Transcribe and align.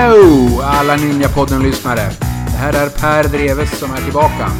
Hello 0.00 0.60
alla 0.62 0.96
Ninjapodden-lyssnare. 0.96 2.10
Det 2.46 2.56
här 2.56 2.72
är 2.72 2.88
Per 2.88 3.24
Dreves 3.24 3.78
som 3.78 3.92
är 3.92 3.96
tillbaka. 3.96 4.50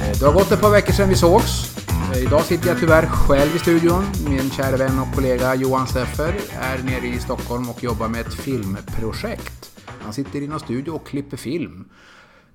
Eh, 0.00 0.18
det 0.18 0.26
har 0.26 0.32
gått 0.32 0.52
ett 0.52 0.60
par 0.60 0.70
veckor 0.70 0.92
sedan 0.92 1.08
vi 1.08 1.14
sågs. 1.14 1.70
Eh, 2.16 2.22
idag 2.22 2.42
sitter 2.42 2.68
jag 2.68 2.78
tyvärr 2.80 3.06
själv 3.06 3.56
i 3.56 3.58
studion. 3.58 4.04
Min 4.28 4.50
kära 4.50 4.76
vän 4.76 4.98
och 4.98 5.14
kollega 5.14 5.54
Johan 5.54 5.86
Seffer 5.86 6.34
är 6.60 6.82
nere 6.82 7.06
i 7.06 7.18
Stockholm 7.18 7.70
och 7.70 7.84
jobbar 7.84 8.08
med 8.08 8.20
ett 8.20 8.34
filmprojekt. 8.34 9.80
Han 10.00 10.12
sitter 10.12 10.42
i 10.42 10.48
någon 10.48 10.60
studio 10.60 10.90
och 10.90 11.06
klipper 11.06 11.36
film. 11.36 11.84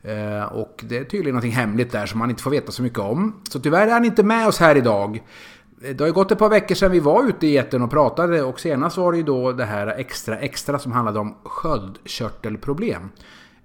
Eh, 0.04 0.44
och 0.44 0.84
det 0.88 0.98
är 0.98 1.04
tydligen 1.04 1.36
något 1.36 1.54
hemligt 1.54 1.92
där 1.92 2.06
som 2.06 2.20
man 2.20 2.30
inte 2.30 2.44
får 2.44 2.52
veta 2.52 2.72
så 2.72 2.84
mycket 2.84 3.00
om. 3.00 3.42
Så 3.50 3.60
tyvärr 3.60 3.88
är 3.88 3.92
han 3.92 4.06
inte 4.06 4.24
med 4.24 4.48
oss 4.48 4.60
här 4.60 4.76
idag. 4.76 5.24
Eh, 5.84 5.96
det 5.96 6.00
har 6.00 6.08
ju 6.08 6.14
gått 6.14 6.32
ett 6.32 6.40
par 6.40 6.50
veckor 6.50 6.76
sedan 6.76 6.92
vi 6.92 7.00
var 7.00 7.30
ute 7.30 7.48
i 7.48 7.58
etern 7.58 7.82
och 7.82 7.92
pratade 7.92 8.42
och 8.42 8.60
senast 8.60 8.98
var 8.98 9.12
det 9.12 9.18
ju 9.18 9.24
då 9.24 9.52
det 9.52 9.66
här 9.66 9.88
extra 9.88 10.40
extra 10.40 10.80
som 10.80 10.92
handlade 10.92 11.20
om 11.20 11.36
sköldkörtelproblem. 11.44 13.10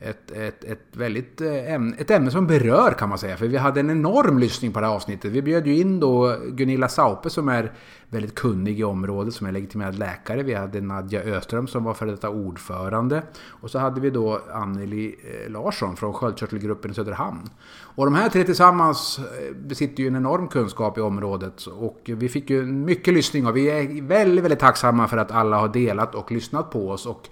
Ett, 0.01 0.31
ett, 0.31 0.65
ett, 0.65 0.81
väldigt 0.93 1.41
eh, 1.41 1.73
ämne, 1.73 1.97
ett 1.99 2.11
ämne 2.11 2.31
som 2.31 2.47
berör 2.47 2.91
kan 2.91 3.09
man 3.09 3.19
säga, 3.19 3.37
för 3.37 3.47
vi 3.47 3.57
hade 3.57 3.81
en 3.81 3.91
enorm 3.91 4.39
lyssning 4.39 4.73
på 4.73 4.81
det 4.81 4.87
här 4.87 4.95
avsnittet. 4.95 5.33
Vi 5.33 5.43
bjöd 5.43 5.67
ju 5.67 5.81
in 5.81 6.01
då 6.01 6.37
Gunilla 6.49 6.89
Saupe 6.89 7.31
som 7.31 7.49
är 7.49 7.73
väldigt 8.09 8.35
kunnig 8.35 8.81
i 8.81 8.85
området, 8.85 9.35
som 9.35 9.47
är 9.47 9.53
legitimerad 9.53 9.99
läkare. 9.99 10.43
Vi 10.43 10.55
hade 10.55 10.81
Nadja 10.81 11.23
Öström 11.23 11.67
som 11.67 11.85
var 11.85 11.95
före 11.95 12.11
detta 12.11 12.31
ordförande. 12.31 13.23
Och 13.49 13.71
så 13.71 13.79
hade 13.79 14.01
vi 14.01 14.11
då 14.11 14.41
Anneli 14.53 15.17
eh, 15.25 15.51
Larsson 15.53 15.97
från 15.97 16.13
sköldkörtelgruppen 16.13 16.91
i 16.91 16.95
Söderhamn. 16.95 17.51
Och 17.81 18.05
de 18.05 18.15
här 18.15 18.29
tre 18.29 18.45
tillsammans 18.45 19.19
eh, 19.19 19.57
besitter 19.57 20.03
ju 20.03 20.07
en 20.07 20.17
enorm 20.17 20.49
kunskap 20.49 20.99
i 20.99 21.01
området. 21.01 21.67
Och 21.67 22.01
vi 22.05 22.29
fick 22.29 22.51
ju 22.51 22.63
mycket 22.63 23.15
lyssning 23.15 23.47
och 23.47 23.57
vi 23.57 23.71
är 23.71 24.03
väldigt, 24.03 24.45
väldigt 24.45 24.61
tacksamma 24.61 25.09
för 25.09 25.17
att 25.17 25.31
alla 25.31 25.57
har 25.59 25.69
delat 25.69 26.15
och 26.15 26.33
lyssnat 26.33 26.71
på 26.71 26.91
oss. 26.91 27.07
Och 27.07 27.29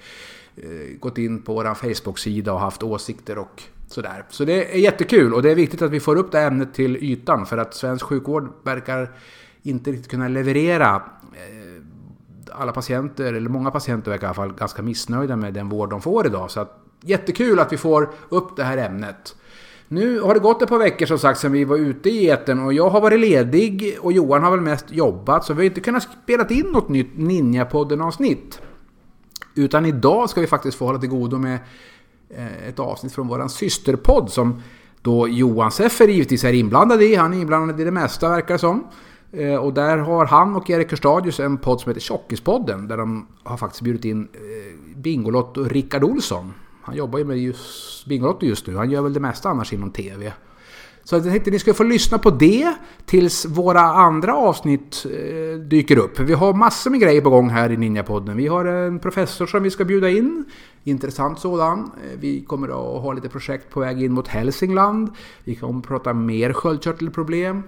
Eh, 0.56 0.98
gått 1.00 1.18
in 1.18 1.42
på 1.42 1.54
vår 1.54 1.74
Facebook-sida 1.74 2.52
och 2.52 2.60
haft 2.60 2.82
åsikter 2.82 3.38
och 3.38 3.62
sådär. 3.88 4.24
Så 4.30 4.44
det 4.44 4.74
är 4.74 4.78
jättekul 4.78 5.34
och 5.34 5.42
det 5.42 5.50
är 5.50 5.54
viktigt 5.54 5.82
att 5.82 5.90
vi 5.90 6.00
får 6.00 6.16
upp 6.16 6.32
det 6.32 6.38
här 6.38 6.46
ämnet 6.46 6.74
till 6.74 6.96
ytan 6.96 7.46
för 7.46 7.58
att 7.58 7.74
svensk 7.74 8.04
sjukvård 8.04 8.52
verkar 8.62 9.12
inte 9.62 9.90
riktigt 9.90 10.10
kunna 10.10 10.28
leverera 10.28 11.02
eh, 11.32 11.82
alla 12.52 12.72
patienter, 12.72 13.34
eller 13.34 13.48
många 13.48 13.70
patienter 13.70 14.10
verkar 14.10 14.26
i 14.26 14.28
alla 14.28 14.34
fall 14.34 14.52
ganska 14.52 14.82
missnöjda 14.82 15.36
med 15.36 15.54
den 15.54 15.68
vård 15.68 15.90
de 15.90 16.02
får 16.02 16.26
idag. 16.26 16.50
Så 16.50 16.60
att, 16.60 16.80
jättekul 17.00 17.58
att 17.58 17.72
vi 17.72 17.76
får 17.76 18.10
upp 18.28 18.56
det 18.56 18.64
här 18.64 18.78
ämnet. 18.78 19.36
Nu 19.88 20.20
har 20.20 20.34
det 20.34 20.40
gått 20.40 20.62
ett 20.62 20.68
par 20.68 20.78
veckor 20.78 21.06
som 21.06 21.18
sagt 21.18 21.40
sedan 21.40 21.52
vi 21.52 21.64
var 21.64 21.76
ute 21.76 22.10
i 22.10 22.30
etern 22.30 22.60
och 22.60 22.72
jag 22.72 22.90
har 22.90 23.00
varit 23.00 23.20
ledig 23.20 23.98
och 24.00 24.12
Johan 24.12 24.42
har 24.42 24.50
väl 24.50 24.60
mest 24.60 24.90
jobbat 24.90 25.44
så 25.44 25.54
vi 25.54 25.58
har 25.58 25.64
inte 25.64 25.80
kunnat 25.80 26.08
spela 26.22 26.48
in 26.48 26.66
något 26.66 26.88
nytt 26.88 27.16
Ninjapodden-avsnitt. 27.16 28.60
Utan 29.54 29.86
idag 29.86 30.30
ska 30.30 30.40
vi 30.40 30.46
faktiskt 30.46 30.78
få 30.78 30.86
hålla 30.86 30.98
till 30.98 31.08
godo 31.08 31.38
med 31.38 31.58
eh, 32.28 32.68
ett 32.68 32.78
avsnitt 32.78 33.12
från 33.12 33.28
våran 33.28 33.48
systerpodd 33.48 34.30
som 34.30 34.62
då 35.02 35.28
Johan 35.28 35.72
Seffer 35.72 36.08
givetvis 36.08 36.44
är 36.44 36.52
inblandad 36.52 37.02
i. 37.02 37.14
Han 37.14 37.34
är 37.34 37.38
inblandad 37.38 37.80
i 37.80 37.84
det 37.84 37.90
mesta 37.90 38.28
verkar 38.28 38.54
det 38.54 38.58
som. 38.58 38.86
Eh, 39.32 39.56
och 39.56 39.74
där 39.74 39.98
har 39.98 40.26
han 40.26 40.56
och 40.56 40.70
Erik 40.70 40.90
Hörstadius 40.90 41.40
en 41.40 41.58
podd 41.58 41.80
som 41.80 41.90
heter 41.90 42.00
Tjockispodden. 42.00 42.88
Där 42.88 42.96
de 42.96 43.26
har 43.42 43.56
faktiskt 43.56 43.82
bjudit 43.82 44.04
in 44.04 44.28
eh, 44.32 44.96
Bingolotto 44.96 45.60
och 45.60 45.70
Rickard 45.70 46.04
Olsson. 46.04 46.52
Han 46.82 46.96
jobbar 46.96 47.18
ju 47.18 47.24
med 47.24 47.38
just 47.38 48.06
Bingolotto 48.06 48.46
just 48.46 48.66
nu. 48.66 48.76
Han 48.76 48.90
gör 48.90 49.02
väl 49.02 49.12
det 49.12 49.20
mesta 49.20 49.48
annars 49.48 49.72
inom 49.72 49.90
TV. 49.90 50.32
Så 51.04 51.16
jag 51.16 51.22
tänkte 51.22 51.48
att 51.48 51.52
ni 51.52 51.58
ska 51.58 51.74
få 51.74 51.84
lyssna 51.84 52.18
på 52.18 52.30
det 52.30 52.74
tills 53.04 53.46
våra 53.46 53.80
andra 53.80 54.34
avsnitt 54.34 55.06
eh, 55.06 55.58
dyker 55.58 55.98
upp. 55.98 56.20
Vi 56.20 56.32
har 56.32 56.54
massor 56.54 56.90
med 56.90 57.00
grejer 57.00 57.20
på 57.20 57.30
gång 57.30 57.50
här 57.50 57.72
i 57.72 57.76
Ninjapodden. 57.76 58.36
Vi 58.36 58.46
har 58.46 58.64
en 58.64 58.98
professor 58.98 59.46
som 59.46 59.62
vi 59.62 59.70
ska 59.70 59.84
bjuda 59.84 60.10
in. 60.10 60.44
Intressant 60.84 61.38
sådan. 61.38 61.78
Eh, 61.78 62.18
vi 62.20 62.40
kommer 62.40 62.68
att 62.68 63.02
ha 63.02 63.12
lite 63.12 63.28
projekt 63.28 63.70
på 63.70 63.80
väg 63.80 64.02
in 64.02 64.12
mot 64.12 64.28
Hälsingland. 64.28 65.10
Vi 65.44 65.54
kommer 65.54 65.78
att 65.78 65.86
prata 65.86 66.14
mer 66.14 66.52
sköldkörtelproblem. 66.52 67.62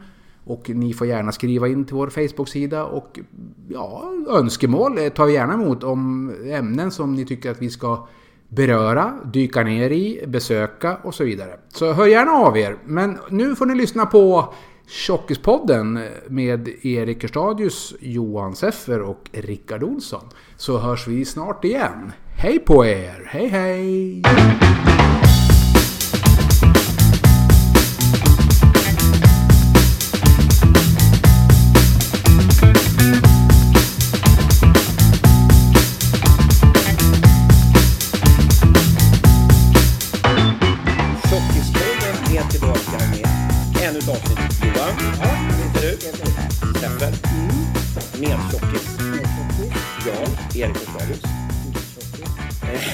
Och 0.45 0.71
ni 0.71 0.93
får 0.93 1.07
gärna 1.07 1.33
skriva 1.33 1.69
in 1.69 1.85
till 1.85 1.95
vår 1.95 2.09
Facebook-sida 2.09 2.85
och 2.85 3.21
ja, 3.69 4.13
önskemål 4.29 4.99
eh, 4.99 5.09
tar 5.09 5.27
vi 5.27 5.33
gärna 5.33 5.55
emot 5.55 5.85
om 5.85 6.33
ämnen 6.45 6.91
som 6.91 7.15
ni 7.15 7.25
tycker 7.25 7.51
att 7.51 7.63
vi 7.63 7.71
ska 7.71 8.07
beröra, 8.49 9.15
dyka 9.25 9.63
ner 9.63 9.91
i, 9.91 10.25
besöka 10.27 10.97
och 11.03 11.15
så 11.15 11.25
vidare. 11.25 11.59
Så 11.69 11.93
hör 11.93 12.07
gärna 12.07 12.33
av 12.33 12.59
er. 12.59 12.77
Men 12.85 13.19
nu 13.31 13.57
får 13.57 13.67
ni 13.67 13.75
lyssna 13.75 14.07
på 14.07 14.55
Tjockispodden 14.89 16.01
med 16.29 16.69
Erik 16.83 17.23
Hörstadius, 17.23 17.95
Johan 18.01 18.57
Seffer 18.57 19.01
och 19.01 19.31
Rickard 19.33 19.83
Olsson. 19.83 20.29
Så 20.57 20.79
hörs 20.79 21.09
vi 21.09 21.25
snart 21.25 21.65
igen. 21.65 22.13
Hej 22.37 22.59
på 22.59 22.85
er! 22.85 23.25
Hej 23.27 23.49
hej! 23.49 24.23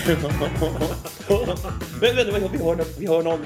Men 0.07 0.17
vänta, 2.17 2.33
vänta, 2.33 2.49
vi 2.53 2.59
har, 2.59 2.77
någon- 2.77 2.87
vi 2.99 3.07
har 3.07 3.23
någon, 3.23 3.41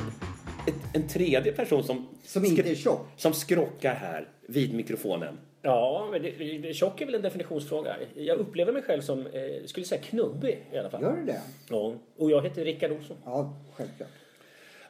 ett, 0.67 0.75
en 0.94 1.09
tredje 1.09 1.53
person 1.53 1.84
som, 1.84 2.09
Som 2.25 2.44
inte 2.44 2.71
är 2.71 2.75
tjock. 2.75 3.00
som 3.17 3.33
skrockar 3.33 3.94
här 3.94 4.28
vid 4.49 4.75
mikrofonen. 4.75 5.39
Ja, 5.62 6.09
men 6.12 6.22
det, 6.22 6.59
det, 6.59 6.75
tjock 6.75 7.00
är 7.00 7.06
väl 7.06 7.15
en 7.15 7.22
definitionsfråga. 7.22 7.97
Jag 8.15 8.39
upplever 8.39 8.72
mig 8.72 8.83
själv 8.83 9.03
som, 9.03 9.27
eh, 9.27 9.65
skulle 9.67 9.87
säga 9.87 10.00
knubbig 10.00 10.67
i 10.72 10.78
alla 10.78 10.91
fall. 10.91 11.03
Gör 11.03 11.17
du 11.17 11.25
det? 11.25 11.41
Ja, 11.71 11.94
och 12.19 12.31
jag 12.31 12.43
heter 12.43 12.65
Rickard 12.65 12.93
Olsson. 12.93 13.17
Ja, 13.25 13.55
självklart. 13.77 14.09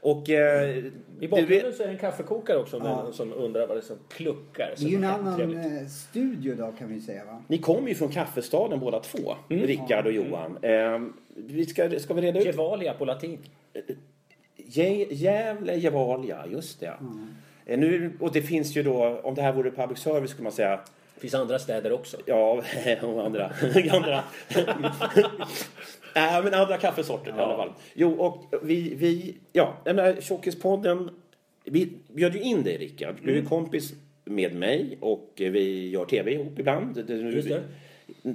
Och 0.06 0.30
eh, 0.30 0.76
I 1.20 1.28
bakgrunden 1.28 1.72
så 1.72 1.82
är 1.82 1.86
det 1.86 1.92
en 1.92 1.98
kaffekokare 1.98 2.58
också 2.58 2.76
om 2.76 2.84
Ja. 2.86 3.02
någon 3.02 3.12
som 3.14 3.32
undrar 3.32 3.66
vad 3.66 3.76
det 3.76 3.80
är 3.80 3.84
som 3.84 3.96
kluckar. 4.08 4.74
Det 4.78 4.84
är 4.84 4.88
ju 4.88 4.96
en 4.96 5.04
annan 5.04 5.36
trevligt. 5.36 5.58
eh, 5.82 5.86
studio 5.88 6.54
då 6.54 6.72
kan 6.78 6.88
vi 6.88 7.00
säga 7.00 7.24
va? 7.24 7.42
ni 7.48 7.58
kommer 7.58 7.88
ju 7.88 7.94
från 7.94 8.08
kaffestaden 8.08 8.80
båda 8.80 9.00
två, 9.00 9.34
Rickard 9.48 10.06
och 10.06 10.12
Johan. 10.12 10.58
Eh, 10.62 11.00
vi 11.36 11.66
ska, 11.66 11.98
ska 11.98 12.14
vi 12.14 12.22
reda 12.22 12.38
ut 12.40 12.46
Gevalia 12.46 12.94
på 12.94 13.04
latin. 13.04 13.38
Gä- 14.56 15.06
Gävle, 15.10 15.76
Gevalia, 15.76 16.44
just 16.50 16.80
det. 16.80 16.94
Eh, 17.66 17.78
Nu, 17.78 18.12
och 18.20 18.32
det 18.32 18.42
finns 18.42 18.76
ju 18.76 18.82
då, 18.82 19.20
om 19.22 19.34
det 19.34 19.42
här 19.42 19.52
vore 19.52 19.70
public 19.70 19.98
service 19.98 20.30
skulle 20.30 20.42
man 20.44 20.52
säga, 20.52 20.80
Det 21.14 21.20
finns 21.20 21.34
andra 21.34 21.58
städer 21.58 21.92
också. 21.92 22.16
ja, 22.26 22.62
och 23.02 23.24
andra, 23.26 23.52
andra. 23.92 24.24
äh, 26.16 26.44
men 26.44 26.54
andra 26.54 26.77
kaffesorter 26.77 27.31
i 27.31 27.41
alla 27.41 27.56
fall. 27.56 27.72
Jo, 27.94 28.12
och 28.12 28.44
vi, 28.62 28.94
vi 28.94 29.37
ja, 29.53 29.77
den 29.84 29.99
här 29.99 30.16
Tjockispodden, 30.21 31.10
vi 31.65 31.93
bjöd 32.12 32.34
ju 32.34 32.41
in 32.41 32.62
dig 32.62 32.77
Rickard. 32.78 33.15
Du 33.25 33.38
är 33.38 33.43
kompis 33.44 33.93
med 34.25 34.54
mig 34.54 34.99
och 35.00 35.31
vi 35.37 35.88
gör 35.91 36.04
tv 36.04 36.32
ihop 36.32 36.59
ibland. 36.59 36.94
Det- 37.06 37.15
nu- 37.15 37.31
Just 37.32 37.49
det. 37.49 37.62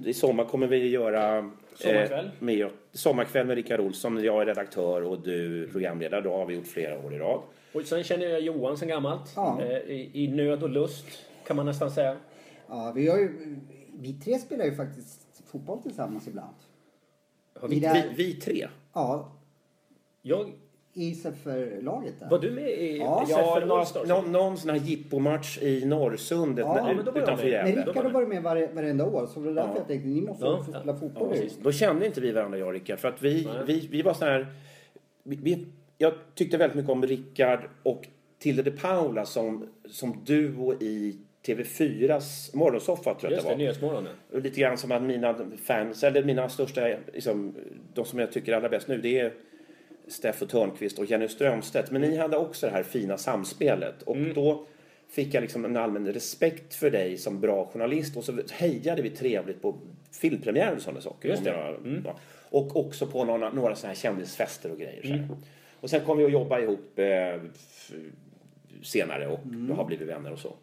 I 0.06 0.14
sommar 0.14 0.46
kommer 0.46 0.68
vi 0.68 0.88
göra 0.88 1.52
Sommarkväll. 1.76 2.26
Eh, 2.26 2.32
med, 2.40 2.70
sommarkväll 2.92 3.48
med 3.48 3.56
Rickard 3.56 3.80
Olsson. 3.80 4.24
Jag 4.24 4.42
är 4.42 4.46
redaktör 4.46 5.02
och 5.04 5.22
du 5.24 5.68
programledare. 5.72 6.22
Det 6.22 6.30
har 6.30 6.46
vi 6.46 6.54
gjort 6.56 6.68
flera 6.68 7.06
år 7.06 7.14
i 7.14 7.18
rad. 7.18 7.42
Och 7.74 7.82
sen 7.82 8.04
känner 8.04 8.26
jag 8.26 8.42
Johan 8.42 8.78
sen 8.78 8.88
gammalt. 8.88 9.34
Ja. 9.36 9.62
Eh, 9.62 9.78
I, 9.78 10.10
I 10.14 10.28
nöd 10.28 10.64
och 10.64 10.70
lust 10.70 11.06
kan 11.48 11.56
man 11.56 11.66
nästan 11.66 11.92
säga. 11.92 12.18
Ja, 12.68 12.92
vi 12.96 13.08
har 13.08 13.18
ju... 13.18 13.56
Vi 14.00 14.14
tre 14.14 14.40
spelar 14.40 14.66
ju 14.66 14.76
faktiskt 14.76 15.44
fotboll 15.52 15.82
tillsammans 15.82 16.28
ibland. 16.28 16.56
Vi 17.70 17.80
där- 17.80 18.14
Vi, 18.16 18.24
vi 18.24 18.34
tre. 18.34 18.68
Ja, 18.94 19.32
jag, 20.22 20.52
i 20.94 21.14
för-laget 21.44 22.14
där. 22.20 22.30
var 22.30 22.40
du 22.40 22.52
med 22.52 22.70
i 22.70 22.98
Ja. 22.98 23.26
Ja, 23.30 23.60
några, 23.66 23.80
Allstars? 23.82 24.08
någon, 24.08 24.32
någon 24.32 24.58
sån 24.58 24.70
här 24.70 24.78
jippomatch 24.78 25.58
i 25.62 25.86
Norrsundet 25.86 26.66
Ja, 26.66 26.74
när- 26.74 26.96
men 26.96 27.06
då 27.06 27.12
var 27.12 27.20
jag 27.20 27.24
utanför 27.24 27.44
med. 27.46 27.64
Men 27.64 27.68
Gävle. 27.74 27.86
Rickard 27.86 28.04
har 28.06 28.12
varit 28.12 28.30
med 28.30 28.44
varje, 28.44 28.72
varenda 28.74 29.06
år 29.06 29.28
så 29.34 29.40
det 29.40 29.46
var 29.46 29.54
därför 29.54 29.70
Ja. 29.70 29.76
jag 29.78 29.88
tänkte 29.88 30.08
ni 30.08 30.22
måste 30.22 30.46
Ja, 30.46 30.64
spela 30.64 30.94
fotboll 30.96 31.12
Ja, 31.30 31.36
nu. 31.36 31.42
precis. 31.42 31.58
Då 31.64 31.72
kände 31.72 32.06
inte 32.06 32.22
vi 32.22 32.32
varandra, 32.32 32.58
jag 32.58 32.68
och 32.68 32.74
Rickard. 32.74 33.00
För 33.00 33.08
att 33.08 33.22
vi, 33.22 33.46
Nej. 33.46 33.54
vi, 33.68 33.88
vi 33.92 34.02
var 34.02 34.14
så 34.14 34.26
här... 34.26 34.48
Vi, 35.24 35.36
vi, 35.36 35.68
jag 35.98 36.14
tyckte 36.36 36.58
väldigt 36.58 36.76
mycket 36.76 36.92
om 36.92 37.04
Rickard 37.06 37.60
och 37.84 38.08
Tilde 38.40 38.64
de 38.64 38.72
Paula 38.72 39.26
som, 39.26 39.68
som 39.90 40.18
duo 40.26 40.74
i 40.74 41.18
TV4s 41.46 42.56
morgonsoffa 42.56 43.14
tror 43.14 43.24
jag 43.24 43.32
Just 43.32 43.44
det, 43.44 43.50
var. 43.52 43.58
Nyhetsmorgonen. 43.58 44.14
Lite 44.34 44.60
grann 44.60 44.78
som 44.78 44.92
att 44.92 45.02
mina 45.04 45.36
fans, 45.64 46.04
eller 46.04 46.24
mina 46.24 46.50
största, 46.50 46.88
liksom, 47.14 47.56
de 47.94 48.06
som 48.06 48.20
jag 48.20 48.32
tycker 48.32 48.52
är 48.52 48.56
allra 48.56 48.70
bäst 48.70 48.88
nu, 48.88 48.98
det 48.98 49.20
är 49.20 49.34
Steffo 50.08 50.46
Törnqvist 50.46 51.00
och 51.00 51.06
Jenny 51.06 51.28
Strömstedt. 51.28 51.92
Men 51.92 52.02
ni 52.02 52.18
hade 52.18 52.38
också 52.38 52.66
det 52.66 52.72
här 52.72 52.84
fina 52.84 53.18
samspelet. 53.18 54.04
Och 54.04 54.16
Mm. 54.16 54.34
då 54.34 54.66
fick 55.10 55.34
jag 55.34 55.42
liksom 55.42 55.66
en 55.66 55.78
allmän 55.78 56.14
respekt 56.14 56.76
för 56.76 56.90
dig 56.92 57.18
som 57.18 57.40
bra 57.40 57.66
journalist. 57.66 58.18
Och 58.18 58.24
så 58.24 58.40
hejade 58.52 59.02
vi 59.02 59.10
trevligt 59.10 59.62
på 59.62 59.78
filmpremiärer 60.22 60.76
och 60.76 60.82
sådana 60.82 61.02
saker. 61.02 61.30
Just 61.30 61.44
det. 61.44 61.50
Jag- 61.50 62.02
ja. 62.06 62.16
Och 62.50 62.76
också 62.78 63.08
på 63.08 63.26
några, 63.26 63.50
några 63.54 63.76
sådana 63.76 63.94
här 63.94 64.02
kändisfester 64.02 64.72
och 64.72 64.78
grejer. 64.78 65.04
Här. 65.04 65.28
Och 65.80 65.90
sen 65.90 66.02
kom 66.06 66.18
vi 66.18 66.26
att 66.26 66.32
jobba 66.32 66.60
ihop 66.60 67.00
eh, 67.00 67.42
senare 68.84 69.28
och 69.28 69.40
har 69.76 69.86
blivit 69.86 70.08
vänner 70.08 70.32
och 70.32 70.40
så. 70.40 70.54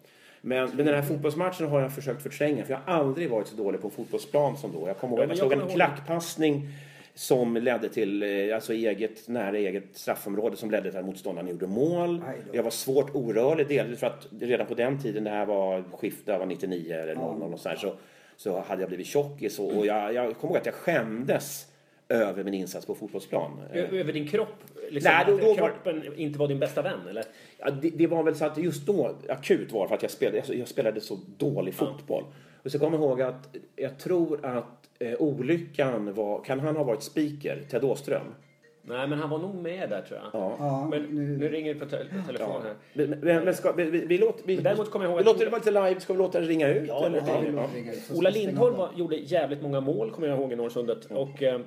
Men, 0.40 0.70
men 0.74 0.86
den 0.86 0.94
här 0.94 1.02
fotbollsmatchen 1.02 1.68
har 1.68 1.80
jag 1.80 1.94
försökt 1.94 2.22
förtränga 2.22 2.64
för 2.64 2.72
jag 2.72 2.80
har 2.80 2.94
aldrig 2.94 3.30
varit 3.30 3.46
så 3.46 3.56
dålig 3.56 3.80
på 3.80 3.90
fotbollsplan 3.90 4.56
som 4.56 4.72
då. 4.72 4.88
Jag 4.88 4.98
kommer 4.98 5.16
ihåg 5.16 5.22
att 5.22 5.28
jag 5.28 5.38
slog 5.38 5.52
en 5.52 5.68
klackpassning 5.68 6.68
som 7.14 7.56
ledde 7.56 7.88
till, 7.88 8.22
eh, 8.22 8.54
alltså 8.54 8.72
eget, 8.72 9.28
nära 9.28 9.58
eget 9.58 9.84
straffområde 9.92 10.56
som 10.56 10.70
ledde 10.70 10.90
till 10.90 10.98
att 10.98 11.06
motståndaren 11.06 11.48
gjorde 11.48 11.66
mål. 11.66 12.22
Jag 12.52 12.62
var 12.62 12.70
svårt 12.70 13.14
orörlig, 13.14 13.68
delvis 13.68 14.00
för 14.00 14.06
att 14.06 14.26
redan 14.40 14.66
på 14.66 14.74
den 14.74 15.02
tiden, 15.02 15.24
det 15.24 15.30
här 15.30 15.46
var 15.46 15.84
skift, 15.98 16.26
det 16.26 16.32
här 16.32 16.38
var 16.38 16.46
99 16.46 16.94
eller 16.94 17.14
00 17.14 17.52
och 17.52 17.60
så, 17.60 17.68
här, 17.68 17.76
så, 17.76 17.94
så 18.36 18.60
hade 18.60 18.82
jag 18.82 18.88
blivit 18.88 19.06
tjockis 19.06 19.58
och, 19.58 19.76
och 19.76 19.86
jag, 19.86 20.14
jag 20.14 20.36
kommer 20.36 20.52
ihåg 20.52 20.56
att 20.56 20.66
jag 20.66 20.74
skämdes 20.74 21.66
över 22.08 22.44
min 22.44 22.54
insats 22.54 22.86
på 22.86 22.94
fotbollsplan. 22.94 23.60
Över 23.72 24.12
din 24.12 24.28
kropp? 24.28 24.64
Liksom, 24.90 25.12
Nej, 25.12 25.24
då- 25.28 25.36
då 25.36 25.46
var- 25.46 25.54
kroppen 25.54 26.14
inte 26.16 26.38
var 26.38 26.48
din 26.48 26.58
bästa 26.58 26.82
vän, 26.82 27.00
eller? 27.10 27.24
Ja, 27.58 27.70
det, 27.70 27.90
det 27.90 28.06
var 28.06 28.22
väl 28.22 28.34
så 28.34 28.44
att 28.44 28.58
just 28.58 28.86
då, 28.86 29.16
akut 29.28 29.72
var 29.72 29.88
för 29.88 29.94
att 29.94 30.02
jag 30.02 30.10
spelade, 30.10 30.38
alltså, 30.38 30.54
jag 30.54 30.68
spelade 30.68 31.00
så 31.00 31.18
dålig 31.38 31.74
fotboll. 31.74 32.24
Och 32.64 32.70
så 32.72 32.78
kommer 32.78 32.98
jag 32.98 33.04
ihåg 33.04 33.22
att 33.22 33.56
jag 33.76 33.98
tror 33.98 34.46
att 34.46 34.88
eh, 34.98 35.12
olyckan 35.18 36.14
var, 36.14 36.44
kan 36.44 36.60
han 36.60 36.76
ha 36.76 36.84
varit 36.84 37.02
speaker, 37.02 37.62
Ted 37.70 37.84
Åström? 37.84 38.34
Nej, 38.82 39.08
men 39.08 39.18
han 39.18 39.30
var 39.30 39.38
nog 39.38 39.54
med 39.54 39.90
där, 39.90 40.02
tror 40.02 40.20
jag. 40.22 40.40
Ja. 40.42 40.56
Ja, 40.58 40.88
Men 40.90 41.02
nu, 41.02 41.36
nu, 41.38 41.48
ringer 41.48 41.74
det 41.74 41.80
på, 41.80 41.86
te 41.86 41.96
på 41.96 42.26
telefon 42.26 42.62
här. 42.62 42.74
Men, 42.92 43.10
men, 43.10 43.44
men 43.44 43.54
ska, 43.54 43.72
vi, 43.72 43.84
vi, 43.84 44.06
vi 44.06 44.18
låter, 44.18 44.46
vi, 44.46 44.56
däremot 44.56 44.90
kommer 44.90 45.04
jag 45.04 45.10
ihåg 45.12 45.18
vi 45.18 45.24
låter 45.24 45.44
det 45.44 45.50
vara 45.50 45.58
lite 45.58 45.70
live, 45.88 46.00
ska 46.00 46.12
vi 46.12 46.18
låta 46.18 46.40
det 46.40 46.46
ringa 46.46 46.68
ut? 46.68 46.88
Ja, 46.88 47.06
eller? 47.06 47.20
det 47.20 47.52
ja, 47.56 47.68
ringa 47.74 47.92
ut. 47.92 48.02
Ola 48.14 48.30
Lindholm 48.30 48.76
var, 48.76 48.90
gjorde 48.96 49.16
jävligt 49.16 49.62
många 49.62 49.80
mål, 49.80 50.10
kommer 50.10 50.28
jag 50.28 50.38
ihåg, 50.40 50.52
i 50.52 50.56
Norrsundet. 50.56 51.04
Och 51.04 51.42
eh, 51.42 51.60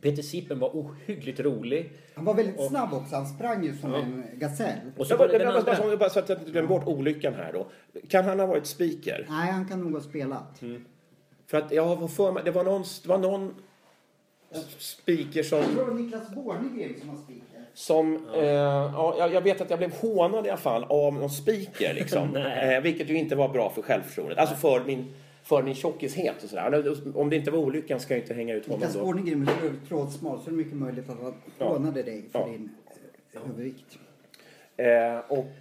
Peter 0.00 0.22
Sipen 0.22 0.58
var 0.58 0.68
ohyggligt 0.68 1.40
rolig. 1.40 1.92
Han 2.14 2.24
var 2.24 2.34
väldigt 2.34 2.66
snabb 2.68 2.94
också. 2.94 3.14
Han 3.16 3.26
sprang 3.26 3.64
ju 3.64 3.76
som 3.76 3.92
Ja. 3.92 3.98
en 3.98 4.24
gasell. 4.34 4.76
Och 4.96 5.06
så 5.06 5.12
Jag 5.12 5.18
var 5.18 5.26
bara, 5.26 5.32
det 5.32 5.38
det 5.38 5.44
den 5.44 5.54
var 5.54 5.62
bara, 5.62 5.72
andra. 5.76 5.90
så- 5.90 5.96
bara 5.96 6.10
så 6.10 6.18
att 6.18 6.28
jag 6.28 6.38
inte 6.38 6.50
glömmer 6.50 6.68
bort 6.68 6.86
olyckan 6.86 7.34
här 7.34 7.52
då. 7.52 7.66
Kan 8.08 8.24
han 8.24 8.40
ha 8.40 8.46
varit 8.46 8.66
speaker? 8.66 9.26
Nej, 9.28 9.50
han 9.52 9.68
kan 9.68 9.80
nog 9.80 9.92
ha 9.92 10.00
spelat. 10.00 10.60
För 11.46 11.58
att 11.58 11.72
jag 11.72 11.84
har 11.96 12.08
för 12.08 12.32
mig, 12.32 12.42
det 12.44 12.50
var 12.50 12.64
någon, 12.64 12.84
det 13.02 13.08
var 13.08 13.18
någon 13.18 13.54
speaker 14.78 15.42
som... 15.42 15.58
Jag 15.58 15.66
tror 15.70 15.84
det 15.84 15.90
var 15.92 15.98
Niklas 15.98 16.30
Bornegren 16.34 17.00
som 17.00 17.08
var 17.08 17.16
speaker. 17.16 17.44
Som, 17.74 18.26
eh, 18.34 18.44
ja, 18.44 19.28
jag- 19.32 19.40
vet 19.40 19.60
att 19.60 19.70
jag 19.70 19.78
blev 19.78 19.92
hånad 19.94 20.46
i 20.46 20.48
alla 20.50 20.58
fall 20.58 20.84
av 20.84 21.14
någon 21.14 21.30
speaker 21.30 21.94
liksom. 21.94 22.36
Eh, 22.36 22.80
vilket 22.82 23.08
ju 23.10 23.18
inte 23.18 23.36
var 23.36 23.48
bra 23.48 23.70
för 23.70 23.82
självförtroendet. 23.82 24.38
Alltså 24.38 24.54
för 24.56 24.84
min, 24.86 25.14
för 25.48 25.62
min 25.62 25.74
tjockishet 25.74 26.42
och 26.42 26.48
sådär. 26.50 26.96
Om 27.16 27.30
det 27.30 27.36
inte 27.36 27.50
var 27.50 27.58
olyckan 27.58 28.00
ska 28.00 28.14
jag 28.14 28.22
inte 28.22 28.34
hänga 28.34 28.54
ut 28.54 28.66
honom 28.66 28.78
Niklas 28.80 28.94
då. 28.94 29.04
Bornegren 29.04 29.44
var 29.44 29.54
trådsmal 29.88 30.38
så 30.40 30.44
det 30.50 30.54
är 30.54 30.56
mycket 30.56 30.76
möjligt 30.76 31.10
att 31.10 31.22
han 31.22 31.34
Ja. 31.58 31.68
hånade 31.68 32.02
dig 32.02 32.24
för 32.32 32.38
Ja. 32.38 32.46
din 32.46 32.70
eh, 33.34 33.40
övervikt. 33.50 33.98
Eh, 34.76 35.18
och, 35.38 35.52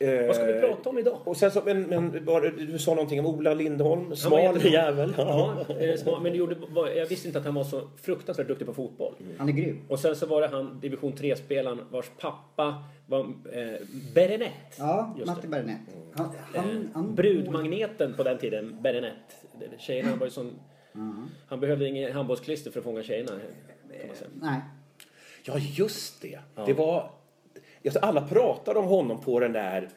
eh, 0.00 0.26
Vad 0.26 0.36
ska 0.36 0.44
vi 0.44 0.60
prata 0.60 0.88
om 0.90 0.98
idag? 0.98 1.18
Och 1.24 1.36
sen 1.36 1.50
så, 1.50 1.62
men, 1.64 1.82
men 1.82 2.24
var, 2.24 2.40
det- 2.40 2.50
du 2.66 2.78
sa 2.78 2.94
någonting 2.94 3.20
om 3.20 3.26
Ola 3.26 3.54
Lindholm, 3.54 4.16
smal 4.16 4.40
jättebra. 4.42 4.70
jävel. 4.70 5.14
Ja, 5.18 5.56
eh, 5.80 5.96
smal, 5.96 6.22
men 6.22 6.34
gjorde, 6.34 6.56
jag 6.96 7.06
visste 7.06 7.26
inte 7.28 7.38
att 7.38 7.44
han 7.44 7.54
var 7.54 7.64
så 7.64 7.88
fruktansvärt 8.02 8.48
duktig 8.48 8.66
på 8.66 8.74
fotboll. 8.74 9.14
Han 9.38 9.48
är 9.48 9.52
grym. 9.52 9.80
Och 9.88 9.98
sen 10.00 10.16
så 10.16 10.26
var 10.26 10.40
det 10.40 10.48
han, 10.48 10.80
division 10.80 11.12
3-spelaren, 11.12 11.78
vars 11.90 12.10
pappa 12.20 12.84
var 13.06 13.20
eh, 13.20 13.86
Berenet. 14.14 14.52
Ja, 14.78 15.14
Just 15.18 15.26
Matti 15.26 15.42
det. 15.42 15.48
Bernet. 15.48 15.78
Han, 16.14 16.28
han, 16.54 16.90
han, 16.94 17.14
Brudmagneten 17.14 18.14
på 18.14 18.22
den 18.22 18.38
tiden, 18.38 18.76
Berenet. 18.82 19.12
Tjejerna 19.78 20.16
var 20.16 20.26
ju 20.26 20.30
sån... 20.30 20.58
Han 21.48 21.60
behövde 21.60 21.88
ingen 21.88 22.12
handbollsklister 22.12 22.70
för 22.70 22.78
att 22.80 22.84
fånga 22.84 23.02
tjejerna. 23.02 23.28
Kan 23.28 24.06
man 24.08 24.16
säga. 24.16 24.30
Nej. 24.40 24.60
Ja, 25.44 25.54
just 25.58 26.22
det. 26.22 26.38
Det 26.66 26.72
var... 26.72 27.10
Alltså, 27.84 27.98
alla 27.98 28.20
pratade 28.20 28.78
om 28.78 28.84
honom 28.84 29.20
på 29.20 29.40
den 29.40 29.52
där... 29.52 29.88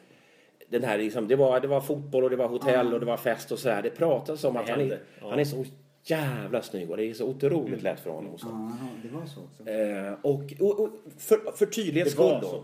Den 0.69 0.83
här 0.83 0.97
liksom, 0.97 1.27
det, 1.27 1.35
var, 1.35 1.59
det 1.59 1.67
var 1.67 1.81
fotboll 1.81 2.23
och 2.23 2.29
det 2.29 2.35
var 2.35 2.47
hotell 2.47 2.93
och 2.93 2.99
det 2.99 3.05
var 3.05 3.17
fest 3.17 3.51
och 3.51 3.59
sådär. 3.59 3.81
Det 3.81 3.89
pratades 3.89 4.43
om 4.43 4.53
Det 4.53 4.59
att 4.59 4.69
han 4.69 4.81
är, 4.81 4.99
ja. 5.21 5.29
han 5.29 5.39
är 5.39 5.43
så 5.43 5.65
jävla 6.03 6.61
snygg 6.61 6.91
och 6.91 6.97
det 6.97 7.03
är 7.03 7.13
så 7.13 7.25
otroligt 7.27 7.81
lätt 7.81 7.99
för 7.99 8.09
honom. 8.09 8.33
Och, 8.33 8.39
så. 8.39 8.47
Ja, 8.47 8.71
det 9.03 9.09
var 9.09 9.25
så 9.25 9.41
också. 9.41 9.69
Eh, 9.69 10.13
och, 10.21 10.53
och, 10.59 10.79
och 10.79 10.89
för, 11.17 11.51
för 11.51 11.65
tydlighets 11.65 12.11
skull 12.11 12.39
så. 12.41 12.51
då. 12.51 12.63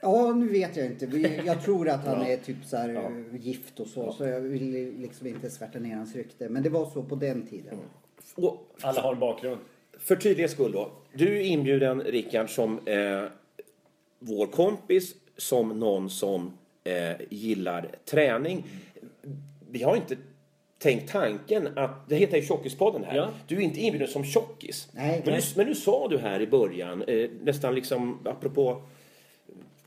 Ja, 0.00 0.32
nu 0.32 0.48
vet 0.48 0.76
jag 0.76 0.86
inte. 0.86 1.06
Jag 1.44 1.62
tror 1.62 1.88
att 1.88 2.06
han 2.06 2.22
är 2.26 2.36
typ 2.36 2.64
så 2.64 2.76
här 2.76 2.94
eh, 2.94 3.40
gift 3.40 3.80
och 3.80 3.86
så. 3.86 4.12
Så 4.12 4.24
jag 4.24 4.40
vill 4.40 4.94
liksom 4.98 5.26
inte 5.26 5.50
svärta 5.50 5.78
ner 5.78 5.96
hans 5.96 6.16
rykte. 6.16 6.48
Men 6.48 6.62
det 6.62 6.70
var 6.70 6.86
så 6.86 7.02
på 7.02 7.14
den 7.14 7.46
tiden. 7.46 7.78
Och 8.34 8.68
Alla 8.80 9.00
har 9.00 9.12
en 9.12 9.18
bakgrund. 9.20 9.60
för 9.98 10.16
tydlighets 10.16 10.54
skull 10.54 10.72
då. 10.72 10.90
Du 11.12 11.36
är 11.36 11.40
inbjuden, 11.40 12.00
Rickard, 12.00 12.50
som 12.50 12.78
eh, 12.86 13.24
vår 14.18 14.46
kompis, 14.46 15.14
som 15.36 15.68
någon 15.80 16.10
som 16.10 16.52
eh, 16.84 17.16
gillar 17.30 17.88
träning. 18.04 18.64
Vi 19.70 19.82
har 19.82 19.96
inte 19.96 20.16
tänkt 20.78 21.12
tanken 21.12 21.68
att, 21.78 22.08
det 22.08 22.16
heter 22.16 22.36
ju 22.36 22.42
Tjockispodden 22.42 23.04
här. 23.04 23.16
Ja. 23.16 23.28
Du 23.46 23.56
är 23.56 23.60
inte 23.60 23.80
inbjuden 23.80 24.08
som 24.08 24.24
tjockis. 24.24 24.88
Nej. 24.92 25.22
men, 25.24 25.32
Nej. 25.34 25.42
Nu, 25.42 25.56
men 25.56 25.66
nu 25.66 25.74
sa 25.74 26.08
du 26.08 26.18
här 26.18 26.40
i 26.40 26.46
början, 26.46 27.02
eh, 27.02 27.30
nästan 27.42 27.74
liksom 27.74 28.18
apropå, 28.24 28.82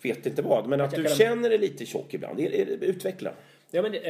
vet 0.02 0.26
inte 0.26 0.42
vad, 0.42 0.68
men 0.68 0.82
att 0.82 0.96
du 0.96 1.04
kan- 1.04 1.16
känner 1.16 1.50
dig 1.50 1.58
lite 1.58 1.86
tjock 1.86 2.14
ibland. 2.14 2.40
Utveckla. 2.40 3.32
Ja, 3.72 3.82
men, 3.82 3.94
eh, 3.94 4.02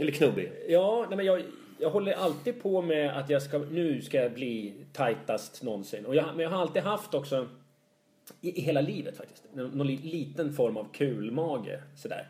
Eller 0.00 0.10
knubbig. 0.12 0.52
ja, 0.68 1.06
nej, 1.08 1.16
men 1.16 1.26
jag, 1.26 1.42
jag 1.78 1.90
håller 1.90 2.12
alltid 2.12 2.62
på 2.62 2.82
med 2.82 3.18
att 3.18 3.30
jag 3.30 3.42
ska, 3.42 3.58
nu 3.58 4.02
ska 4.02 4.22
jag 4.22 4.32
bli 4.32 4.74
tajtast 4.92 5.62
någonsin. 5.62 6.06
Och 6.06 6.14
jag, 6.16 6.26
men 6.36 6.38
jag 6.44 6.50
har 6.50 6.60
alltid 6.62 6.82
haft 6.82 7.14
också, 7.14 7.48
i, 8.40 8.58
i 8.58 8.60
hela 8.60 8.80
livet 8.80 9.16
faktiskt, 9.16 9.44
någon, 9.54 9.70
någon 9.70 9.86
li- 9.86 9.96
liten 10.02 10.52
form 10.52 10.76
av 10.76 10.86
kulmage 10.92 11.78
sådär. 11.96 12.26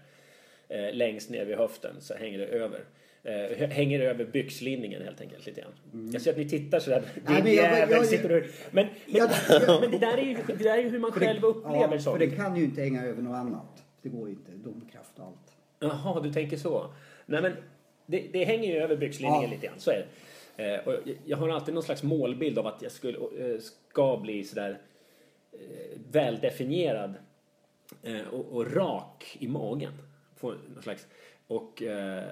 Eh, 0.68 0.94
längst 0.94 1.30
ner 1.30 1.44
vid 1.44 1.56
höften 1.56 1.94
så 2.00 2.14
hänger 2.14 2.38
det 2.38 2.46
över. 2.46 2.80
Eh, 3.24 3.68
hänger 3.68 4.00
över 4.00 4.24
byxlinningen 4.24 5.02
helt 5.02 5.20
enkelt 5.20 5.46
lite 5.46 5.60
grann. 5.60 6.10
Jag 6.12 6.22
ser 6.22 6.30
att 6.30 6.36
ni 6.38 6.48
tittar 6.48 6.80
sådär. 6.80 7.02
Nej, 7.28 7.42
men 7.42 7.54
jag- 7.54 7.90
jag- 7.90 8.06
sitter 8.06 8.28
du... 8.28 8.40
Men, 8.70 8.86
men, 8.86 8.86
Ja, 9.16 9.28
det- 9.48 9.66
men 9.80 9.90
det, 9.90 9.98
där 9.98 10.18
är 10.18 10.22
ju, 10.22 10.36
det 10.46 10.64
där 10.64 10.78
är 10.78 10.82
ju 10.82 10.88
hur 10.88 10.98
man 10.98 11.12
själv 11.12 11.44
upplever 11.44 11.80
Ja, 11.80 11.88
för 11.88 11.98
saker. 11.98 12.26
det 12.26 12.36
kan 12.36 12.56
ju 12.56 12.64
inte 12.64 12.80
hänga 12.82 13.04
över 13.04 13.22
något 13.22 13.34
annat. 13.36 13.84
Det 14.02 14.08
går 14.08 14.28
ju 14.28 14.34
inte. 14.34 14.50
Domkraft 14.52 15.18
och 15.18 15.24
allt. 15.24 15.56
Jaha, 15.80 16.20
du 16.20 16.32
tänker 16.32 16.56
så. 16.56 16.94
Nej, 17.26 17.42
men 17.42 17.52
det, 18.06 18.24
det 18.32 18.44
hänger 18.44 18.74
ju 18.74 18.80
över 18.82 18.96
byxlinningen 18.96 19.42
Ja. 19.42 19.50
lite 19.50 19.66
grann. 19.66 19.78
Så 19.78 19.90
är 19.90 20.06
det. 20.56 20.74
Eh, 20.74 20.86
och 20.88 20.92
jag- 21.04 21.16
jag 21.24 21.36
har 21.36 21.48
alltid 21.48 21.74
någon 21.74 21.82
slags 21.82 22.02
målbild 22.02 22.58
av 22.58 22.66
att 22.66 22.82
jag 22.82 22.92
skulle, 22.92 23.18
eh, 23.18 23.58
ska 23.60 24.16
bli 24.16 24.44
sådär 24.44 24.78
väldefinierad 26.10 27.14
eh, 28.02 28.28
och, 28.30 28.56
och 28.56 28.74
rak 28.76 29.36
i 29.40 29.48
magen. 29.48 29.92
Någon 30.40 30.82
slags, 30.82 31.06
och 31.46 31.82
eh, 31.82 32.24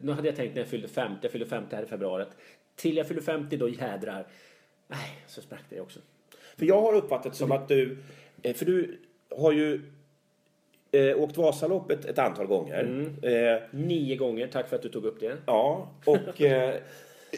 nu 0.00 0.12
hade 0.12 0.28
jag 0.28 0.36
tänkt 0.36 0.54
när 0.54 0.62
jag 0.62 0.68
fyllde 0.68 0.88
50, 0.88 1.18
jag 1.22 1.32
fyllde 1.32 1.46
50 1.46 1.76
här 1.76 1.82
i 1.82 1.86
februari. 1.86 2.24
Till 2.76 2.96
jag 2.96 3.08
fyllde 3.08 3.22
50 3.22 3.56
då 3.56 3.68
jädrar. 3.68 4.26
Nej, 4.86 5.18
så 5.26 5.40
sprack 5.40 5.64
det 5.68 5.80
också. 5.80 6.00
För 6.56 6.66
jag 6.66 6.80
har 6.80 6.94
uppfattat 6.94 7.36
som 7.36 7.52
att 7.52 7.68
du, 7.68 7.98
eh, 8.42 8.54
för 8.54 8.64
du 8.66 8.98
har 9.36 9.52
ju 9.52 9.80
eh, 10.92 11.16
åkt 11.16 11.36
Vasaloppet 11.36 12.04
ett 12.04 12.18
antal 12.18 12.46
gånger. 12.46 13.06
Eh, 13.22 13.62
Nio 13.70 14.16
gånger, 14.16 14.46
tack 14.46 14.68
för 14.68 14.76
att 14.76 14.82
du 14.82 14.88
tog 14.88 15.04
upp 15.04 15.20
det. 15.20 15.36
ja, 15.46 15.88
och... 16.04 16.40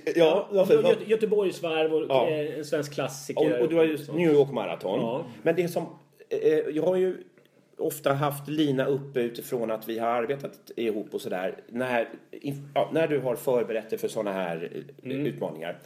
Eh, 0.04 0.12
ja, 0.16 0.46
Och 0.50 0.56
varför, 0.56 0.82
Gö- 0.82 1.06
Göteborgsvarv 1.08 1.94
och 1.94 2.06
Ja. 2.08 2.28
eh, 2.28 2.58
en 2.58 2.64
svensk 2.64 2.94
klassiker. 2.94 3.54
och, 3.58 3.60
och 3.60 3.68
du 3.68 3.76
har 3.76 3.84
ju. 3.84 3.98
New 4.12 4.32
York 4.32 4.52
Marathon. 4.52 5.00
Ja. 5.00 5.24
Men 5.42 5.56
det 5.56 5.68
som... 5.68 5.86
Eh, 6.28 6.58
jag 6.58 6.82
har 6.82 6.96
ju 6.96 7.16
ofta 7.78 8.12
haft 8.12 8.48
Lina 8.48 8.84
uppe 8.86 9.20
utifrån 9.20 9.70
att 9.70 9.88
vi 9.88 9.98
har 9.98 10.08
arbetat 10.08 10.70
ihop 10.76 11.14
och 11.14 11.20
sådär. 11.20 11.54
När, 11.68 12.08
ja, 12.74 12.90
när 12.92 13.08
du 13.08 13.18
har 13.20 13.36
förberett 13.36 13.90
dig 13.90 13.98
för 13.98 14.08
sådana 14.08 14.32
här 14.32 14.70
eh, 15.02 15.10
Mm. 15.12 15.26
utmaningar. 15.26 15.78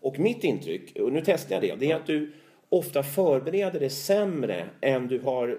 Och 0.00 0.18
mitt 0.18 0.44
intryck, 0.44 0.96
och 1.00 1.12
nu 1.12 1.22
testar 1.24 1.54
jag 1.54 1.62
det, 1.62 1.74
det 1.86 1.92
är 1.92 1.96
att 1.96 2.06
du 2.06 2.32
ofta 2.68 3.02
förbereder 3.02 3.80
dig 3.80 3.90
sämre 3.90 4.64
än 4.80 5.08
du 5.08 5.18
har 5.20 5.58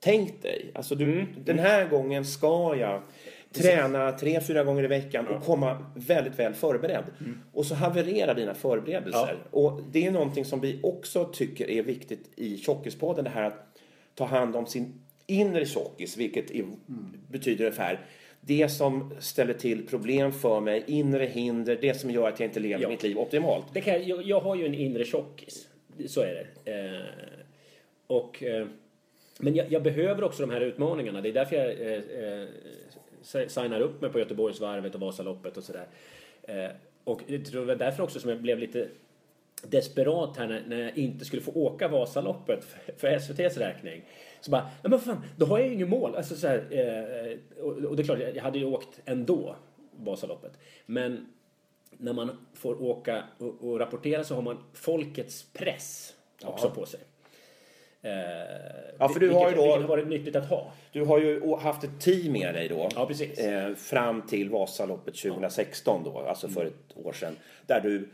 tänkt 0.00 0.42
dig. 0.42 0.70
Alltså 0.74 0.94
du, 0.94 1.04
Mm. 1.12 1.26
den 1.44 1.58
här 1.58 1.88
gången 1.88 2.24
ska 2.24 2.76
jag 2.76 3.02
träna 3.54 4.12
tre, 4.12 4.40
fyra 4.40 4.64
gånger 4.64 4.84
i 4.84 4.86
veckan 4.86 5.26
och 5.26 5.42
komma 5.42 5.86
väldigt 5.94 6.38
väl 6.38 6.54
förberedd. 6.54 7.04
Och 7.52 7.66
så 7.66 7.74
havererar 7.74 8.34
dina 8.34 8.54
förberedelser. 8.54 9.22
Mm. 9.28 9.36
Ja. 9.52 9.58
Och 9.58 9.80
det 9.92 10.06
är 10.06 10.10
någonting 10.10 10.44
som 10.44 10.60
vi 10.60 10.80
också 10.82 11.24
tycker 11.24 11.70
är 11.70 11.82
viktigt 11.82 12.30
i 12.36 12.56
Tjockispodden, 12.56 13.24
det 13.24 13.30
här 13.30 13.42
att 13.42 13.66
ta 14.14 14.24
hand 14.24 14.56
om 14.56 14.66
sin 14.66 15.00
inre 15.26 15.66
tjockis, 15.66 16.16
vilket 16.16 16.50
är, 16.50 16.64
betyder 17.30 17.64
ungefär 17.64 18.00
det 18.40 18.68
som 18.68 19.14
ställer 19.18 19.54
till 19.54 19.86
problem 19.86 20.32
för 20.32 20.60
mig, 20.60 20.84
inre 20.86 21.24
hinder, 21.24 21.78
det 21.80 21.94
som 21.94 22.10
gör 22.10 22.28
att 22.28 22.40
jag 22.40 22.48
inte 22.48 22.60
lever 22.60 22.82
Ja. 22.82 22.88
mitt 22.88 23.02
liv 23.02 23.18
optimalt. 23.18 23.66
Det 23.72 23.80
kan, 23.80 24.06
jag, 24.08 24.22
jag 24.22 24.40
har 24.40 24.56
ju 24.56 24.66
en 24.66 24.74
inre 24.74 25.04
tjockis. 25.04 25.68
Så 26.06 26.20
är 26.20 26.46
det. 26.64 26.72
Eh, 26.72 27.00
och, 28.06 28.42
eh, 28.42 28.66
men 29.38 29.54
jag, 29.54 29.72
jag 29.72 29.82
behöver 29.82 30.24
också 30.24 30.46
de 30.46 30.52
här 30.52 30.60
utmaningarna. 30.60 31.20
Det 31.20 31.28
är 31.28 31.32
därför 31.32 31.56
jag 31.56 31.70
eh, 31.70 32.40
eh, 32.42 32.48
signar 33.24 33.80
upp 33.80 34.00
mig 34.00 34.10
på 34.10 34.18
Göteborgsvarvet 34.18 34.94
och 34.94 35.00
Vasaloppet 35.00 35.56
och 35.56 35.64
sådär. 35.64 35.86
Eh, 36.42 36.70
och 37.04 37.20
jag 37.26 37.46
tror 37.46 37.60
det 37.60 37.66
var 37.66 37.74
därför 37.74 38.02
också 38.02 38.20
som 38.20 38.30
jag 38.30 38.40
blev 38.40 38.58
lite 38.58 38.88
desperat 39.62 40.36
här 40.36 40.62
när, 40.66 40.82
jag 40.82 40.98
inte 40.98 41.24
skulle 41.24 41.42
få 41.42 41.52
åka 41.52 41.88
Vasaloppet 41.88 42.64
för, 42.96 43.08
SVTs 43.08 43.56
räkning. 43.56 44.04
Så 44.40 44.50
bara, 44.50 44.62
nej 44.62 44.90
men 44.90 45.00
fan, 45.00 45.22
då 45.36 45.46
har 45.46 45.58
jag 45.58 45.68
ju 45.68 45.74
inget 45.74 45.88
mål. 45.88 46.14
Alltså 46.16 46.36
så 46.36 46.48
här, 46.48 46.58
eh, 46.58 47.64
och, 47.64 47.96
det 47.96 48.02
är 48.02 48.04
klart, 48.04 48.18
jag 48.34 48.42
hade 48.42 48.58
ju 48.58 48.64
åkt 48.64 49.00
ändå 49.04 49.56
Vasaloppet. 49.90 50.58
Men 50.86 51.26
när 51.90 52.12
man 52.12 52.46
får 52.54 52.82
åka 52.82 53.24
och, 53.38 53.80
rapportera 53.80 54.24
så 54.24 54.34
har 54.34 54.42
man 54.42 54.64
folkets 54.72 55.42
press 55.52 56.14
också 56.44 56.70
på 56.70 56.86
sig. 56.86 57.00
Eh, 58.04 58.10
Ja, 58.98 59.08
för 59.08 59.20
du 59.20 59.26
vilket, 59.28 59.42
har 59.42 59.50
ju 59.50 59.56
då- 59.56 59.62
vilket 59.62 59.80
har 59.80 59.88
varit 59.88 60.08
nyttigt 60.08 60.36
att 60.36 60.48
ha. 60.48 60.72
Du 60.92 61.04
har 61.04 61.18
ju 61.18 61.54
haft 61.56 61.84
ett 61.84 62.00
team 62.00 62.32
med 62.32 62.54
dig 62.54 62.68
då. 62.68 62.88
Ja, 62.94 63.06
precis. 63.06 63.38
Eh, 63.38 63.74
fram 63.74 64.22
till 64.22 64.50
Vasaloppet 64.50 65.14
2016 65.16 66.04
då, 66.04 66.18
alltså 66.18 66.48
för 66.48 66.66
ett 66.66 66.96
år 67.04 67.12
sedan. 67.12 67.36
Där 67.66 67.80
du, 67.80 68.08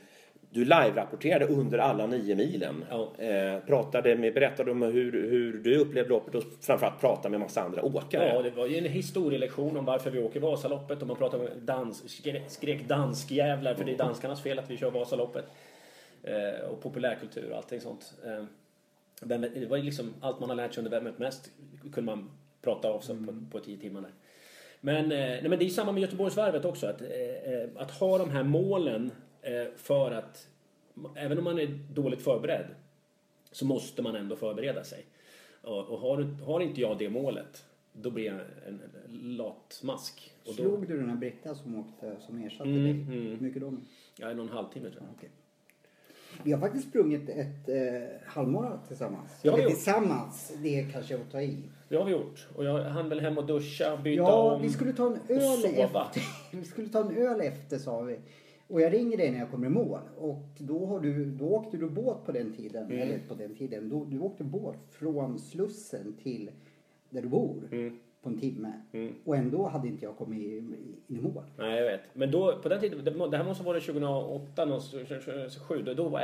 du 0.50 0.64
live-rapporterade 0.64 1.46
under 1.46 1.78
alla 1.78 2.06
nio 2.06 2.34
milen. 2.36 2.84
Ja. 2.90 3.24
Eh, 3.24 3.60
pratade 3.66 4.16
med, 4.16 4.34
berättade 4.34 4.70
om 4.70 4.82
hur, 4.82 5.12
hur 5.30 5.52
du 5.58 5.78
upplevde 5.78 6.10
loppet 6.10 6.34
och 6.34 6.42
framförallt 6.60 7.00
pratade 7.00 7.28
med 7.30 7.40
massa 7.40 7.60
andra 7.62 7.82
åkare. 7.84 8.32
Ja, 8.34 8.42
det 8.42 8.50
var 8.50 8.66
ju 8.66 8.78
en 8.78 8.84
historielektion 8.84 9.76
om 9.76 9.84
varför 9.84 10.10
vi 10.10 10.18
åker 10.18 10.40
Vasaloppet 10.40 11.00
och 11.02 11.06
man 11.08 11.16
pratade 11.16 11.42
om 11.42 11.66
dans, 11.66 12.08
skrek, 12.10 12.42
skrek 12.48 12.88
danskjävlar 12.88 13.74
för 13.74 13.84
det 13.84 13.92
är 13.92 13.98
danskarnas 13.98 14.42
fel 14.42 14.58
att 14.58 14.70
vi 14.70 14.76
kör 14.76 14.90
Vasaloppet. 14.90 15.44
Eh, 16.22 16.68
och 16.70 16.82
populärkultur 16.82 17.50
och 17.50 17.56
allting 17.56 17.80
sånt. 17.80 18.14
Vem, 19.20 19.40
det 19.40 19.66
var 19.66 19.78
liksom 19.78 20.14
allt 20.20 20.40
man 20.40 20.48
har 20.48 20.56
lärt 20.56 20.74
sig 20.74 20.80
under 20.84 20.90
Vem 21.00 21.04
vet 21.04 21.18
mest 21.18 21.50
kunde 21.82 22.02
man 22.02 22.30
prata 22.62 22.88
av 22.88 23.00
sig 23.00 23.16
på, 23.26 23.34
på 23.50 23.60
tio 23.60 23.76
timmar 23.76 24.00
där. 24.00 24.10
Men, 24.80 25.04
eh, 25.04 25.18
nej, 25.18 25.48
men 25.48 25.58
det 25.58 25.64
är 25.64 25.68
samma 25.68 25.92
med 25.92 26.00
Göteborgsvarvet 26.00 26.64
också. 26.64 26.86
Att, 26.86 27.00
eh, 27.00 27.08
eh, 27.54 27.68
att 27.76 27.90
ha 27.90 28.18
de 28.18 28.30
här 28.30 28.42
målen 28.44 29.10
för 29.76 30.10
att 30.10 30.48
även 31.16 31.38
om 31.38 31.44
man 31.44 31.58
är 31.58 31.66
dåligt 31.92 32.22
förberedd 32.22 32.66
så 33.52 33.64
måste 33.66 34.02
man 34.02 34.16
ändå 34.16 34.36
förbereda 34.36 34.84
sig. 34.84 35.04
Och, 35.62 35.88
och 35.88 35.98
har, 35.98 36.22
har 36.44 36.60
inte 36.60 36.80
jag 36.80 36.98
det 36.98 37.10
målet 37.10 37.64
då 37.92 38.10
blir 38.10 38.24
jag 38.26 38.34
en, 38.66 38.80
en 39.04 39.36
latmask. 39.36 40.32
Och 40.40 40.46
då, 40.46 40.52
Slog 40.52 40.88
du 40.88 40.96
den 40.96 41.08
här 41.08 41.16
Britta 41.16 41.54
som 41.54 41.78
åkte 41.78 42.16
som 42.20 42.38
ersatte 42.44 42.70
Mm, 42.70 42.82
dig? 42.82 42.90
mm. 42.92 43.06
Hur 43.10 43.36
mycket 43.40 43.60
då? 43.62 43.72
ja, 44.16 44.30
en 44.30 44.38
och 44.40 44.46
en 44.46 44.52
halvtimme 44.52 44.90
tror 44.90 45.02
jag. 45.02 45.14
Okej. 45.16 45.30
Vi 46.44 46.52
har 46.52 46.60
faktiskt 46.60 46.88
sprungit 46.88 47.28
ett 47.28 47.68
eh, 47.68 47.76
halvmara 48.26 48.78
tillsammans. 48.88 49.30
Ja, 49.42 49.52
Eller 49.52 49.62
jo. 49.62 49.70
tillsammans, 49.70 50.52
det 50.62 50.80
är 50.80 50.90
kanske 50.90 51.14
att 51.14 51.30
ta 51.30 51.40
i. 51.40 51.56
Det 51.88 51.96
har 51.96 52.04
vi 52.04 52.12
gjort. 52.12 52.48
Och 52.56 52.64
jag 52.64 52.84
hann 52.84 53.08
väl 53.08 53.20
hem 53.20 53.38
och 53.38 53.46
duscha, 53.46 53.96
byta 53.96 54.22
Ja, 54.22 54.54
om. 54.54 54.62
vi 54.62 54.70
skulle 54.70 54.92
ta 54.92 55.06
en 55.06 55.18
öl 55.36 55.40
sova. 55.58 56.06
efter. 56.06 56.22
Vi 56.56 56.64
skulle 56.64 56.88
ta 56.88 57.00
en 57.00 57.16
öl 57.16 57.40
efter 57.40 57.78
sa 57.78 58.00
vi. 58.00 58.18
Och 58.68 58.80
jag 58.80 58.92
ringer 58.92 59.16
dig 59.16 59.30
när 59.30 59.38
jag 59.38 59.50
kommer 59.50 59.66
i 59.66 59.70
mål. 59.70 60.00
Och 60.18 60.44
då, 60.58 60.86
har 60.86 61.00
du, 61.00 61.24
då 61.24 61.44
åkte 61.48 61.76
du 61.76 61.88
båt 61.90 62.24
på 62.26 62.32
den 62.32 62.52
tiden. 62.52 62.84
Mm. 62.84 62.98
Eller 62.98 63.18
på 63.28 63.34
den 63.34 63.54
tiden. 63.54 63.88
Då, 63.88 64.04
du 64.04 64.18
åkte 64.18 64.44
båt 64.44 64.78
från 64.90 65.38
Slussen 65.38 66.16
till 66.22 66.50
där 67.10 67.22
du 67.22 67.28
bor. 67.28 67.68
Mm. 67.72 67.98
På 68.22 68.28
en 68.28 68.38
timme. 68.40 68.72
Och 69.24 69.36
ändå 69.36 69.66
hade 69.66 69.88
inte 69.88 70.04
jag 70.04 70.16
kommit 70.16 70.38
i- 70.38 70.56
in 70.58 70.96
i 71.08 71.20
mål. 71.20 71.42
Nej, 71.56 71.78
jag 71.78 71.84
vet. 71.90 72.00
Men 72.12 72.30
då, 72.30 72.58
på 72.62 72.68
den 72.68 72.80
tiden, 72.80 73.04
det, 73.04 73.28
det 73.30 73.36
här 73.36 73.44
måste 73.44 73.64
ha 73.64 73.72
varit 73.72 73.84
2008, 73.86 74.66
2007, 74.66 75.82
då, 75.96 76.08
var 76.08 76.20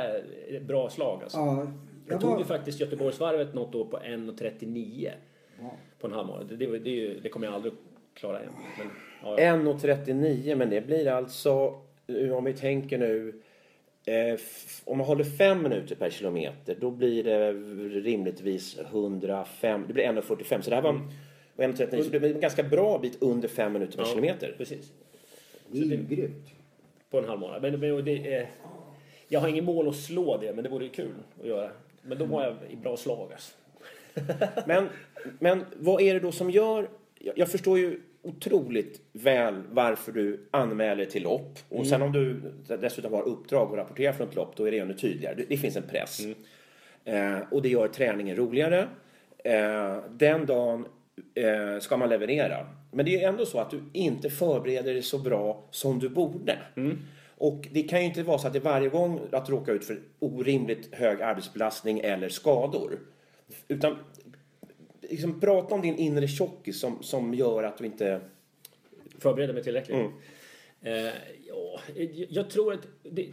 ett 0.49 0.61
bra 0.63 0.89
slag 0.89 1.23
alltså. 1.23 1.37
Ja, 1.37 1.57
Jag 1.57 2.13
jag 2.13 2.21
tog 2.21 2.29
var... 2.31 2.39
ju 2.39 2.45
faktiskt 2.45 2.79
Göteborgsvarvet 2.79 3.53
något 3.53 3.75
år 3.75 3.85
på 3.85 3.97
1.39 3.97 5.11
Ja. 5.61 5.71
på 5.99 6.07
en 6.07 6.13
halvmara. 6.13 6.43
Det, 6.43 6.55
det, 6.55 6.79
det, 6.79 7.13
det 7.23 7.29
kommer 7.29 7.47
jag 7.47 7.53
aldrig 7.55 7.73
klara 8.13 8.39
igen. 8.41 8.53
Men, 8.77 8.87
ja, 9.23 9.41
ja. 9.41 9.55
1.39 9.55 10.55
men 10.55 10.69
det 10.69 10.81
blir 10.81 11.07
alltså, 11.07 11.53
om 12.37 12.43
vi 12.43 12.53
tänker 12.53 12.97
nu, 12.97 13.41
eh, 14.05 14.39
om 14.85 14.97
man 14.97 15.07
håller 15.07 15.23
fem 15.23 15.63
minuter 15.63 15.95
per 15.95 16.09
kilometer 16.09 16.77
då 16.81 16.91
blir 16.91 17.23
det 17.23 17.51
rimligtvis 18.01 18.79
105, 18.91 19.83
det 19.87 19.93
blir 19.93 20.03
1.45 20.03 20.61
så 20.61 20.69
det 20.69 20.75
här 20.75 20.83
var 20.83 20.99
och 21.57 21.63
1.39 21.63 22.03
så 22.03 22.09
det 22.09 22.19
blir 22.19 22.33
en 22.33 22.39
ganska 22.39 22.63
bra 22.63 22.99
bit 22.99 23.17
under 23.21 23.47
fem 23.47 23.73
minuter 23.73 23.97
per 23.97 24.03
Ja, 24.03 24.09
kilometer. 24.09 24.55
Precis. 24.57 24.91
Det 25.71 25.79
är 25.79 25.83
ju 25.83 26.03
grymt. 26.03 26.49
På 27.09 27.19
en 27.19 27.25
halvmara. 27.25 27.59
Men, 27.59 27.79
men 27.79 28.05
det 28.05 28.33
är, 28.33 28.49
jag 29.27 29.39
har 29.39 29.47
ingen 29.47 29.65
mål 29.65 29.89
att 29.89 29.95
slå 29.95 30.37
det, 30.37 30.53
men 30.53 30.63
det 30.63 30.69
vore 30.69 30.83
ju 30.83 30.91
kul 30.91 31.13
att 31.41 31.47
göra. 31.47 31.69
Men 32.01 32.17
då 32.17 32.25
var 32.25 32.43
jag 32.43 32.55
i 32.69 32.75
bra 32.75 32.97
slag 32.97 33.31
alltså. 33.33 33.53
Men, 34.67 34.89
men 35.39 35.65
vad 35.75 36.01
är 36.01 36.13
det 36.13 36.19
då 36.19 36.31
som 36.31 36.51
gör... 36.51 36.89
Jag, 37.19 37.37
jag 37.37 37.49
förstår 37.51 37.79
ju 37.79 38.01
otroligt 38.21 39.01
väl 39.11 39.63
varför 39.71 40.11
du 40.11 40.47
anmäler 40.51 41.05
till 41.05 41.23
lopp. 41.23 41.59
Och 41.69 41.87
sen 41.87 42.01
om 42.01 42.11
du 42.11 42.41
dessutom 42.81 43.13
har 43.13 43.21
uppdrag 43.21 43.71
och 43.71 43.77
rapporterar 43.77 44.13
från 44.13 44.27
ett 44.27 44.35
lopp, 44.35 44.55
då 44.55 44.67
är 44.67 44.71
det 44.71 44.79
ännu 44.79 44.93
tydligare. 44.93 45.35
Det, 45.35 45.45
det 45.49 45.57
finns 45.57 45.75
en 45.75 45.83
press. 45.83 46.21
Eh, 47.05 47.39
och 47.51 47.61
det 47.61 47.69
gör 47.69 47.87
träningen 47.87 48.35
roligare. 48.35 48.87
Eh, 49.43 49.97
den 50.11 50.45
dagen 50.45 50.85
eh, 51.35 51.79
ska 51.79 51.97
man 51.97 52.09
leverera. 52.09 52.67
Men 52.91 53.05
det 53.05 53.23
är 53.23 53.29
ändå 53.29 53.45
så 53.45 53.59
att 53.59 53.71
du 53.71 53.81
inte 53.93 54.29
förbereder 54.29 54.93
dig 54.93 55.01
så 55.03 55.17
bra 55.19 55.63
som 55.71 55.99
du 55.99 56.09
borde. 56.09 56.57
Och 57.39 57.67
det 57.71 57.83
kan 57.83 57.99
ju 57.99 58.05
inte 58.05 58.23
vara 58.23 58.37
så 58.37 58.47
att 58.47 58.53
det 58.53 58.59
varje 58.59 58.89
gång 58.89 59.19
att 59.31 59.45
du 59.45 59.51
råkar 59.51 59.73
ut 59.73 59.85
för 59.85 59.99
orimligt 60.19 60.95
hög 60.95 61.21
arbetsbelastning 61.21 61.99
eller 61.99 62.29
skador. 62.29 62.99
Utan 63.67 63.97
liksom, 65.01 65.39
prata 65.39 65.75
om 65.75 65.81
din 65.81 65.95
inre 65.97 66.27
tjockis 66.27 66.79
som, 66.79 67.03
som 67.03 67.33
gör 67.33 67.63
att 67.63 67.77
du 67.77 67.85
inte... 67.85 68.21
Förbereda 69.19 69.53
mig 69.53 69.63
tillräckligt. 69.63 69.97
Mm. 69.97 70.11
Eh, 70.81 71.13
ja, 71.47 71.79
jag- 71.95 72.25
jag 72.29 72.49
tror 72.49 72.73
att 72.73 72.87
det, 73.03 73.27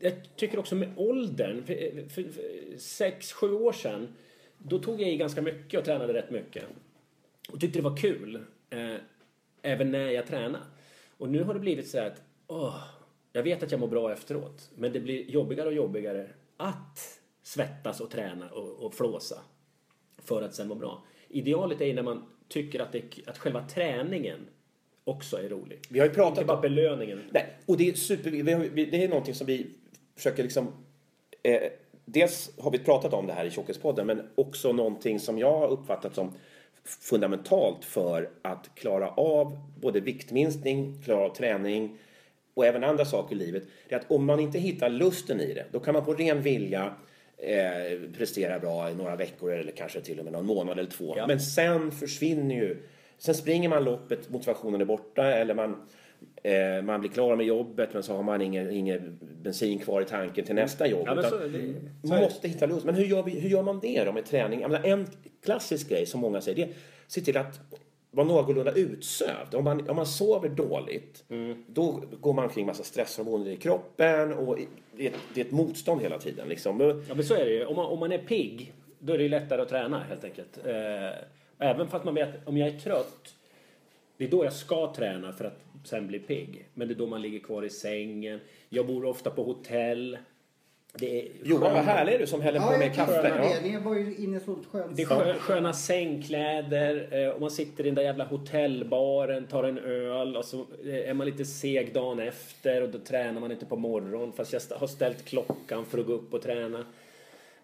jag 0.00 0.12
tycker 0.36 0.58
också 0.58 0.74
med 0.74 0.88
åldern, 0.96 1.64
för, 1.66 1.74
för, 2.08 2.22
för 2.22 2.78
sex, 2.78 3.32
sju 3.32 3.52
år 3.52 3.72
sedan, 3.72 4.08
då 4.58 4.78
tog 4.78 5.00
jag 5.02 5.08
i 5.10 5.16
ganska 5.16 5.42
mycket 5.42 5.78
och 5.80 5.84
tränade 5.86 6.12
rätt 6.12 6.30
mycket. 6.30 6.64
Och 7.48 7.60
tyckte 7.60 7.78
det 7.78 7.82
var 7.82 7.96
kul, 7.96 8.44
eh, 8.70 8.94
även 9.62 9.90
när 9.90 10.10
jag 10.10 10.26
tränade. 10.26 10.64
Och 11.18 11.28
nu 11.28 11.42
har 11.42 11.54
det 11.54 11.60
blivit 11.60 11.88
så 11.88 11.98
att, 11.98 12.22
åh, 12.46 12.82
jag 13.32 13.42
vet 13.42 13.62
att 13.62 13.70
jag 13.70 13.80
mår 13.80 13.88
bra 13.88 14.12
efteråt, 14.12 14.70
men 14.74 14.92
det 14.92 15.00
blir 15.00 15.30
jobbigare 15.30 15.68
och 15.68 15.74
jobbigare 15.74 16.28
att 16.56 17.20
svettas 17.42 18.00
och 18.00 18.10
träna 18.10 18.50
och, 18.50 18.86
och 18.86 18.94
flåsa 18.94 19.36
för 20.18 20.42
att 20.42 20.54
sen 20.54 20.68
må 20.68 20.74
bra. 20.74 21.04
Idealet 21.28 21.80
är 21.80 21.84
ju 21.86 21.92
när 21.94 22.02
man 22.02 22.22
tycker 22.48 22.80
att, 22.80 22.92
det, 22.92 23.02
att 23.26 23.38
själva 23.38 23.62
träningen 23.68 24.40
också 25.04 25.36
är 25.36 25.48
rolig. 25.48 25.78
Vi 25.88 25.98
har 25.98 26.06
ju 26.06 26.12
pratat 26.12 26.38
Inte 26.38 26.44
bara 26.46 26.56
om- 26.56 26.62
belöningen. 26.62 27.20
Nej, 27.30 27.56
och 27.66 27.76
det 27.76 27.88
är 27.88 27.94
super... 27.94 28.30
Det 28.90 29.04
är 29.04 29.08
någonting 29.08 29.34
som 29.34 29.46
vi 29.46 29.66
försöker 30.16 30.42
liksom... 30.42 30.72
Eh, 31.42 31.62
dels 32.04 32.58
har 32.58 32.70
vi 32.70 32.78
pratat 32.78 33.12
om 33.12 33.26
det 33.26 33.32
här 33.32 33.44
i 33.44 33.50
Tjockispodden, 33.50 34.06
men 34.06 34.28
också 34.34 34.72
någonting 34.72 35.20
som 35.20 35.38
jag 35.38 35.58
har 35.58 35.68
uppfattat 35.68 36.14
som 36.14 36.32
fundamentalt 36.84 37.84
för 37.84 38.28
att 38.42 38.70
klara 38.74 39.08
av 39.08 39.58
både 39.80 40.00
viktminskning, 40.00 41.02
klara 41.04 41.20
av 41.24 41.34
träning 41.34 41.98
och 42.54 42.66
även 42.66 42.84
andra 42.84 43.04
saker 43.04 43.36
i 43.36 43.38
livet. 43.38 43.62
Det 43.88 43.94
är 43.94 43.98
att 43.98 44.10
om 44.10 44.24
man 44.26 44.40
inte 44.40 44.58
hittar 44.58 44.88
lusten 44.88 45.40
i 45.40 45.54
det, 45.54 45.64
då 45.72 45.80
kan 45.80 45.94
man 45.94 46.04
på 46.04 46.14
ren 46.14 46.42
vilja 46.42 46.94
eh, 47.38 48.00
prestera 48.18 48.58
bra 48.58 48.90
i 48.90 48.94
några 48.94 49.16
veckor 49.16 49.52
eller 49.52 49.72
kanske 49.72 50.00
till 50.00 50.18
och 50.18 50.24
med 50.24 50.32
någon 50.32 50.46
månad 50.46 50.78
eller 50.78 50.90
två. 50.90 51.14
Ja. 51.16 51.26
Men 51.26 51.40
sen 51.40 51.92
försvinner 51.92 52.54
ju... 52.54 52.82
Sen 53.18 53.34
springer 53.34 53.68
man 53.68 53.84
loppet, 53.84 54.30
motivationen 54.30 54.80
är 54.80 54.84
borta 54.84 55.24
eller 55.32 55.54
man, 55.54 55.86
eh, 56.42 56.82
man 56.84 57.00
blir 57.00 57.10
klar 57.10 57.36
med 57.36 57.46
jobbet 57.46 57.90
men 57.92 58.02
så 58.02 58.16
har 58.16 58.22
man 58.22 58.42
ingen, 58.42 58.70
ingen 58.70 59.18
bensin 59.42 59.78
kvar 59.78 60.02
i 60.02 60.04
tanken 60.04 60.44
till 60.44 60.54
nästa 60.54 60.86
jobb. 60.86 61.02
Ja, 61.06 61.22
så- 61.22 61.38
det- 61.38 61.74
så 62.02 62.08
man 62.08 62.20
måste 62.20 62.48
hitta 62.48 62.66
lust. 62.66 62.84
Men 62.86 62.94
hur 62.94 63.04
gör, 63.04 63.22
vi, 63.22 63.40
hur 63.40 63.48
gör 63.48 63.62
man 63.62 63.80
det 63.80 64.04
då 64.04 64.12
med 64.12 64.26
träning? 64.26 64.60
Jag 64.60 64.70
menar, 64.70 64.86
en 64.88 65.06
klassisk 65.44 65.88
grej 65.88 66.06
som 66.06 66.20
många 66.20 66.40
säger 66.40 66.56
det 66.56 66.62
är 66.62 66.76
se 67.06 67.20
till 67.20 67.36
att 67.36 67.60
vara 68.10 68.26
någorlunda 68.26 68.72
utsövd. 68.72 69.54
Om 69.54 69.64
man, 69.64 69.88
om 69.90 69.96
man 69.96 70.06
sover 70.06 70.48
dåligt 70.48 71.24
Mm. 71.28 71.64
då 71.68 72.02
går 72.20 72.32
man 72.32 72.48
kring 72.48 72.66
massa 72.66 72.82
stresshormoner 72.84 73.50
i 73.50 73.56
kroppen 73.56 74.32
och 74.32 74.58
det 74.96 75.06
är, 75.06 75.10
ett, 75.10 75.16
det 75.34 75.40
är 75.40 75.44
ett 75.44 75.52
motstånd 75.52 76.02
hela 76.02 76.18
tiden. 76.18 76.48
Liksom. 76.48 76.80
Ja, 77.08 77.14
men 77.14 77.24
så 77.24 77.34
är 77.34 77.44
det 77.44 77.50
ju. 77.50 77.64
Om 77.64 77.76
man, 77.76 77.86
om 77.86 77.98
man 77.98 78.12
är 78.12 78.18
pigg, 78.18 78.72
då 78.98 79.12
är 79.12 79.16
det 79.18 79.22
ju 79.22 79.28
lättare 79.28 79.62
att 79.62 79.68
träna 79.68 79.98
helt 79.98 80.24
enkelt. 80.24 80.66
Eh, 80.66 81.10
även 81.58 81.88
fast 81.88 82.04
man 82.04 82.14
vet 82.14 82.48
om 82.48 82.56
jag 82.56 82.68
är 82.68 82.78
trött, 82.78 83.34
det 84.16 84.24
är 84.24 84.28
då 84.28 84.44
jag 84.44 84.52
ska 84.52 84.94
träna 84.94 85.32
för 85.32 85.44
att 85.44 85.60
sen 85.84 86.06
bli 86.06 86.18
pigg. 86.18 86.68
Men 86.74 86.88
det 86.88 86.94
är 86.94 86.96
då 86.96 87.06
man 87.06 87.22
ligger 87.22 87.38
kvar 87.38 87.62
i 87.62 87.70
sängen. 87.70 88.40
Jag 88.68 88.86
bor 88.86 89.04
ofta 89.04 89.30
på 89.30 89.42
hotell. 89.42 90.18
Det 90.98 91.20
är 91.20 91.28
Johan, 91.44 91.74
vad 91.74 91.84
härlig 91.84 92.12
är 92.14 92.18
du 92.18 92.26
som 92.26 92.40
häller 92.40 92.60
på 92.60 92.72
Ja, 92.72 92.78
med 92.78 92.86
jag 92.86 92.94
kaffe. 92.94 93.12
kaffe. 93.12 93.28
Ja. 93.28 93.60
det. 93.62 93.68
Ni 93.70 93.76
var 93.78 93.94
ju 93.94 94.14
inne 94.16 94.40
så 94.40 94.58
skönt. 94.70 94.96
Det 94.96 95.02
är 95.02 95.06
skö- 95.06 95.38
sköna 95.38 95.72
sängkläder 95.72 97.08
eh, 97.24 97.28
och 97.28 97.40
man 97.40 97.50
sitter 97.50 97.84
i 97.84 97.86
den 97.86 97.94
där 97.94 98.02
jävla 98.02 98.24
hotellbaren, 98.24 99.46
tar 99.46 99.64
en 99.64 99.78
öl 99.78 100.36
och 100.36 100.44
så 100.44 100.66
eh, 100.84 101.08
är 101.10 101.14
man 101.14 101.26
lite 101.26 101.44
seg 101.44 101.94
dagen 101.94 102.18
efter 102.20 102.82
och 102.82 102.88
då 102.88 102.98
tränar 102.98 103.40
man 103.40 103.52
inte 103.52 103.66
på 103.66 103.76
morgonen 103.76 104.32
fast 104.32 104.52
jag 104.52 104.60
har 104.76 104.86
ställt 104.86 105.24
klockan 105.24 105.84
för 105.86 105.98
att 105.98 106.06
gå 106.06 106.12
upp 106.12 106.34
och 106.34 106.42
träna. 106.42 106.84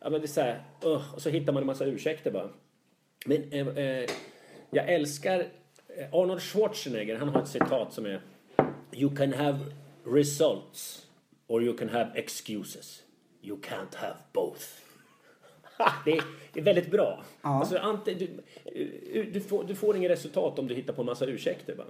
Ja 0.00 0.10
men 0.10 0.20
det 0.20 0.26
är 0.26 0.28
så 0.28 0.40
här, 0.40 0.62
uh, 0.84 1.14
och 1.14 1.22
så 1.22 1.30
hittar 1.30 1.52
man 1.52 1.62
en 1.62 1.66
massa 1.66 1.84
ursäkter 1.84 2.30
bara. 2.30 2.48
Men 3.26 3.52
eh, 3.52 3.68
eh, 3.84 4.06
jag 4.70 4.88
älskar 4.88 5.46
Arnold 6.12 6.42
Schwarzenegger, 6.42 7.16
han 7.16 7.28
har 7.28 7.42
ett 7.42 7.48
citat 7.48 7.92
som 7.92 8.06
är 8.06 8.20
You 8.92 9.16
can 9.16 9.32
have 9.32 9.58
results 10.06 11.06
or 11.46 11.62
you 11.64 11.76
can 11.76 11.88
have 11.88 12.10
excuses. 12.14 13.02
You 13.42 13.60
can't 13.60 13.94
have 13.94 14.16
both. 14.32 14.62
Det 16.04 16.12
är, 16.18 16.22
det 16.52 16.60
är 16.60 16.64
väldigt 16.64 16.90
bra. 16.90 17.24
Ja. 17.42 17.48
Alltså, 17.48 17.78
ante, 17.78 18.14
du, 18.14 18.28
du, 19.32 19.40
får, 19.40 19.64
du 19.64 19.74
får 19.74 19.96
inget 19.96 20.10
resultat 20.10 20.58
om 20.58 20.66
du 20.66 20.74
hittar 20.74 20.92
på 20.92 21.02
en 21.02 21.06
massa 21.06 21.26
ursäkter. 21.26 21.74
Bara. 21.74 21.86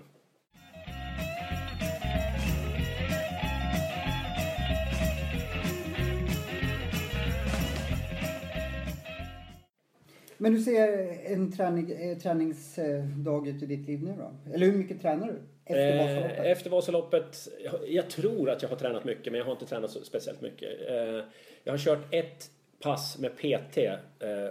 Men 10.41 10.53
hur 10.53 10.61
ser 10.61 11.19
en 11.33 11.53
träning, 11.53 11.91
eh, 11.91 12.19
träningsdag 12.19 13.49
ut 13.49 13.63
i 13.63 13.67
ditt 13.67 13.89
liv 13.89 14.03
nu 14.03 14.15
då? 14.19 14.53
Eller 14.55 14.67
hur 14.67 14.79
mycket 14.79 15.03
tränar 15.03 15.27
du? 15.27 15.35
Efter 15.65 15.99
Eh, 15.99 16.07
Vasaloppet? 16.07 16.47
efter 16.47 16.71
Vasaloppet, 16.71 17.49
jag, 17.87 18.11
tror 18.11 18.51
att 18.51 18.63
jag 18.63 18.69
har 18.69 18.77
tränat 18.77 19.05
mycket 19.05 19.33
men 19.33 19.39
jag 19.39 19.45
har 19.45 19.53
inte 19.53 19.67
tränat 19.67 19.91
så 19.91 20.05
speciellt 20.05 20.41
mycket. 20.41 20.89
Eh, 20.89 21.25
jag 21.65 21.73
har 21.73 21.79
kört 21.79 22.15
ett 22.15 22.51
pass 22.83 23.19
med 23.19 23.37
PT 23.37 23.79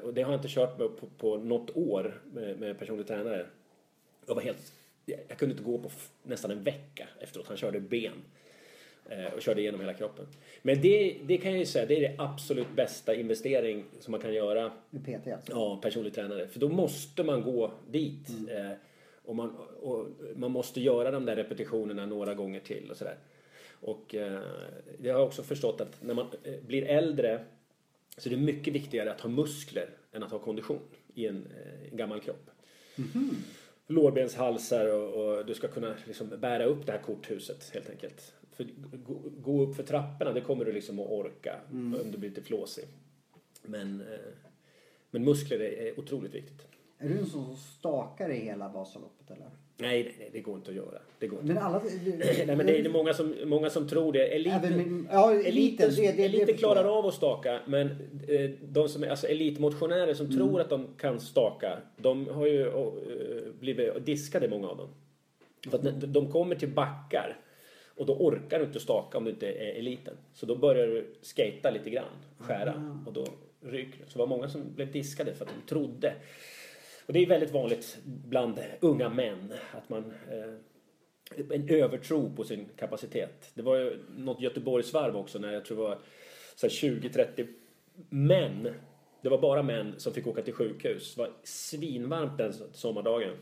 och 0.03 0.13
det 0.13 0.21
har 0.21 0.31
jag 0.31 0.37
inte 0.37 0.47
kört 0.47 0.77
på, 0.77 0.89
på, 0.89 1.07
på 1.17 1.37
något 1.37 1.77
år 1.77 2.21
med, 2.33 2.59
med 2.59 2.79
personlig 2.79 3.07
tränare. 3.07 3.45
Jag 4.27 4.35
var 4.35 4.41
helt, 4.41 4.73
jag, 5.05 5.37
kunde 5.37 5.53
inte 5.53 5.63
gå 5.63 5.77
på 5.77 5.89
nästan 6.23 6.51
en 6.51 6.63
vecka 6.63 7.07
efteråt. 7.19 7.47
Han 7.47 7.57
körde 7.57 7.79
ben 7.79 8.23
och 9.35 9.41
körde 9.41 9.61
igenom 9.61 9.81
hela 9.81 9.93
kroppen. 9.93 10.25
Men 10.61 10.81
det, 10.81 11.17
det 11.25 11.37
kan 11.37 11.51
jag 11.51 11.59
ju 11.59 11.65
säga, 11.65 11.85
det 11.85 11.97
är 11.97 12.01
det 12.01 12.15
absolut 12.17 12.75
bästa 12.75 13.15
investering 13.15 13.85
som 13.99 14.11
man 14.11 14.21
kan 14.21 14.33
göra 14.33 14.71
Med 14.89 15.03
PT 15.03 15.27
alltså? 15.27 15.51
Ja, 15.51 15.79
personlig 15.81 16.13
tränare. 16.13 16.47
För 16.47 16.59
då 16.59 16.69
måste 16.69 17.23
man 17.23 17.41
gå 17.41 17.71
dit. 17.91 18.29
Mm. 18.29 18.65
Eh, 18.65 18.77
och, 19.25 19.35
man, 19.35 19.55
och 19.81 20.07
man 20.35 20.51
måste 20.51 20.81
göra 20.81 21.11
de 21.11 21.25
där 21.25 21.35
repetitionerna 21.35 22.05
några 22.05 22.33
gånger 22.33 22.59
till 22.59 22.91
och 22.91 22.97
sådär. 22.97 23.17
Och 23.81 24.15
eh, 24.15 24.39
jag 25.01 25.13
har 25.13 25.25
också 25.25 25.43
förstått 25.43 25.81
att 25.81 26.03
när 26.03 26.13
man 26.13 26.27
eh, 26.43 26.53
blir 26.67 26.83
äldre 26.83 27.45
så 28.17 28.29
är 28.29 28.31
det 28.31 28.41
mycket 28.41 28.73
viktigare 28.73 29.11
att 29.11 29.21
ha 29.21 29.29
muskler 29.29 29.89
än 30.11 30.23
att 30.23 30.31
ha 30.31 30.39
kondition 30.39 30.81
i 31.13 31.27
en, 31.27 31.47
eh, 31.57 31.91
en 31.91 31.97
gammal 31.97 32.19
kropp. 32.19 32.49
Mhm. 32.95 33.35
Lårbenshalsar 33.87 34.93
och, 34.93 35.37
och 35.37 35.45
du 35.45 35.53
ska 35.53 35.67
kunna 35.67 35.95
liksom 36.05 36.29
bära 36.37 36.65
upp 36.65 36.85
det 36.85 36.91
här 36.91 37.01
korthuset 37.01 37.69
helt 37.73 37.89
enkelt. 37.89 38.33
För 38.59 38.97
gå, 38.97 39.21
gå 39.41 39.61
upp 39.61 39.75
för 39.75 39.83
trapporna, 39.83 40.31
det 40.33 40.41
kommer 40.41 40.65
du 40.65 40.71
liksom 40.71 40.99
att 40.99 41.07
orka 41.07 41.55
Mm. 41.71 41.99
om 42.05 42.11
du 42.11 42.17
blir 42.17 42.29
lite 42.29 42.41
flåsig. 42.41 42.83
Men, 43.63 44.01
eh, 44.01 44.17
men 45.11 45.23
muskler 45.25 45.59
är, 45.59 45.99
otroligt 45.99 46.33
viktigt. 46.35 46.67
Är 46.97 47.09
du 47.09 47.17
en 47.17 47.25
sån 47.25 47.45
som 47.45 47.55
stakar 47.55 48.29
i 48.31 48.35
hela 48.39 48.69
Vasaloppet 48.69 49.31
eller? 49.31 49.45
Nej, 49.77 50.03
nej, 50.03 50.15
nej, 50.19 50.29
det 50.33 50.39
går 50.39 50.55
inte 50.57 50.69
att 50.69 50.75
göra. 50.75 50.99
Det 51.19 51.27
går 51.27 51.41
inte. 51.41 51.53
Men 51.53 51.63
alla... 51.63 51.81
Nej, 52.45 52.55
men 52.55 52.65
det 52.65 52.79
är 52.79 52.89
många 52.89 53.13
som, 53.13 53.35
många 53.45 53.69
som 53.69 53.87
tror 53.87 54.13
det. 54.13 54.27
Eliten, 54.35 54.63
Även 54.73 55.07
ja, 55.11 55.33
eliten, 55.33 55.91
det- 55.95 56.25
eliten 56.25 56.57
klarar 56.57 56.83
jag. 56.85 56.93
av 56.97 57.05
att 57.05 57.13
staka, 57.13 57.59
men 57.67 57.87
eh, 58.27 58.49
de 58.63 58.89
som 58.89 59.03
är 59.03 59.07
alltså 59.07 59.27
elitmotionärer 59.27 60.13
som 60.13 60.25
Mm. 60.25 60.37
tror 60.37 60.61
att 60.61 60.69
de 60.69 60.87
kan 60.97 61.19
staka, 61.19 61.79
de 61.97 62.27
har 62.27 62.45
ju 62.47 62.67
eh, 62.67 63.53
blivit 63.59 64.05
diskade, 64.05 64.49
många 64.49 64.67
av 64.67 64.77
dem. 64.77 64.89
För 65.69 65.77
att 65.77 66.13
de 66.13 66.31
kommer 66.31 66.55
till 66.55 66.69
backar 66.73 67.37
och 67.99 68.05
då 68.05 68.13
orkar 68.13 68.59
du 68.59 68.65
inte 68.65 68.79
staka 68.79 69.17
om 69.17 69.23
du 69.23 69.29
inte 69.29 69.47
är 69.47 69.79
eliten. 69.79 70.17
Så 70.33 70.45
då 70.45 70.55
börjar 70.55 70.87
du 70.87 71.07
skata 71.21 71.69
lite 71.69 71.89
grann, 71.89 72.15
skära 72.37 72.73
Ah. 72.73 73.07
och 73.07 73.13
då 73.13 73.25
ryker 73.61 73.97
du. 73.99 74.05
Så 74.05 74.13
det 74.13 74.19
var 74.19 74.27
många 74.27 74.49
som 74.49 74.73
blev 74.75 74.91
diskade 74.91 75.33
för 75.33 75.45
att 75.45 75.51
de 75.51 75.69
trodde. 75.69 76.13
Och 77.05 77.13
det 77.13 77.19
är 77.19 77.25
väldigt 77.27 77.51
vanligt 77.51 77.97
bland 78.03 78.59
unga 78.79 79.09
män 79.09 79.53
att 79.71 79.89
man 79.89 80.13
eh, 80.31 80.53
en 81.51 81.69
övertro 81.69 82.35
på 82.35 82.43
sin 82.43 82.65
kapacitet. 82.75 83.51
Det 83.53 83.61
var 83.61 83.75
ju 83.75 83.99
något 84.17 84.41
Göteborgsvarv 84.41 85.17
också 85.17 85.39
när 85.39 85.53
jag 85.53 85.65
tror 85.65 85.77
det 85.77 85.83
var 85.83 85.97
så 86.55 86.67
här 86.67 86.71
20-30 86.71 87.47
män. 88.09 88.73
Det 89.21 89.29
var 89.29 89.37
bara 89.37 89.63
män 89.63 89.93
som 89.97 90.13
fick 90.13 90.27
åka 90.27 90.41
till 90.41 90.53
sjukhus. 90.53 91.15
Det 91.15 91.21
var 91.21 91.31
svinvarmt 91.43 92.37
den 92.37 92.53
sommardagen. 92.73 93.33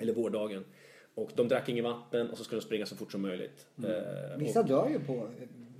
Eller 0.00 0.12
vårdagen. 0.12 0.64
Och 1.16 1.30
de 1.34 1.48
drack 1.48 1.68
inget 1.68 1.84
vatten 1.84 2.30
och 2.30 2.38
så 2.38 2.44
skulle 2.44 2.60
de 2.60 2.64
springa 2.66 2.86
så 2.86 2.96
fort 2.96 3.12
som 3.12 3.22
möjligt. 3.22 3.66
Eh, 3.84 4.38
Vissa 4.38 4.60
och, 4.60 4.66
dör 4.66 4.88
ju 4.88 5.00
på 5.00 5.28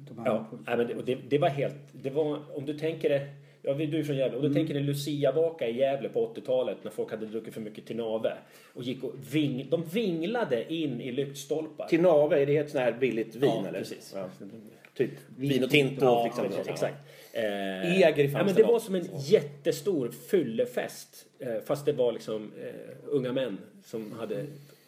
de 0.08 0.18
här... 0.18 0.26
ja, 0.26 0.46
nej, 0.66 0.76
men 0.76 0.86
det, 0.86 0.94
det, 1.14 1.18
det 1.28 1.38
var 1.38 1.48
helt... 1.48 1.74
Det 1.92 2.10
var, 2.10 2.56
om 2.56 2.66
du 2.66 2.78
tänker 2.78 3.08
det... 3.08 3.28
Ja, 3.62 3.74
du 3.74 3.98
är 3.98 4.04
från 4.04 4.16
Gävle. 4.16 4.36
Om 4.36 4.42
du 4.42 4.54
tänker 4.54 4.74
dig 4.74 4.82
Lucia-vaka 4.82 5.68
i 5.68 5.78
Gävle 5.78 6.08
på 6.08 6.34
80-talet 6.34 6.76
när 6.82 6.90
folk 6.90 7.10
hade 7.10 7.26
druckit 7.26 7.54
för 7.54 7.60
mycket 7.60 7.86
Tinave 7.86 8.32
och 8.74 8.82
gick 8.82 9.04
och 9.04 9.12
ving, 9.32 9.66
de 9.70 9.84
vinglade 9.84 10.74
in 10.74 11.00
i 11.00 11.12
lyktstolpar. 11.12 11.86
Till 11.88 12.00
Nave, 12.00 12.42
är 12.42 12.46
det 12.46 12.56
ett 12.56 12.70
sånt 12.70 12.84
här 12.84 12.92
billigt 12.92 13.34
vin 13.34 13.50
Ja, 13.54 13.68
eller? 13.68 13.78
precis. 13.78 14.12
Ja. 14.16 14.28
Typ 14.94 15.10
Vin 15.38 15.64
och 15.64 15.70
Tinto 15.70 16.04
Ja, 16.04 16.24
liksom. 16.24 16.44
precis, 16.44 16.62
Ja. 16.66 16.72
exakt. 16.72 16.96
Eh, 17.32 17.42
Eger 17.42 17.94
i 17.96 18.02
ja, 18.02 18.14
men 18.16 18.30
Falsterbo. 18.30 18.66
Det 18.66 18.72
var 18.72 18.80
som 18.80 18.94
en 18.94 19.06
jättestor 19.18 20.10
fyllefest. 20.30 21.26
Eh, 21.38 21.54
fast 21.64 21.86
det 21.86 21.92
var 21.92 22.12
liksom 22.12 22.52
eh, 22.62 22.70
unga 23.06 23.32
män 23.32 23.58
som 23.84 24.12
hade 24.12 24.46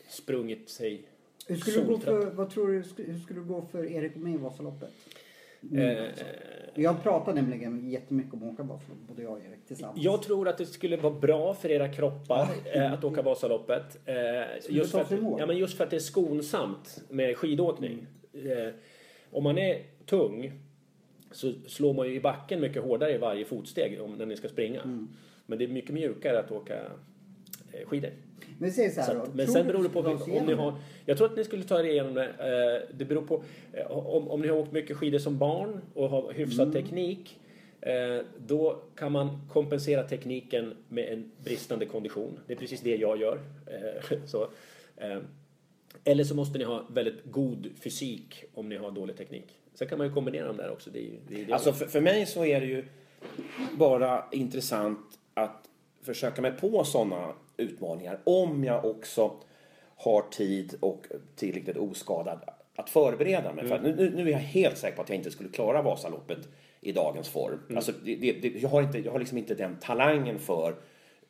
sprungit 0.08 0.68
sig 0.68 1.08
Hur 1.46 1.56
skulle 1.56 1.80
du 1.80 1.86
gå 1.86 1.98
för, 1.98 2.30
vad 2.30 2.50
tror 2.50 2.66
du, 2.68 2.74
hur 3.02 3.18
skulle 3.18 3.40
du 3.40 3.46
gå 3.46 3.62
för 3.62 3.84
Erik 3.84 4.14
och 4.14 4.20
mig 4.20 4.34
i 4.34 4.36
Vasaloppet? 4.36 4.90
Eh, 5.74 6.04
Jag 6.74 7.02
pratar 7.02 7.34
nämligen 7.34 7.90
jättemycket 7.90 8.32
om 8.34 8.42
att 8.42 8.54
åka 8.54 8.62
Vasaloppet, 8.62 9.08
både 9.08 9.22
jag 9.22 9.32
och 9.32 9.38
Erik 9.38 9.66
tillsammans. 9.66 9.98
Jag 10.02 10.22
tror 10.22 10.48
att 10.48 10.58
det 10.58 10.66
skulle 10.66 10.96
vara 10.96 11.14
bra 11.14 11.54
för 11.54 11.70
era 11.70 11.88
kroppar 11.88 12.48
eh, 12.74 12.92
att 12.92 13.04
åka 13.04 13.22
Vasaloppet. 13.22 13.98
Eh, 14.04 14.14
just, 14.68 14.90
för 14.90 15.00
att, 15.00 15.10
ja, 15.10 15.46
men 15.46 15.56
just 15.56 15.76
för 15.76 15.84
att 15.84 15.90
det 15.90 15.96
är 15.96 16.00
skonsamt 16.00 17.02
med 17.08 17.36
skidåkning. 17.36 18.06
Eh, 18.32 18.74
om 19.30 19.44
man 19.44 19.58
är 19.58 19.82
tung 20.06 20.52
så 21.30 21.52
slår 21.66 21.94
man 21.94 22.08
ju 22.08 22.14
i 22.14 22.20
backen 22.20 22.60
mycket 22.60 22.82
hårdare 22.82 23.14
i 23.14 23.18
varje 23.18 23.44
fotsteg 23.44 24.00
om, 24.00 24.14
när 24.14 24.26
ni 24.26 24.36
ska 24.36 24.48
springa. 24.48 24.82
Mm. 24.82 25.08
Men 25.46 25.58
det 25.58 25.64
är 25.64 25.68
mycket 25.68 25.90
mjukare 25.94 26.38
att 26.38 26.50
åka 26.50 26.80
skidor. 27.86 28.10
Men 28.58 28.72
så 28.72 28.82
här 28.82 28.90
Så 28.90 29.14
då. 29.14 29.20
att, 29.22 29.34
men 29.34 29.46
sen 29.46 29.66
du 29.66 29.72
beror 29.72 29.82
det 29.82 29.88
på 29.88 30.00
om 30.38 30.46
ni 30.46 30.52
har... 30.54 30.74
Jag 31.06 31.16
tror 31.16 31.26
att 31.30 31.36
ni 31.36 31.44
skulle 31.44 31.62
ta 31.64 31.80
er 31.80 31.84
igenom 31.84 32.14
det. 32.14 32.24
Eh, 32.28 32.96
Det 32.96 33.04
beror 33.04 33.22
på 33.22 33.42
eh, 33.72 33.90
om, 33.90 34.28
om 34.28 34.40
ni 34.40 34.48
har 34.48 34.56
åkt 34.56 34.72
mycket 34.72 34.96
skidor 34.96 35.18
som 35.18 35.38
barn 35.38 35.80
och 35.94 36.08
har 36.10 36.32
hyfsad 36.32 36.68
Mm. 36.68 36.82
teknik. 36.82 37.38
eh, 37.80 38.18
Då 38.46 38.82
kan 38.96 39.12
man 39.12 39.38
kompensera 39.52 40.02
tekniken 40.02 40.74
med 40.88 41.12
en 41.12 41.30
bristande 41.44 41.86
kondition. 41.86 42.38
Det 42.46 42.52
är 42.52 42.56
precis 42.56 42.80
det 42.80 42.96
jag 42.96 43.20
gör. 43.20 43.38
Så, 44.26 44.48
eller 46.04 46.24
så 46.24 46.34
måste 46.34 46.58
ni 46.58 46.64
ha 46.64 46.84
väldigt 46.90 47.24
god 47.24 47.68
fysik 47.80 48.44
om 48.54 48.68
ni 48.68 48.76
har 48.76 48.90
dålig 48.90 49.16
teknik. 49.16 49.44
Sen 49.74 49.88
kan 49.88 49.98
man 49.98 50.06
ju 50.06 50.12
kombinera 50.12 50.46
dem 50.46 50.56
där 50.56 50.70
också. 50.70 50.90
Det 50.90 50.98
är, 51.00 51.10
det 51.28 51.40
är 51.42 51.46
det 51.46 51.52
Alltså 51.52 51.72
för, 51.72 51.86
för 51.86 52.00
mig 52.00 52.26
så 52.26 52.44
är 52.44 52.60
det 52.60 52.66
ju 52.66 52.84
bara 53.78 54.24
intressant 54.32 54.98
att 55.34 55.68
försöka 56.02 56.42
mig 56.42 56.52
på 56.52 56.84
sådana 56.84 57.32
utmaningar 57.58 58.18
om 58.24 58.64
jag 58.64 58.84
också 58.84 59.32
har 59.96 60.22
tid 60.30 60.74
och 60.80 61.06
tillräckligt 61.36 61.76
oskadad 61.76 62.38
att 62.76 62.90
förbereda 62.90 63.52
mig. 63.52 63.68
För 63.68 63.74
att 63.74 63.82
nu, 63.82 64.12
nu, 64.16 64.22
är 64.28 64.32
jag 64.32 64.38
helt 64.38 64.78
säker 64.78 64.96
på 64.96 65.02
att 65.02 65.08
jag 65.08 65.16
inte 65.16 65.30
skulle 65.30 65.48
klara 65.48 65.82
Vasaloppet 65.82 66.38
i 66.80 66.92
dagens 66.92 67.28
form. 67.28 67.58
Alltså 67.76 67.92
det, 68.04 68.16
det, 68.16 68.48
jag, 68.48 68.68
har 68.68 68.82
inte, 68.82 68.98
jag 68.98 69.12
har 69.12 69.18
liksom 69.18 69.38
inte 69.38 69.54
den 69.54 69.76
talangen 69.80 70.38
för 70.38 70.74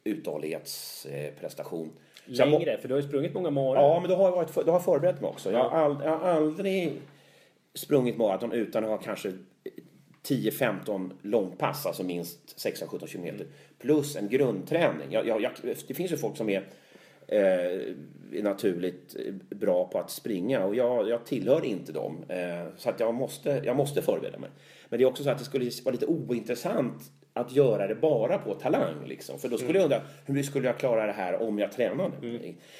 uthållighetsprestation. 0.04 1.90
Jag 2.26 2.48
må- 2.48 2.58
längre, 2.58 2.78
för 2.78 2.88
du 2.88 2.94
har 2.94 3.00
ju 3.00 3.08
sprungit 3.08 3.34
många 3.34 3.50
marar. 3.50 3.82
Ja, 3.82 4.00
men 4.00 4.10
då 4.10 4.16
har 4.16 4.24
jag, 4.24 4.30
varit, 4.32 4.50
för- 4.50 4.64
då 4.64 4.70
har 4.70 4.78
jag 4.78 4.84
förberett 4.84 5.20
mig 5.20 5.30
också. 5.30 5.52
Jag 5.52 5.68
har, 5.68 5.78
ald, 5.78 5.98
jag 6.04 6.18
har 6.18 6.28
aldrig 6.28 6.92
sprungit 7.74 8.16
maraton 8.16 8.52
utan 8.52 8.84
att 8.84 8.90
ha 8.90 8.98
kanske 8.98 9.32
10-15 10.28 11.10
långpass, 11.22 11.86
alltså 11.86 12.02
minst 12.02 12.56
16-17 12.56 13.06
kilometer. 13.06 13.46
Plus 13.78 14.16
en 14.16 14.28
grundträning. 14.28 15.06
Jag, 15.10 15.26
jag, 15.26 15.42
jag, 15.42 15.52
det 15.88 15.94
finns 15.94 16.12
ju 16.12 16.16
folk 16.16 16.36
som 16.36 16.48
är, 16.48 16.64
eh, 17.26 18.42
naturligt 18.42 19.16
bra 19.50 19.88
på 19.88 19.98
att 19.98 20.10
springa 20.10 20.64
och 20.64 20.74
jag, 20.74 21.08
jag 21.08 21.26
tillhör 21.26 21.64
inte 21.64 21.92
dem. 21.92 22.24
Eh, 22.28 22.66
så 22.76 22.90
att 22.90 23.00
jag 23.00 23.14
måste, 23.14 23.62
jag 23.64 23.76
måste 23.76 24.02
förbereda 24.02 24.38
mig. 24.38 24.50
Men 24.88 24.98
det 24.98 25.04
är 25.04 25.06
också 25.06 25.24
så 25.24 25.30
att 25.30 25.38
det 25.38 25.44
skulle 25.44 25.70
vara 25.84 25.92
lite 25.92 26.06
ointressant 26.06 27.12
att 27.32 27.52
göra 27.52 27.86
det 27.86 27.94
bara 27.94 28.38
på 28.38 28.54
talang. 28.54 29.04
Liksom. 29.06 29.38
För 29.38 29.48
då 29.48 29.58
skulle 29.58 29.78
jag 29.78 29.84
undra, 29.84 30.00
hur 30.26 30.42
skulle 30.42 30.66
jag 30.66 30.78
klara 30.78 31.06
det 31.06 31.12
här 31.12 31.42
om 31.42 31.58
jag 31.58 31.72
tränade? 31.72 32.12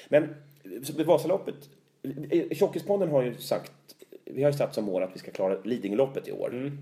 Men 0.08 0.34
så 0.82 1.04
Vasaloppet, 1.04 1.54
eh, 2.30 2.56
Tjockispodden 2.56 3.08
har 3.08 3.22
ju 3.22 3.34
sagt, 3.34 3.72
vi 4.24 4.42
har 4.42 4.50
ju 4.50 4.56
satt 4.56 4.74
som 4.74 4.84
mål 4.84 5.02
att 5.02 5.14
vi 5.14 5.18
ska 5.18 5.30
klara 5.30 5.60
Lidingöloppet 5.64 6.28
i 6.28 6.32
år. 6.32 6.54
Eh, 6.54 6.72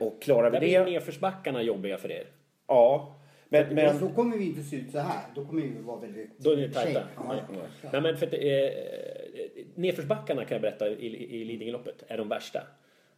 och 0.00 0.22
klarar 0.22 0.50
vi 0.50 0.54
Där 0.54 0.60
blir 0.60 0.78
det... 0.78 0.84
nedförsbackarna 0.84 1.62
jobbiga 1.62 1.98
för 1.98 2.10
er. 2.10 2.26
Ja. 2.68 3.16
Men, 3.48 3.74
Men 3.74 4.00
då 4.00 4.08
kommer 4.08 4.36
vi 4.36 4.46
inte 4.46 4.62
se 4.62 4.76
ut 4.76 4.90
så 4.90 4.98
här. 4.98 5.22
Då 5.34 5.44
kommer 5.44 5.62
vi 5.62 5.68
vara 5.82 6.00
väldigt... 6.00 6.38
Då 6.38 6.50
är 6.50 6.56
ni 6.56 6.68
tajta. 6.68 7.02
Ja, 7.16 7.24
Ja. 7.28 7.56
ja. 7.82 7.88
Nej, 7.92 8.00
men 8.02 8.16
för 8.16 8.26
att, 8.26 8.32
eh, 8.32 9.64
nedförsbackarna 9.74 10.44
kan 10.44 10.54
jag 10.54 10.62
berätta 10.62 10.88
i, 10.88 11.06
i 11.40 11.44
Lidingöloppet 11.44 12.04
är 12.08 12.18
de 12.18 12.28
värsta. 12.28 12.58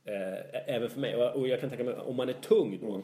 Eh, 0.04 0.74
även 0.74 0.90
för 0.90 1.00
mig. 1.00 1.16
Och, 1.16 1.36
och 1.36 1.48
jag 1.48 1.60
kan 1.60 1.68
tänka 1.68 1.84
mig 1.84 1.94
om 1.94 2.16
man 2.16 2.28
är 2.28 2.32
tung 2.32 2.78
då. 2.82 3.02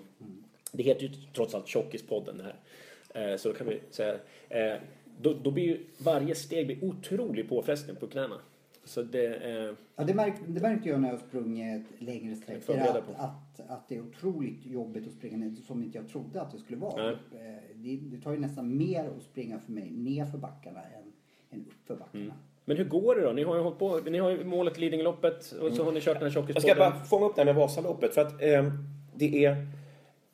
Det 0.73 0.83
heter 0.83 1.03
ju 1.03 1.09
trots 1.35 1.55
allt 1.55 1.69
Tjockispodden 1.69 2.39
det 2.39 2.45
här. 2.45 3.33
Eh, 3.33 3.37
så 3.37 3.49
då 3.49 3.55
kan 3.55 3.69
vi 3.69 3.81
säga. 3.91 4.15
Eh, 4.49 4.75
då, 5.21 5.35
då 5.43 5.51
blir 5.51 5.65
ju 5.65 5.79
varje 5.99 6.35
steg 6.35 6.67
blir 6.67 6.85
otrolig 6.85 7.49
påfrestning 7.49 7.97
på 7.97 8.07
knäna. 8.07 8.41
Så 8.85 9.03
det, 9.03 9.27
eh, 9.27 9.75
Ja, 9.97 10.05
det, 10.05 10.15
märk, 10.15 10.35
det 10.47 10.61
märkte 10.61 10.89
jag 10.89 11.01
när 11.01 11.09
jag 11.11 11.21
sprungit 11.21 11.83
längre 11.99 12.37
sträckor. 12.37 12.77
Att, 12.79 13.09
att, 13.17 13.71
att 13.71 13.89
det 13.89 13.97
är 13.97 14.01
otroligt 14.01 14.67
jobbigt 14.67 15.07
att 15.07 15.13
springa 15.13 15.37
ner, 15.37 15.55
som 15.67 15.83
inte 15.83 15.99
jag 15.99 16.09
trodde 16.09 16.41
att 16.41 16.53
det 16.53 16.59
skulle 16.59 16.79
vara. 16.79 17.03
Nej. 17.03 17.17
Eh, 17.33 17.63
Det, 17.75 17.97
det 17.97 18.23
tar 18.23 18.33
ju 18.33 18.39
nästan 18.39 18.77
mer 18.77 19.05
att 19.17 19.23
springa 19.23 19.59
för 19.59 19.73
mig 19.73 19.91
nerför 19.91 20.39
backarna 20.39 20.81
än, 20.81 21.13
än 21.51 21.67
uppför 21.67 21.97
backarna. 21.97 22.35
men 22.65 22.77
hur 22.77 22.85
går 22.85 23.15
det 23.15 23.23
då? 23.23 23.33
Ni 23.33 23.43
har 23.45 23.57
ju 23.57 23.63
hållit 23.63 23.79
på, 23.79 24.01
ni 24.11 24.19
har 24.19 24.31
ju 24.31 24.45
målet 24.45 24.79
Lidingöloppet 24.79 25.53
och 25.53 25.73
så 25.73 25.85
har 25.85 25.93
ni 25.93 26.01
kört 26.01 26.21
den 26.21 26.31
här 26.33 26.45
jag 26.49 26.63
ska 26.63 26.75
bara 26.75 27.05
fånga 27.05 27.27
upp 27.27 27.35
det 27.35 27.41
här 27.41 27.47
med 27.47 27.55
Vasaloppet. 27.55 28.15
För 28.15 28.21
att 28.21 28.43
ehm, 28.43 28.71
det 29.15 29.45
är... 29.45 29.67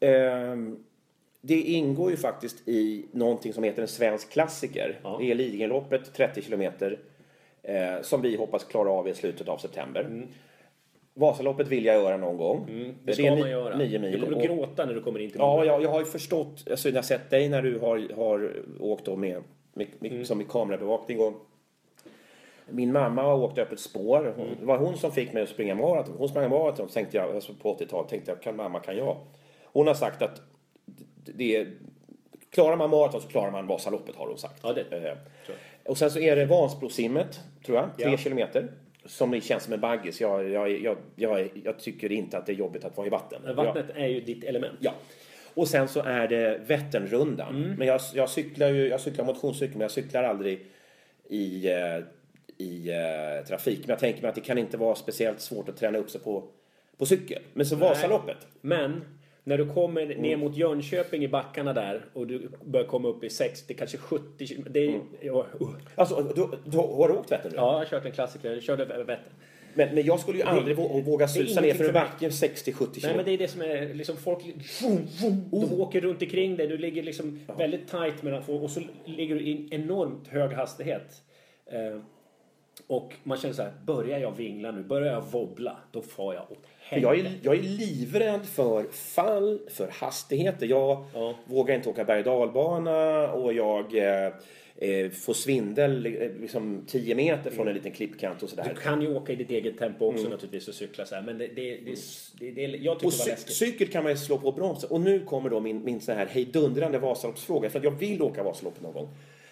ehm, 0.00 0.84
det 1.40 1.60
ingår 1.60 2.10
ju 2.10 2.16
faktiskt 2.16 2.68
i 2.68 3.06
någonting 3.12 3.52
som 3.52 3.64
heter 3.64 3.82
en 3.82 3.88
svensk 3.88 4.30
klassiker. 4.30 5.00
Ja. 5.02 5.16
Det 5.20 5.30
är 5.30 5.34
Lidingöloppet, 5.34 6.14
30 6.14 6.42
kilometer. 6.42 6.98
Eh, 7.68 8.02
som 8.02 8.22
vi 8.22 8.36
hoppas 8.36 8.64
klara 8.64 8.90
av 8.90 9.08
i 9.08 9.14
slutet 9.14 9.48
av 9.48 9.58
september. 9.58 10.26
Vasaloppet 11.14 11.68
vill 11.68 11.84
jag 11.84 11.96
göra 12.02 12.16
någon 12.16 12.36
gång. 12.36 12.66
Mm, 12.68 12.84
det 12.84 12.94
Det 13.04 13.12
ska 13.12 13.22
är 13.22 13.36
man 13.38 13.50
göra. 13.50 13.76
nio 13.76 13.98
mil. 13.98 14.12
Du 14.12 14.20
kommer 14.26 14.36
att 14.36 14.44
gråta 14.44 14.86
när 14.86 14.94
du 14.94 15.00
kommer 15.02 15.20
in 15.20 15.30
till 15.30 15.38
Ja, 15.40 15.64
jag, 15.64 15.82
jag 15.82 15.90
har 15.90 15.98
ju 16.00 16.04
förstått, 16.06 16.64
alltså 16.70 16.88
jag 16.88 16.94
har 16.96 17.02
sett 17.02 17.30
dig 17.30 17.48
när 17.48 17.62
du 17.62 17.78
har, 17.78 18.14
har 18.16 18.52
åkt 18.80 19.04
då 19.04 19.16
med, 19.16 19.42
med, 19.72 19.86
med 19.98 20.12
Mm. 20.12 20.24
som 20.24 20.40
i 20.40 20.44
kamerabevakning 20.44 21.20
och 21.20 21.32
min 22.70 22.92
mamma 22.92 23.22
har 23.22 23.34
åkt 23.42 23.58
öppet 23.58 23.80
spår. 23.80 24.34
Hon, 24.36 24.46
Det 24.60 24.66
var 24.66 24.78
hon 24.78 24.96
som 24.96 25.12
fick 25.12 25.32
mig 25.32 25.42
att 25.42 25.48
springa 25.48 25.74
maraton. 25.74 26.14
Hon 26.18 26.28
sprang 26.28 26.50
maraton 26.50 26.88
tänkte 26.88 27.16
jag, 27.16 27.34
alltså 27.34 27.52
på 27.54 27.74
80-talet 27.74 28.08
tänkte 28.10 28.30
jag, 28.30 28.42
kan 28.42 28.56
mamma, 28.56 28.80
kan 28.80 28.96
jag? 28.96 29.16
Hon 29.64 29.86
har 29.86 29.94
sagt 29.94 30.22
att 30.22 30.42
det 31.24 31.56
är, 31.56 31.72
klarar 32.50 32.76
man 32.76 32.90
maraton 32.90 33.20
så 33.20 33.28
klarar 33.28 33.50
man 33.50 33.66
Vasaloppet 33.66 34.16
har 34.16 34.26
hon 34.28 34.38
sagt. 34.38 34.60
Ja, 34.62 34.72
det- 34.72 34.96
Eh, 35.08 35.16
Och 35.88 35.98
sen 35.98 36.10
så 36.10 36.18
är 36.18 36.36
det 36.36 36.46
Vansbrosimmet, 36.46 37.40
tror 37.66 37.78
jag, 37.78 37.96
tre 37.96 38.10
Ja. 38.10 38.16
kilometer. 38.16 38.68
Som 39.04 39.40
känns 39.40 39.62
som 39.64 39.72
en 39.72 39.80
baggis. 39.80 40.20
Jag, 40.20 40.48
jag, 40.48 40.98
jag, 41.16 41.50
jag, 41.64 41.78
tycker 41.78 42.12
inte 42.12 42.38
att 42.38 42.46
det 42.46 42.52
är 42.52 42.56
jobbigt 42.56 42.84
att 42.84 42.96
vara 42.96 43.06
i 43.06 43.10
vatten. 43.10 43.56
Vattnet 43.56 43.86
är 43.94 44.06
ju 44.06 44.20
ditt 44.20 44.44
element. 44.44 44.78
Ja. 44.80 44.94
Och 45.54 45.68
sen 45.68 45.88
så 45.88 46.02
är 46.02 46.28
det 46.28 46.60
Vätternrundan. 46.66 47.56
Mm. 47.56 47.78
Men 47.78 47.86
jag, 47.86 48.00
jag 48.14 48.30
cyklar 48.30 48.68
ju, 48.68 48.88
jag 48.88 49.00
cyklar 49.00 49.24
motionscykel 49.24 49.72
men 49.76 49.80
jag 49.80 49.90
cyklar 49.90 50.24
aldrig 50.24 50.66
i, 51.28 51.70
eh, 51.70 51.98
i 52.58 52.90
eh, 52.90 53.46
trafik. 53.46 53.78
Men 53.80 53.88
jag 53.88 53.98
tänker 53.98 54.22
mig 54.22 54.28
att 54.28 54.34
det 54.34 54.40
kan 54.40 54.58
inte 54.58 54.76
vara 54.76 54.94
speciellt 54.94 55.40
svårt 55.40 55.68
att 55.68 55.76
träna 55.76 55.98
upp 55.98 56.10
sig 56.10 56.20
på, 56.20 56.44
på 56.96 57.06
cykel. 57.06 57.42
Men 57.52 57.66
så 57.66 57.76
Vasaloppet. 57.76 58.46
Men 58.60 59.04
när 59.48 59.58
du 59.58 59.68
kommer 59.68 60.06
ner 60.06 60.14
Mm. 60.34 60.40
mot 60.40 60.56
Jönköping 60.56 61.24
i 61.24 61.28
backarna 61.28 61.72
där 61.72 62.04
och 62.12 62.26
du 62.26 62.48
börjar 62.64 62.86
komma 62.86 63.08
upp 63.08 63.24
i 63.24 63.30
60, 63.30 63.74
kanske 63.74 63.96
70 63.98 64.46
km. 64.46 64.64
Det 64.70 64.80
är, 64.84 64.88
Mm. 64.88 65.00
ja, 65.20 65.46
uh. 65.60 65.68
Alltså, 65.94 66.32
då, 66.36 66.50
då, 66.64 66.94
har 66.96 67.08
du 67.08 67.14
åkt 67.14 67.32
Vätternrundan? 67.32 67.64
ja, 67.64 67.72
jag 67.72 67.78
har 67.78 67.84
kört 67.84 68.04
en 68.04 68.12
klassiker. 68.12 68.52
Jag 68.52 68.62
körde 68.62 68.84
Vättern. 68.84 69.32
Men, 69.74 69.94
men 69.94 70.04
jag 70.04 70.20
skulle 70.20 70.38
ju 70.38 70.44
aldrig 70.44 70.76
våga 70.76 71.26
det 71.26 71.40
är 71.40 71.44
susa 71.44 71.60
ner 71.60 71.74
för 71.74 71.84
en 71.84 71.92
för 71.92 72.00
mig. 72.00 72.02
backe 72.10 72.28
60-70 72.28 72.88
Nej, 73.02 73.02
men 73.02 73.10
km. 73.12 73.24
det 73.24 73.30
är 73.32 73.38
det 73.38 73.48
som 73.48 73.60
är 73.62 73.94
liksom 73.94 74.16
folk... 74.16 74.38
Vroom, 74.82 75.06
vroom, 75.20 75.44
Oh. 75.52 75.68
De 75.70 75.80
åker 75.80 76.00
runt 76.00 76.22
omkring 76.22 76.56
dig. 76.56 76.66
Du 76.66 76.78
ligger 76.78 77.02
liksom 77.02 77.40
väldigt 77.58 77.88
tight 77.88 78.22
mellan 78.22 78.42
två 78.42 78.52
och 78.54 78.70
så 78.70 78.80
ligger 79.04 79.34
du 79.34 79.40
i 79.40 79.52
en 79.52 79.82
enormt 79.82 80.28
hög 80.28 80.52
hastighet. 80.52 81.22
Eh, 81.66 82.00
och 82.86 83.14
man 83.22 83.38
känner 83.38 83.54
så 83.54 83.62
här, 83.62 83.72
börjar 83.86 84.18
jag 84.18 84.36
vingla 84.36 84.70
nu, 84.70 84.82
börjar 84.82 85.12
jag 85.12 85.20
wobbla, 85.22 85.76
då 85.92 86.02
får 86.02 86.34
jag 86.34 86.42
åt 86.52 86.66
För 86.88 86.96
jag, 86.96 87.18
är, 87.18 87.32
jag 87.42 87.54
är 87.54 87.62
livrädd 87.62 88.46
för 88.46 88.84
fall, 88.92 89.58
för 89.68 89.88
hastigheter. 89.92 90.66
Jag 90.66 91.04
Ja. 91.14 91.34
vågar 91.44 91.74
inte 91.74 91.88
åka 91.88 92.04
berg 92.04 92.22
och 92.24 92.26
och 93.44 93.52
jag 93.52 93.96
eh, 93.96 94.32
eh, 94.76 95.10
får 95.10 95.32
svindel 95.34 96.06
eh, 96.06 96.12
liksom 96.40 96.84
10 96.86 97.14
meter 97.14 97.50
från 97.50 97.68
en 97.68 97.74
liten 97.74 97.92
klippkant 97.92 98.42
och 98.42 98.48
sådär. 98.50 98.72
Du 98.74 98.80
kan 98.80 99.02
ju 99.02 99.16
åka 99.16 99.32
i 99.32 99.36
ditt 99.36 99.50
eget 99.50 99.78
tempo 99.78 100.06
också 100.06 100.28
naturligtvis 100.28 100.68
och 100.68 100.74
cykla 100.74 101.06
så 101.06 101.14
här. 101.14 101.22
Men 101.22 101.38
det, 101.38 101.46
det, 101.46 101.76
det, 101.84 101.94
det, 102.40 102.50
det, 102.50 102.62
jag 102.62 102.70
tycker 102.98 103.06
Och 103.06 103.12
det 103.12 103.18
var 103.18 103.26
läskigt. 103.26 103.54
cykel 103.54 103.88
kan 103.88 104.02
man 104.02 104.12
ju 104.12 104.18
slå 104.18 104.38
på 104.38 104.52
bromsen. 104.52 104.90
Och 104.90 105.00
nu 105.00 105.20
kommer 105.20 105.50
då 105.50 105.60
min, 105.60 105.84
min 105.84 106.00
sån 106.00 106.16
här 106.16 106.26
hejdundrande 106.26 106.98
Vasaloppsfråga. 106.98 107.70
För 107.70 107.78
att 107.78 107.84
jag 107.84 107.98
vill 107.98 108.22
åka 108.22 108.42
Vasaloppet 108.42 108.82
någon 108.82 108.92
gång. 108.92 109.08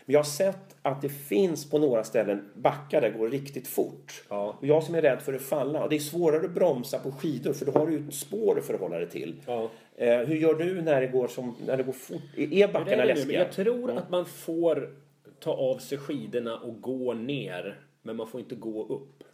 Men 0.06 0.12
jag 0.12 0.18
har 0.18 0.24
sett 0.24 0.76
att 0.82 1.02
det 1.02 1.08
finns 1.08 1.70
på 1.70 1.78
några 1.78 2.04
ställen 2.04 2.48
backar 2.54 3.00
där 3.00 3.10
det 3.10 3.18
går 3.18 3.30
riktigt 3.30 3.68
fort. 3.68 4.24
Ja. 4.28 4.56
Och 4.60 4.66
jag 4.66 4.82
som 4.82 4.94
är 4.94 5.02
rädd 5.02 5.22
för 5.22 5.34
att 5.34 5.42
falla. 5.42 5.84
Och 5.84 5.90
det 5.90 5.96
är 5.96 6.00
svårare 6.00 6.44
att 6.44 6.50
bromsa 6.50 6.98
på 6.98 7.12
skidor 7.12 7.52
för 7.52 7.66
då 7.66 7.72
har 7.72 7.86
du 7.86 7.92
ju 7.92 8.08
ett 8.08 8.14
spår 8.14 8.58
att 8.58 8.64
förhålla 8.64 8.98
dig 8.98 9.08
till. 9.08 9.34
Ja. 9.46 9.70
Eh, 9.96 10.18
hur 10.18 10.36
gör 10.36 10.54
du 10.54 10.82
när 10.82 11.00
det 11.00 11.06
går, 11.06 11.28
som, 11.28 11.56
när 11.66 11.76
det 11.76 11.82
går 11.82 11.92
fort? 11.92 12.22
Är 12.36 12.72
backarna 12.72 13.02
är 13.02 13.06
det 13.06 13.14
nu, 13.14 13.20
läskiga? 13.20 13.38
jag 13.38 13.52
tror 13.52 13.90
att 13.90 14.10
man 14.10 14.26
får 14.26 14.94
ta 15.40 15.52
av 15.52 15.78
sig 15.78 15.98
skidorna 15.98 16.58
och 16.58 16.80
gå 16.80 17.14
ner. 17.14 17.80
Men 18.02 18.16
man 18.16 18.26
får 18.26 18.40
inte 18.40 18.54
gå 18.54 18.86
upp. 18.86 19.24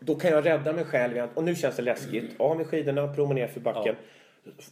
Då 0.00 0.14
kan 0.14 0.30
jag 0.30 0.46
rädda 0.46 0.72
mig 0.72 0.84
själv. 0.84 1.28
Och 1.34 1.44
nu 1.44 1.54
känns 1.54 1.76
det 1.76 1.82
läskigt. 1.82 2.40
Av 2.40 2.56
med 2.56 2.66
skidorna, 2.66 3.14
promenera 3.14 3.48
för 3.48 3.60
backen. 3.60 3.94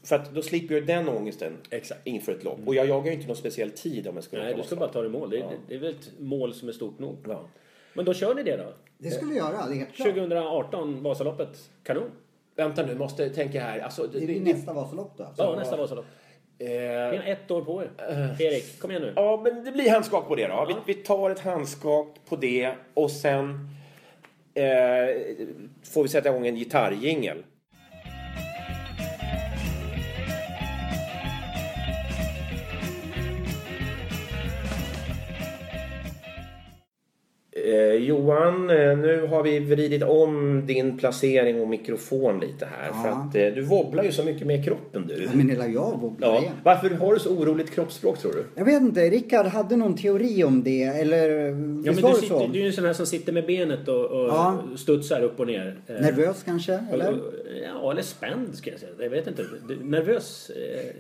För 0.05 0.17
att 0.17 0.35
då 0.35 0.43
slipper 0.43 0.75
jag 0.75 0.87
den 0.87 1.09
ångesten 1.09 1.53
Exakt. 1.71 2.01
inför 2.07 2.33
ett 2.33 2.45
lopp. 2.45 2.59
Och 2.67 2.75
jag 2.75 2.87
jagar 2.87 3.07
ju 3.07 3.12
inte 3.12 3.27
någon 3.27 3.37
speciell 3.37 3.71
tid 3.71 4.09
om 4.09 4.15
jag 4.15 4.25
ska 4.25 4.37
Nej, 4.39 4.55
du 4.55 4.62
ska 4.62 4.77
bara 4.77 4.89
ta 4.89 5.01
dig 5.03 5.11
mål. 5.11 5.31
Det, 5.31 5.37
det, 5.37 5.45
det 5.69 5.75
är 5.75 5.79
väl 5.79 5.95
ett 5.95 6.11
mål 6.19 6.55
som 6.55 6.69
är 6.69 6.73
stort 6.73 6.99
nog. 6.99 7.17
Ja. 7.29 7.41
Men 7.95 8.05
då 8.05 8.15
kör 8.15 8.35
ni 8.35 8.43
det 8.43 8.57
då? 8.57 8.73
Det 8.99 9.11
skulle 9.11 9.31
vi 9.33 9.37
göra, 9.39 9.67
det 9.69 9.75
är 9.75 9.79
helt 9.79 9.95
klart. 9.95 10.09
2018, 10.09 11.03
Vasaloppet. 11.03 11.71
Kanon. 11.83 12.11
Vänta 12.57 12.87
nu, 12.87 12.95
måste 12.95 13.29
tänka 13.31 13.61
här. 13.61 13.79
Alltså, 13.79 14.03
det, 14.07 14.21
Det 14.21 14.27
blir 14.27 14.41
det, 14.41 14.53
nästa 14.53 14.73
Vasalopp 14.73 15.12
då. 15.17 15.27
Ja, 15.37 15.57
nästa 15.59 15.77
Vasalopp. 15.77 16.05
eh, 16.59 16.69
Ni 16.69 17.17
har 17.17 17.25
ett 17.27 17.51
år 17.51 17.62
på 17.62 17.83
er. 17.83 17.91
Erik, 18.41 18.81
kom 18.81 18.91
igen 18.91 19.03
nu. 19.03 19.12
ja, 19.17 19.41
men 19.45 19.65
det 19.65 19.73
blir 19.73 19.91
handskak 19.91 20.29
på 20.29 20.35
det 20.35 20.47
då. 20.47 20.67
Vi, 20.69 20.95
vi 20.95 21.03
tar 21.03 21.31
ett 21.31 21.41
handskak 21.41 22.15
på 22.29 22.37
det 22.37 22.73
och 22.95 23.11
sen 23.11 23.69
eh, 24.55 24.65
får 25.85 26.03
vi 26.03 26.09
sätta 26.09 26.29
igång 26.29 26.47
en 26.47 26.57
gitarrjingel. 26.57 27.45
Eh, 37.67 37.95
Johan, 37.95 38.71
eh, 38.71 38.99
nu 38.99 39.27
har 39.31 39.43
vi 39.43 39.59
vridit 39.59 40.03
om 40.03 40.63
din 40.67 40.99
placering 40.99 41.61
och 41.61 41.69
mikrofon 41.69 42.41
lite 42.41 42.67
här. 42.67 42.89
Ja. 42.93 43.03
För 43.03 43.09
att 43.11 43.49
eh, 43.51 43.55
du 43.55 43.63
wobblar 43.63 44.05
ju 44.05 44.13
så 44.13 44.25
mycket 44.25 44.47
med 44.47 44.65
kroppen 44.65 45.07
du. 45.09 45.23
Ja, 45.23 45.31
men 45.35 45.49
hela 45.51 45.67
jag 45.67 46.01
wobblar 46.01 46.29
Ja. 46.29 46.41
igen. 46.41 46.53
Varför 46.63 46.91
har 46.91 47.15
du 47.15 47.21
så 47.21 47.31
oroligt 47.31 47.71
kroppsspråk 47.71 48.19
tror 48.19 48.33
du? 48.33 48.45
Jag 48.55 48.65
vet 48.65 48.83
inte, 48.83 49.01
Rickard 49.11 49.47
hade 49.47 49.77
någon 49.77 49.97
teori 49.97 50.45
om 50.45 50.63
det, 50.63 50.83
eller 50.83 51.29
Ja, 51.29 51.51
men 51.53 51.83
du, 51.83 51.91
det 51.93 51.95
sitter, 52.15 52.27
så? 52.27 52.47
du 52.53 52.59
är 52.59 52.63
ju 52.63 52.67
en 52.67 52.73
sån 52.73 52.85
här 52.85 52.93
som 52.93 53.07
sitter 53.07 53.33
med 53.33 53.47
benet 53.47 53.89
och, 53.89 54.05
och 54.05 54.29
Ja. 54.29 54.59
studsar 54.77 55.23
upp 55.23 55.41
och 55.41 55.47
ner. 55.47 55.77
Eh, 55.87 55.95
Nervös 56.01 56.43
kanske, 56.45 56.73
eller? 56.93 57.15
Ja, 57.65 57.91
eller 57.91 58.03
spänd 58.03 58.55
ska 58.55 58.71
jag 58.71 58.81
säga. 58.81 58.93
Jag 58.99 59.11
vet 59.11 59.27
inte. 59.27 59.43
Nervös 59.83 60.51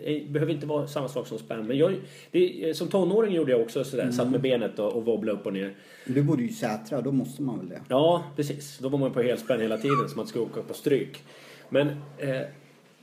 eh, 0.04 0.22
behöver 0.28 0.52
inte 0.52 0.66
vara 0.66 0.86
samma 0.86 1.08
sak 1.08 1.26
som 1.26 1.38
spänd. 1.38 1.68
Men 1.68 1.78
jag, 1.78 1.92
det, 2.30 2.76
som 2.76 2.88
tonåring 2.88 3.34
gjorde 3.34 3.52
jag 3.52 3.60
också 3.60 3.84
sådär. 3.84 4.10
Satt 4.10 4.30
med 4.30 4.40
benet 4.40 4.78
och, 4.78 4.92
och 4.92 5.04
wobblade 5.04 5.38
upp 5.38 5.46
och 5.46 5.52
ner. 5.52 5.74
Du 6.06 6.22
bodde 6.22 6.42
ju 6.42 6.48
Sätra, 6.56 7.00
då 7.00 7.12
måste 7.12 7.42
man 7.42 7.58
väl 7.58 7.68
det? 7.68 7.80
Ja, 7.88 8.24
precis. 8.36 8.78
Då 8.78 8.88
var 8.88 8.98
man 8.98 9.12
på 9.12 9.22
helspänn 9.22 9.60
hela 9.60 9.78
tiden 9.78 10.08
som 10.08 10.20
att 10.20 10.28
skulle 10.28 10.44
åka 10.44 10.62
på 10.62 10.74
stryk. 10.74 11.22
Men... 11.68 11.88
Eh, 12.18 12.42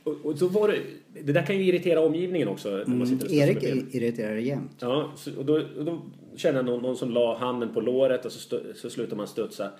och, 0.04 0.16
och 0.24 0.38
så 0.38 0.48
var 0.48 0.68
det... 0.68 0.78
Det 1.22 1.32
där 1.32 1.46
kan 1.46 1.56
ju 1.56 1.64
irritera 1.64 2.00
omgivningen 2.00 2.48
också. 2.48 2.68
När 2.70 2.96
man 2.96 3.06
sitter 3.06 3.24
och 3.24 3.30
studsar 3.30 3.66
Erik 3.66 3.94
irriterar 3.94 4.36
jämt. 4.36 4.76
Ja, 4.78 5.12
så, 5.16 5.36
och 5.38 5.44
då, 5.44 5.54
och 5.78 5.84
då 5.84 6.02
kände 6.36 6.58
jag 6.58 6.66
någon, 6.66 6.82
någon 6.82 6.96
som 6.96 7.10
la 7.10 7.38
handen 7.38 7.74
på 7.74 7.80
låret 7.80 8.24
och 8.24 8.32
så, 8.32 8.38
stu, 8.38 8.74
så 8.74 8.90
slutade 8.90 9.16
man 9.16 9.26
studsa. 9.26 9.70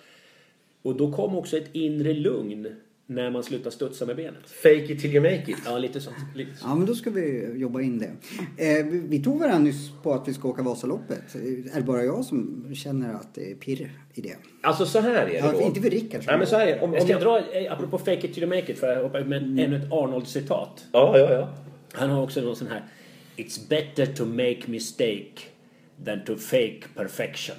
Och 0.83 0.97
då 0.97 1.13
kom 1.13 1.37
också 1.37 1.57
ett 1.57 1.69
inre 1.73 2.13
lugn 2.13 2.67
när 3.07 3.31
man 3.31 3.43
slutar 3.43 3.71
studsa 3.71 4.07
med 4.07 4.17
benet. 4.17 4.51
Fake 4.63 4.93
it 4.93 5.01
till 5.01 5.11
you 5.17 5.21
make 5.23 5.51
it. 5.51 5.57
Ja, 5.65 5.79
lite 5.79 6.01
sånt. 6.01 6.17
Lite 6.35 6.57
så. 6.57 6.67
Ja, 6.69 6.75
men 6.75 6.87
då 6.87 6.95
ska 6.95 7.11
vi 7.11 7.53
jobba 7.57 7.81
in 7.81 7.99
det. 7.99 8.11
Eh, 8.79 8.87
vi- 8.87 9.23
tog 9.23 9.39
varandra 9.39 9.59
nyss 9.59 9.91
på 10.03 10.13
att 10.13 10.29
vi 10.29 10.35
ska 10.35 10.49
åka 10.49 10.63
Vasaloppet. 10.63 11.35
Är 11.35 11.77
det 11.77 11.83
bara 11.83 12.03
jag 12.05 12.25
som 12.25 12.67
känner 12.75 13.15
att 13.15 13.35
det 13.35 13.51
är 13.51 13.55
pirr 13.55 13.91
i 14.15 14.21
det? 14.21 14.37
Alltså 14.63 14.87
så 14.87 15.01
här 15.01 15.15
är 15.15 15.27
det 15.27 15.35
Ja, 15.35 15.53
då. 15.53 15.61
inte 15.61 15.81
för 15.81 15.91
Rickard. 15.91 16.23
Nej, 16.27 16.39
men 16.39 16.47
så 16.47 16.57
här 16.57 16.67
är 16.67 16.77
det. 16.77 16.81
Om, 16.81 16.93
Jag 16.93 17.01
om 17.03 17.07
ska 17.09 17.13
jag... 17.13 17.23
dra, 17.23 17.39
eh, 17.53 17.73
apropå 17.73 17.99
fake 17.99 18.27
it 18.27 18.35
till 18.35 18.43
you 18.43 18.57
make 18.57 18.73
it, 18.73 18.79
för 18.79 18.93
jag 18.93 19.03
hoppar 19.03 19.25
med 19.25 19.43
ännu 19.43 19.77
ett 19.77 19.93
Arnold-citat. 19.93 20.85
Ja, 20.93 21.19
ja, 21.19 21.33
ja. 21.33 21.49
Han 21.93 22.11
har 22.11 22.23
också 22.23 22.41
någon 22.41 22.57
sån 22.57 22.69
här 22.69 22.85
It's 23.37 23.69
better 23.69 24.07
to 24.07 24.25
make 24.25 24.61
mistake 24.67 25.33
than 26.05 26.25
to 26.27 26.37
fake 26.37 26.81
perfection. 26.97 27.57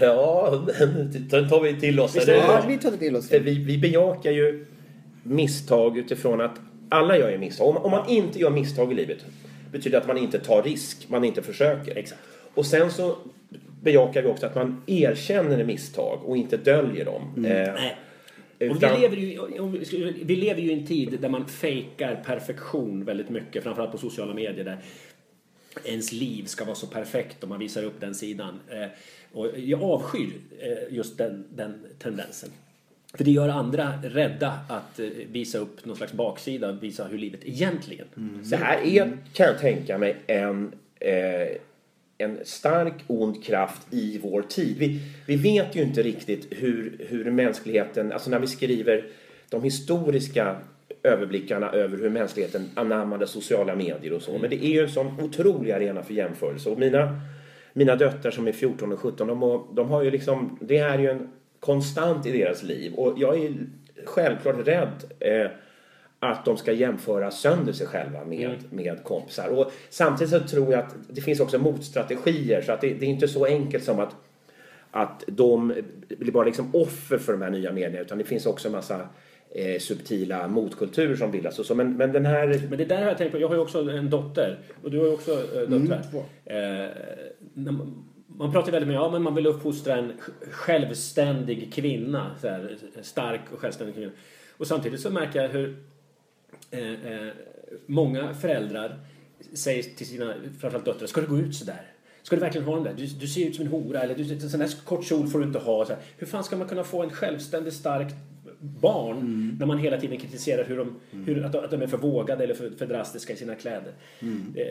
Ja, 0.00 0.64
den 1.30 1.48
tar 1.48 1.60
vi 1.62 1.80
till 1.80 2.00
oss. 2.00 2.16
Visst? 2.16 2.28
Ja, 2.28 2.64
vi 2.68 2.78
tar 2.78 2.90
det 2.90 2.96
till 2.96 3.16
oss. 3.16 3.32
Vi, 3.32 3.64
vi 3.64 3.78
bejakar 3.78 4.30
ju 4.30 4.66
misstag 5.28 5.98
utifrån 5.98 6.40
att 6.40 6.60
alla 6.88 7.18
gör 7.18 7.30
ju 7.30 7.38
misstag. 7.38 7.68
Om, 7.68 7.76
om 7.76 7.90
man 7.90 8.08
inte 8.08 8.38
gör 8.38 8.50
misstag 8.50 8.92
i 8.92 8.94
livet 8.94 9.18
betyder 9.72 9.90
det 9.90 9.98
att 10.02 10.06
man 10.06 10.18
inte 10.18 10.38
tar 10.38 10.62
risk, 10.62 11.08
man 11.08 11.24
inte 11.24 11.42
försöker. 11.42 11.96
Exakt. 11.96 12.20
Och 12.54 12.66
sen 12.66 12.90
så 12.90 13.16
bejakar 13.82 14.22
vi 14.22 14.28
också 14.28 14.46
att 14.46 14.54
man 14.54 14.82
erkänner 14.86 15.64
misstag 15.64 16.20
och 16.24 16.36
inte 16.36 16.56
döljer 16.56 17.04
dem. 17.04 17.22
Eh, 17.36 17.42
Nej. 17.74 17.96
Och 18.60 18.62
vi, 18.62 18.66
utan- 18.66 19.00
lever 19.00 19.16
ju, 19.16 20.24
vi 20.24 20.36
lever 20.36 20.60
ju 20.62 20.70
i 20.70 20.72
en 20.80 20.86
tid 20.86 21.18
där 21.20 21.28
man 21.28 21.46
fejkar 21.46 22.22
perfektion 22.26 23.04
väldigt 23.04 23.28
mycket, 23.28 23.62
framförallt 23.62 23.92
på 23.92 23.98
sociala 23.98 24.34
medier 24.34 24.64
där 24.64 24.78
ens 25.84 26.12
liv 26.12 26.44
ska 26.44 26.64
vara 26.64 26.74
så 26.74 26.86
perfekt 26.86 27.42
och 27.42 27.48
man 27.48 27.58
visar 27.58 27.82
upp 27.84 28.00
den 28.00 28.14
sidan. 28.14 28.60
Eh, 28.70 28.88
Och 29.32 29.46
jag 29.56 29.82
avskyr 29.82 30.30
eh, 30.60 30.94
just 30.96 31.18
den, 31.18 31.44
den 31.54 31.86
tendensen. 31.98 32.50
För 33.14 33.24
det 33.24 33.30
gör 33.30 33.48
andra 33.48 33.92
rädda 34.02 34.58
att 34.68 35.00
eh, 35.00 35.06
visa 35.32 35.58
upp 35.58 35.84
någon 35.84 35.96
slags 35.96 36.12
baksida, 36.12 36.72
visa 36.72 37.04
hur 37.04 37.18
livet 37.18 37.40
egentligen 37.44 38.06
Det 38.50 38.56
här 38.56 38.78
är, 38.86 39.16
kan 39.32 39.46
jag 39.46 39.58
tänka 39.58 39.98
mig, 39.98 40.16
en, 40.26 40.72
eh, 41.00 41.48
en 42.18 42.38
stark 42.44 42.94
ond 43.06 43.44
kraft 43.44 43.82
i 43.90 44.18
vår 44.22 44.42
tid. 44.42 44.76
Vi, 44.78 45.00
vi 45.26 45.36
vet 45.36 45.76
ju 45.76 45.82
inte 45.82 46.02
riktigt 46.02 46.46
hur, 46.50 47.06
hur 47.08 47.30
mänskligheten, 47.30 48.12
alltså 48.12 48.30
när 48.30 48.38
vi 48.38 48.46
skriver 48.46 49.04
de 49.50 49.62
historiska 49.62 50.56
överblickarna 51.02 51.70
över 51.72 51.96
hur 51.98 52.10
mänskligheten 52.10 52.62
anammade 52.74 53.26
sociala 53.26 53.74
medier 53.74 54.12
och 54.12 54.22
så. 54.22 54.38
Men 54.38 54.50
det 54.50 54.64
är 54.64 54.68
ju 54.68 54.80
en 54.80 54.90
sån 54.90 55.20
otrolig 55.20 55.70
arena 55.70 56.02
för 56.02 56.14
jämförelse. 56.14 56.70
Och 56.70 56.78
mina, 56.78 57.20
mina 57.72 57.96
döttrar 57.96 58.30
som 58.30 58.48
är 58.48 58.52
14 58.52 58.92
och 58.92 58.98
17, 59.00 59.26
de, 59.28 59.42
har- 59.42 59.74
de 59.74 59.88
har 59.88 60.02
ju 60.02 60.10
liksom, 60.10 60.58
det 60.60 60.78
är 60.78 60.98
ju 60.98 61.10
en 61.10 61.28
konstant 61.60 62.26
i 62.26 62.32
deras 62.32 62.62
liv. 62.62 62.94
Och 62.94 63.14
jag 63.16 63.38
är 63.38 63.54
självklart 64.04 64.66
rädd 64.66 65.04
eh, 65.20 65.50
att 66.20 66.44
de 66.44 66.56
ska 66.56 66.72
jämföra 66.72 67.30
sönder 67.30 67.72
sig 67.72 67.86
själva 67.86 68.24
med, 68.24 68.56
med 68.70 69.04
kompisar. 69.04 69.48
Och 69.48 69.72
samtidigt 69.90 70.30
så 70.30 70.40
tror 70.40 70.72
jag 70.72 70.80
att 70.80 70.94
det 71.08 71.20
finns 71.20 71.40
också 71.40 71.58
motstrategier 71.58 72.62
så 72.62 72.72
att 72.72 72.80
det, 72.80 72.94
det 72.94 73.06
är 73.06 73.10
inte 73.10 73.28
så 73.28 73.44
enkelt 73.44 73.84
som 73.84 74.00
att, 74.00 74.16
att 74.90 75.24
de 75.26 75.74
blir 76.08 76.32
bara 76.32 76.44
liksom 76.44 76.74
offer 76.74 77.18
för 77.18 77.32
de 77.32 77.42
här 77.42 77.50
nya 77.50 77.72
medierna 77.72 78.00
utan 78.00 78.18
det 78.18 78.24
finns 78.24 78.46
också 78.46 78.68
en 78.68 78.72
massa 78.72 79.08
eh, 79.50 79.78
subtila 79.78 80.48
motkulturer 80.48 81.16
som 81.16 81.30
bildas 81.30 81.58
och 81.58 81.66
så. 81.66 81.74
Men, 81.74 81.96
men 81.96 82.12
den 82.12 82.26
här... 82.26 82.60
Men 82.68 82.78
det 82.78 82.84
där 82.84 82.98
har 82.98 83.08
jag 83.08 83.18
tänkt 83.18 83.32
på. 83.32 83.38
Jag 83.38 83.48
har 83.48 83.54
ju 83.54 83.60
också 83.60 83.90
en 83.90 84.10
dotter. 84.10 84.58
Och 84.82 84.90
du 84.90 84.98
har 84.98 85.06
ju 85.06 85.12
också 85.12 85.32
eh, 85.32 85.68
döttrar. 85.68 86.02
två. 86.10 86.24
Eh, 86.44 86.88
man, 88.38 88.52
pratar 88.52 88.72
väldigt 88.72 88.88
mycket 88.88 89.02
om 89.02 89.14
att 89.14 89.22
man 89.22 89.34
vill 89.34 89.46
uppfostra 89.46 89.96
en 89.96 90.12
självständig 90.50 91.72
kvinna. 91.72 92.30
Så 92.40 92.48
här, 92.48 92.78
stark 93.02 93.40
och 93.52 93.60
självständig 93.60 93.94
kvinna. 93.94 94.12
Och 94.56 94.66
samtidigt 94.66 95.00
så 95.00 95.10
märker 95.10 95.42
jag 95.42 95.48
hur 95.48 95.76
eh, 96.70 97.12
eh, 97.12 97.32
många 97.86 98.34
föräldrar 98.34 98.98
säger 99.52 99.82
till 99.82 100.06
sina 100.06 100.34
framförallt 100.60 100.84
döttrar, 100.84 101.06
ska 101.06 101.20
du 101.20 101.26
gå 101.26 101.38
ut 101.38 101.54
sådär? 101.54 101.82
Ska 102.22 102.36
du 102.36 102.40
verkligen 102.40 102.66
ha 102.66 102.74
den 102.74 102.84
där? 102.84 102.94
Du, 102.96 103.06
du 103.06 103.26
ser 103.26 103.46
ut 103.46 103.56
som 103.56 103.64
en 103.64 103.70
hora 103.70 104.00
eller 104.00 104.14
du, 104.14 104.32
en 104.32 104.50
sån 104.50 104.60
där 104.60 104.84
kort 104.84 105.04
kjol 105.04 105.28
får 105.28 105.38
du 105.38 105.44
inte 105.44 105.58
ha. 105.58 105.84
Så 105.84 105.92
här. 105.92 106.02
Hur 106.16 106.26
fan 106.26 106.44
ska 106.44 106.56
man 106.56 106.68
kunna 106.68 106.84
få 106.84 107.02
en 107.02 107.10
självständig, 107.10 107.72
stark 107.72 108.12
barn 108.60 109.56
när 109.60 109.66
man 109.66 109.78
hela 109.78 110.00
tiden 110.00 110.18
kritiserar 110.18 110.64
hur 110.64 110.76
de, 110.78 111.00
hur, 111.26 111.44
att, 111.44 111.52
de- 111.52 111.58
att 111.64 111.70
de 111.70 111.82
är 111.82 111.86
för 111.86 111.96
vågade 111.96 112.44
eller 112.44 112.54
för, 112.54 112.70
för 112.78 112.86
drastiska 112.86 113.32
i 113.32 113.36
sina 113.36 113.54
kläder? 113.54 113.92
Eh, 114.56 114.64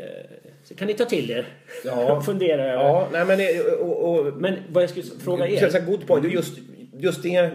så 0.63 0.75
kan 0.75 0.87
ni 0.87 0.93
ta 0.93 1.05
till 1.05 1.31
er 1.31 1.47
Ja. 1.85 2.21
fundera 2.25 2.63
över. 2.63 2.83
Ja, 2.83 3.07
nej 3.11 3.25
men... 3.25 3.39
eh, 3.39 3.73
Och, 3.79 4.19
och, 4.27 4.33
Men 4.41 4.53
vad 4.71 4.83
jag 4.83 4.89
skulle 4.89 5.05
fråga 5.05 5.47
er. 5.47 5.85
good 5.85 6.07
point. 6.07 6.33
Just, 6.33 6.57
just 6.97 7.23
det... 7.23 7.51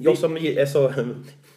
Jag 0.00 0.18
som 0.18 0.36
är 0.36 0.66
så... 0.66 0.92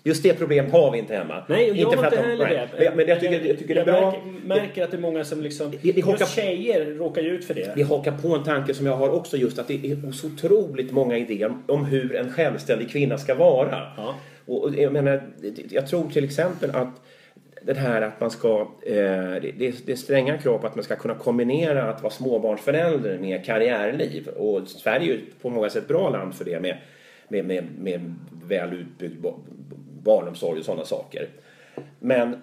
Just 0.04 0.24
det 0.24 0.34
problemet 0.34 0.72
har 0.72 0.92
vi 0.92 0.98
inte 1.00 1.16
hemma. 1.16 1.44
Nej, 1.50 1.72
och 1.72 1.78
jag 1.78 1.88
har 1.88 1.96
för 1.96 2.04
att 2.06 2.14
inte 2.14 2.26
heller 2.26 2.50
det. 2.50 2.70
Men, 2.80 2.98
men 2.98 3.08
jag 3.08 3.20
tycker, 3.20 3.46
jag 3.46 3.60
tycker 3.60 3.76
det 3.76 3.82
är 3.82 3.86
jag 3.88 4.02
bra. 4.02 4.12
märker, 4.12 4.48
märker 4.48 4.84
att 4.84 4.92
det 4.92 4.98
är 4.98 5.02
många 5.02 5.24
som 5.24 5.42
liksom... 5.42 5.72
Det- 5.72 5.92
det 5.92 6.00
just 6.00 6.36
tjejer 6.36 6.86
råkar 6.86 7.22
ju 7.22 7.30
ut 7.30 7.46
för 7.46 7.54
det. 7.54 7.74
Vi 7.76 7.84
hakar 7.84 8.12
på 8.12 8.36
en 8.36 8.44
tanke 8.44 8.74
som 8.74 8.86
jag 8.86 8.96
har 8.96 9.10
också 9.10 9.38
just 9.38 9.60
att 9.60 9.68
det 9.68 9.74
är 9.92 10.12
så 10.12 10.28
otroligt 10.28 10.92
många 10.92 11.18
idéer 11.18 11.54
om 11.68 11.86
hur 11.86 12.16
en 12.16 12.34
självständig 12.34 12.92
kvinna 12.92 13.18
ska 13.18 13.36
vara. 13.36 13.82
Ja. 13.98 14.16
Och, 14.46 14.76
jag 14.78 14.94
menar, 14.94 15.22
jag 15.70 15.88
tror 15.88 16.10
till 16.10 16.24
exempel 16.24 16.72
att 16.72 17.02
det 17.62 17.74
här 17.74 18.02
att 18.02 18.20
man 18.22 18.32
ska, 18.32 18.62
eh, 18.86 18.96
det, 19.42 19.54
det, 19.58 19.92
är 19.92 19.96
stränga 19.96 20.38
krav 20.38 20.58
på 20.58 20.68
att 20.68 20.76
man 20.76 20.84
ska 20.84 20.96
kunna 20.96 21.16
kombinera 21.16 21.84
att 21.90 22.04
vara 22.04 22.14
småbarnsförälder 22.14 23.18
med 23.18 23.46
karriärliv. 23.46 24.28
Och 24.28 24.68
Sverige 24.68 25.14
är 25.14 25.16
ju 25.16 25.20
på 25.42 25.50
många 25.50 25.70
sätt 25.70 25.82
ett 25.82 25.88
bra 25.88 26.10
land 26.10 26.36
för 26.36 26.46
det 26.46 26.60
med, 26.60 26.78
med, 27.28 27.46
med, 27.46 27.64
med 27.80 28.16
väl 28.48 28.74
utbyggd 28.74 29.26
barnomsorg 30.04 30.60
och 30.60 30.66
sådana 30.66 30.86
saker. 30.86 31.28
Men 32.00 32.36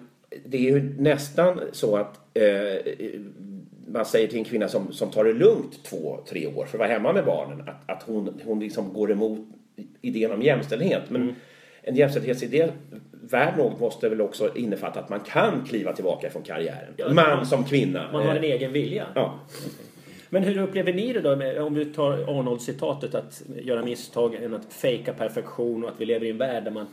det 0.45 0.57
är 0.57 0.61
ju 0.61 0.93
nästan 0.97 1.61
så 1.71 1.97
att 1.97 2.19
eh, 2.33 2.93
man 3.87 4.05
säger 4.05 4.27
till 4.27 4.37
en 4.37 4.45
kvinna 4.45 4.67
som, 4.67 4.93
som 4.93 5.11
tar 5.11 5.23
det 5.23 5.33
lugnt 5.33 5.83
två, 5.83 6.19
tre 6.29 6.47
år 6.47 6.65
för 6.65 6.77
att 6.77 6.79
vara 6.79 6.89
hemma 6.89 7.13
med 7.13 7.25
barnen 7.25 7.61
att, 7.61 7.89
att 7.97 8.03
hon, 8.03 8.41
hon 8.45 8.59
liksom 8.59 8.93
går 8.93 9.11
emot 9.11 9.39
idén 10.01 10.31
om 10.31 10.41
jämställdhet. 10.41 11.03
Men 11.09 11.35
en 11.81 11.95
jämställdhetsidé 11.95 12.69
värd 13.11 13.57
något 13.57 13.79
måste 13.79 14.09
väl 14.09 14.21
också 14.21 14.55
innefatta 14.55 14.99
att 14.99 15.09
man 15.09 15.19
kan 15.19 15.65
kliva 15.65 15.93
tillbaka 15.93 16.29
från 16.29 16.43
karriären. 16.43 16.93
Ja, 16.97 17.13
Man 17.13 17.45
som 17.45 17.63
kvinna. 17.63 18.11
Man 18.11 18.25
har 18.25 18.35
en 18.35 18.43
Eh, 18.43 18.51
egen 18.51 18.73
vilja. 18.73 19.05
Ja. 19.15 19.39
Men 20.29 20.43
hur 20.43 20.57
upplever 20.57 20.93
ni 20.93 21.13
det 21.13 21.21
då, 21.21 21.35
med, 21.35 21.61
om 21.61 21.73
vi 21.73 21.85
tar 21.85 22.11
Arnold-citatet, 22.13 23.15
att 23.15 23.41
göra 23.61 23.83
misstag 23.83 24.35
än 24.35 24.53
att 24.53 24.73
fejka 24.73 25.13
perfektion 25.13 25.83
och 25.83 25.89
att 25.89 26.01
vi 26.01 26.05
lever 26.05 26.25
i 26.25 26.29
en 26.29 26.37
värld 26.37 26.63
där 26.63 26.71
man 26.71 26.87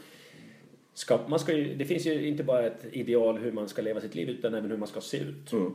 ska, 0.94 1.18
man 1.28 1.38
ska 1.38 1.52
ju, 1.52 1.74
det 1.74 1.84
finns 1.84 2.06
ju 2.06 2.28
inte 2.28 2.44
bara 2.44 2.66
ett 2.66 2.86
ideal 2.92 3.38
hur 3.38 3.52
man 3.52 3.68
ska 3.68 3.82
leva 3.82 4.00
sitt 4.00 4.14
liv 4.14 4.28
utan 4.28 4.54
även 4.54 4.70
hur 4.70 4.78
man 4.78 4.88
ska 4.88 5.00
se 5.00 5.18
ut. 5.18 5.52
Mm. 5.52 5.72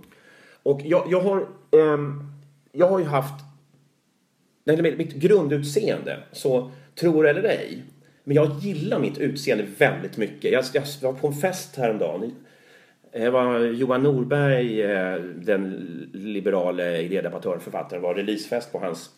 Och 0.63 0.81
jag, 0.83 1.07
jag, 1.09 1.21
har, 1.21 1.47
ehm, 1.71 2.23
jag 2.71 2.87
har 2.87 2.99
ju 2.99 3.05
haft... 3.05 3.43
nej 4.63 4.81
mitt 4.81 5.13
grundutseende, 5.13 6.19
så 6.31 6.71
tror 6.95 7.27
eller 7.27 7.43
ej, 7.43 7.83
men 8.23 8.35
jag 8.35 8.59
gillar 8.61 8.99
mitt 8.99 9.17
utseende 9.17 9.65
väldigt 9.77 10.17
mycket. 10.17 10.51
Jag, 10.51 10.65
jag 10.73 10.83
var 11.01 11.13
på 11.13 11.27
en 11.27 11.33
fest 11.33 11.75
häromdagen. 11.75 12.35
Det 13.11 13.29
var 13.29 13.59
Johan 13.59 14.03
Norberg, 14.03 14.81
eh, 14.81 15.15
den 15.21 15.73
liberala 16.13 16.97
idédebattören, 16.97 17.59
författaren, 17.59 18.01
var 18.01 18.15
releasefest 18.15 18.71
på 18.71 18.79
hans 18.79 19.09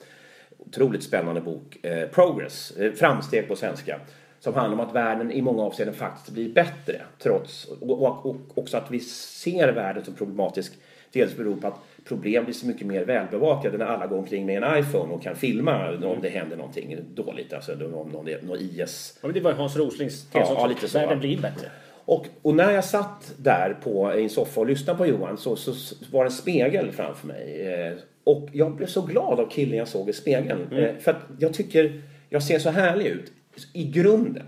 otroligt 0.57 1.03
spännande 1.03 1.41
bok 1.41 1.85
eh, 1.85 2.07
Progress, 2.07 2.71
eh, 2.71 2.93
framsteg 2.93 3.47
på 3.47 3.55
svenska. 3.55 3.99
Som 4.43 4.53
handlar 4.53 4.79
om 4.83 4.89
att 4.89 4.95
världen 4.95 5.31
i 5.31 5.41
många 5.41 5.63
avseenden 5.63 5.95
faktiskt 5.95 6.29
blir 6.29 6.53
bättre. 6.53 7.01
Trots, 7.19 7.65
och, 7.65 8.01
och, 8.01 8.25
och 8.25 8.57
också 8.57 8.77
att 8.77 8.91
vi 8.91 8.99
ser 8.99 9.71
världen 9.73 10.05
som 10.05 10.13
problematisk. 10.15 10.73
Dels 11.13 11.37
beror 11.37 11.55
på 11.55 11.67
att 11.67 11.79
problem 12.07 12.43
blir 12.43 12.53
så 12.55 12.67
mycket 12.67 12.87
mer 12.87 13.05
välbevakade 13.05 13.77
när 13.77 13.85
alla 13.85 14.07
går 14.07 14.17
omkring 14.17 14.45
med 14.45 14.63
en 14.63 14.79
iPhone 14.79 15.13
och 15.13 15.23
kan 15.23 15.35
filma 15.35 15.89
om 15.89 16.17
det 16.21 16.29
händer 16.29 16.57
någonting 16.57 16.97
dåligt. 17.13 17.53
Alltså 17.53 17.73
om 17.73 17.79
någon, 17.79 18.29
någon 18.41 18.57
IS 18.59 19.19
Ja, 19.21 19.27
men 19.27 19.33
det 19.33 19.39
var 19.41 19.53
Hans 19.53 19.75
Roslings 19.77 20.29
tes 20.29 20.49
Ja, 20.49 20.55
ja, 20.57 20.67
lite 20.67 20.87
så, 20.87 20.99
Världen 20.99 21.19
blir 21.19 21.41
bättre. 21.41 21.67
och, 22.05 22.25
och 22.41 22.55
när 22.55 22.71
jag 22.71 22.85
satt 22.85 23.33
där 23.37 23.77
på, 23.83 24.13
i 24.15 24.23
en 24.23 24.29
soffa 24.29 24.59
och 24.61 24.67
lyssnade 24.67 24.97
på 24.97 25.05
Johan 25.05 25.37
så, 25.37 25.55
så, 25.55 25.73
så 25.73 25.95
var 26.11 26.23
det 26.23 26.27
en 26.27 26.31
spegel 26.31 26.91
framför 26.91 27.27
mig. 27.27 27.61
Eh, 27.73 27.93
och 28.23 28.49
jag 28.51 28.75
blev 28.75 28.87
så 28.87 29.01
glad 29.01 29.39
av 29.39 29.49
killen 29.49 29.77
jag 29.77 29.87
såg 29.87 30.09
i 30.09 30.13
spegeln. 30.13 30.71
Eh, 30.71 30.95
för 30.99 31.11
att 31.11 31.21
jag 31.39 31.53
tycker 31.53 32.01
jag 32.29 32.43
ser 32.43 32.59
så 32.59 32.69
härlig 32.69 33.05
ut 33.05 33.31
i 33.73 33.83
grunden. 33.83 34.45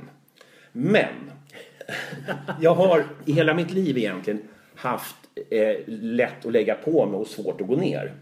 Men 0.72 1.14
jag 2.62 2.76
har 2.76 3.06
i 3.26 3.32
hela 3.32 3.54
mitt 3.54 3.72
liv 3.72 3.98
egentligen 3.98 4.42
haft 4.76 5.16
eh, 5.50 5.76
lätt 5.88 6.46
att 6.46 6.52
lägga 6.52 6.76
på 6.76 7.06
mig 7.06 7.16
och 7.20 7.28
svårt 7.28 7.62
att 7.62 7.68
gå 7.68 7.76
ner. 7.76 8.14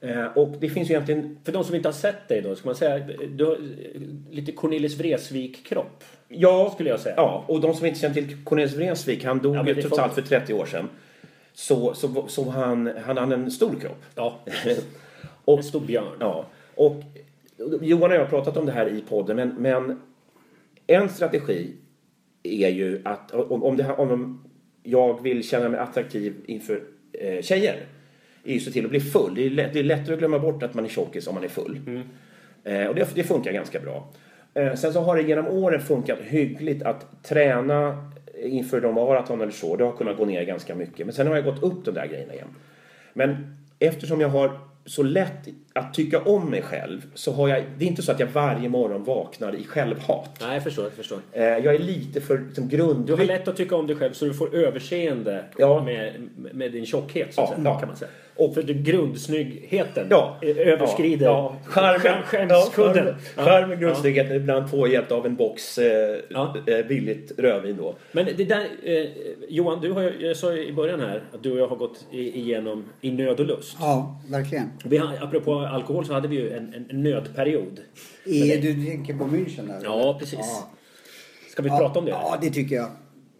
Eh, 0.00 0.24
och 0.24 0.56
det 0.60 0.68
finns 0.68 0.90
ju 0.90 0.94
egentligen 0.94 1.38
För 1.44 1.52
de 1.52 1.64
som 1.64 1.74
inte 1.74 1.88
har 1.88 1.92
sett 1.92 2.28
dig 2.28 2.40
då, 2.42 2.56
ska 2.56 2.68
man 2.68 2.74
säga, 2.76 3.06
du 3.28 3.44
har 3.44 3.52
eh, 3.52 4.00
lite 4.30 4.52
Cornelis 4.52 4.98
Vreeswijk-kropp. 4.98 6.04
Ja, 6.28 6.70
Skulle 6.74 6.90
jag 6.90 7.00
säga. 7.00 7.14
Ja, 7.16 7.44
och 7.48 7.60
de 7.60 7.74
som 7.74 7.86
inte 7.86 8.00
känner 8.00 8.14
till 8.14 8.44
Cornelis 8.44 8.74
Vreeswijk, 8.76 9.24
han 9.24 9.38
dog 9.38 9.56
Ja, 9.56 9.66
ju 9.66 9.74
trots 9.74 9.88
får- 9.88 10.00
allt 10.00 10.14
för 10.14 10.22
30 10.22 10.54
år 10.54 10.66
sedan. 10.66 10.88
Så, 11.52 11.94
så, 11.94 12.26
så 12.28 12.50
han, 12.50 12.90
han 13.04 13.16
hade 13.16 13.34
en 13.34 13.50
stor 13.50 13.74
kropp. 13.80 14.04
Ja, 14.14 14.40
Och, 15.44 15.58
en 15.58 15.64
stor 15.64 15.80
björn. 15.80 16.16
ja, 16.20 16.46
och 16.74 17.02
Johan 17.80 18.10
och 18.10 18.16
jag 18.16 18.20
har 18.20 18.26
pratat 18.30 18.56
om 18.56 18.66
det 18.66 18.72
här 18.72 18.86
i 18.88 19.00
podden, 19.08 19.36
men, 19.36 19.48
men 19.58 20.00
en 20.88 21.08
strategi 21.08 21.74
är 22.42 22.68
ju 22.68 23.00
att 23.04 23.30
om, 23.30 23.62
om, 23.62 23.76
det, 23.76 23.92
om 23.92 24.44
jag 24.82 25.22
vill 25.22 25.48
känna 25.48 25.68
mig 25.68 25.80
attraktiv 25.80 26.34
inför 26.46 26.82
eh, 27.12 27.42
tjejer, 27.42 27.86
är 28.44 28.52
ju 28.52 28.60
så 28.60 28.72
till 28.72 28.84
att 28.84 28.90
bli 28.90 29.00
full. 29.00 29.34
Det 29.34 29.46
är, 29.46 29.50
lätt, 29.50 29.72
det 29.72 29.78
är 29.78 29.84
lättare 29.84 30.12
att 30.12 30.18
glömma 30.18 30.38
bort 30.38 30.62
att 30.62 30.74
man 30.74 30.84
är 30.84 30.88
tjockis 30.88 31.26
om 31.26 31.34
man 31.34 31.44
är 31.44 31.48
full. 31.48 32.02
Eh, 32.64 32.86
och 32.86 32.94
det, 32.94 33.14
det 33.14 33.22
funkar 33.22 33.52
ganska 33.52 33.80
bra. 33.80 34.12
Eh, 34.54 34.74
sen 34.74 34.92
så 34.92 35.00
har 35.00 35.16
det 35.16 35.22
genom 35.22 35.46
åren 35.46 35.80
funkat 35.80 36.18
hyggligt 36.18 36.82
att 36.82 37.24
träna 37.24 38.10
inför 38.42 38.80
de 38.80 38.94
maraton 38.94 39.40
eller 39.40 39.52
så. 39.52 39.76
Det 39.76 39.84
har 39.84 39.92
kunnat 39.92 40.16
gå 40.16 40.24
ner 40.24 40.44
ganska 40.44 40.74
mycket. 40.74 41.06
Men 41.06 41.14
sen 41.14 41.26
har 41.26 41.34
jag 41.34 41.44
gått 41.44 41.62
upp 41.62 41.84
de 41.84 41.90
där 41.94 42.06
grejerna 42.06 42.34
igen. 42.34 42.48
Men 43.12 43.56
eftersom 43.78 44.20
jag 44.20 44.28
har 44.28 44.58
så 44.84 45.02
lätt 45.02 45.48
att 45.78 45.94
tycka 45.94 46.20
om 46.20 46.50
mig 46.50 46.62
själv 46.62 47.00
så 47.14 47.32
har 47.32 47.48
jag, 47.48 47.64
det 47.78 47.84
är 47.84 47.88
inte 47.88 48.02
så 48.02 48.12
att 48.12 48.20
jag 48.20 48.26
varje 48.26 48.68
morgon 48.68 49.04
vaknar 49.04 49.54
i 49.54 49.64
självhat. 49.64 50.30
Nej, 50.40 50.54
jag 50.54 50.62
förstår. 50.64 50.84
Jag 50.84 50.92
förstår. 50.92 51.18
Eh, 51.32 51.42
jag 51.44 51.74
är 51.74 51.78
lite 51.78 52.20
för 52.20 52.38
liksom, 52.38 52.68
grund... 52.68 53.06
Du 53.06 53.14
har 53.14 53.24
lätt 53.24 53.48
att 53.48 53.56
tycka 53.56 53.76
om 53.76 53.86
dig 53.86 53.96
själv 53.96 54.12
så 54.12 54.24
du 54.24 54.34
får 54.34 54.54
överseende 54.54 55.44
Ja. 55.58 55.82
med, 55.84 56.12
med 56.52 56.72
din 56.72 56.86
tjockhet 56.86 57.34
så 57.34 57.40
att 57.42 57.48
Ja, 57.50 57.56
säga, 57.56 57.68
ja. 57.68 57.78
kan 57.78 57.88
man 57.88 57.96
säga. 57.96 58.10
Och- 58.36 58.54
för 58.54 58.62
grundsnyggheten 58.62 60.06
Ja. 60.10 60.36
överskrider 60.42 61.26
Ja, 61.26 61.56
charmen, 61.64 62.00
skäm- 62.00 62.22
skämskudden. 62.22 63.06
Ja, 63.06 63.14
Ja. 63.36 63.42
charmen, 63.44 63.80
grundtryggheten, 63.80 64.36
ibland 64.36 64.70
påhjälpt 64.70 65.12
av 65.12 65.26
en 65.26 65.36
box 65.36 65.78
eh, 65.78 66.18
Ja. 66.30 66.54
eh, 66.66 66.86
billigt 66.86 67.32
rödvin 67.38 67.76
då. 67.76 67.94
Men 68.12 68.26
det 68.36 68.44
där, 68.44 68.66
eh, 68.82 69.06
Johan, 69.48 69.80
du 69.80 69.92
har, 69.92 70.02
ju- 70.02 70.26
jag 70.26 70.36
sa 70.36 70.52
ju 70.54 70.66
i 70.66 70.72
början 70.72 71.00
här 71.00 71.22
att 71.34 71.42
du 71.42 71.52
och 71.52 71.58
jag 71.58 71.68
har 71.68 71.76
gått 71.76 72.06
igenom 72.10 72.84
i 73.00 73.10
nöd 73.10 73.40
och 73.40 73.46
lust. 73.46 73.76
Ja, 73.80 74.20
verkligen. 74.30 74.70
Vi 74.84 74.96
har, 74.96 75.14
apropå 75.20 75.52
alkohol 75.68 76.06
så 76.06 76.12
hade 76.14 76.28
vi 76.28 76.36
ju 76.36 76.52
en, 76.52 76.74
en, 76.74 76.86
en 76.90 77.02
nödperiod. 77.02 77.80
I, 78.24 78.56
du 78.56 78.86
tänker 78.86 79.18
på 79.18 79.24
München 79.24 79.66
där? 79.66 79.80
Ja, 79.84 80.00
eller? 80.00 80.18
precis. 80.18 80.38
Ja. 80.38 80.68
Ska 81.50 81.62
vi 81.62 81.68
Ja, 81.68 81.78
prata 81.78 81.98
om 81.98 82.04
det? 82.04 82.10
Ja, 82.10 82.38
det 82.40 82.50
tycker 82.50 82.76
jag. 82.76 82.88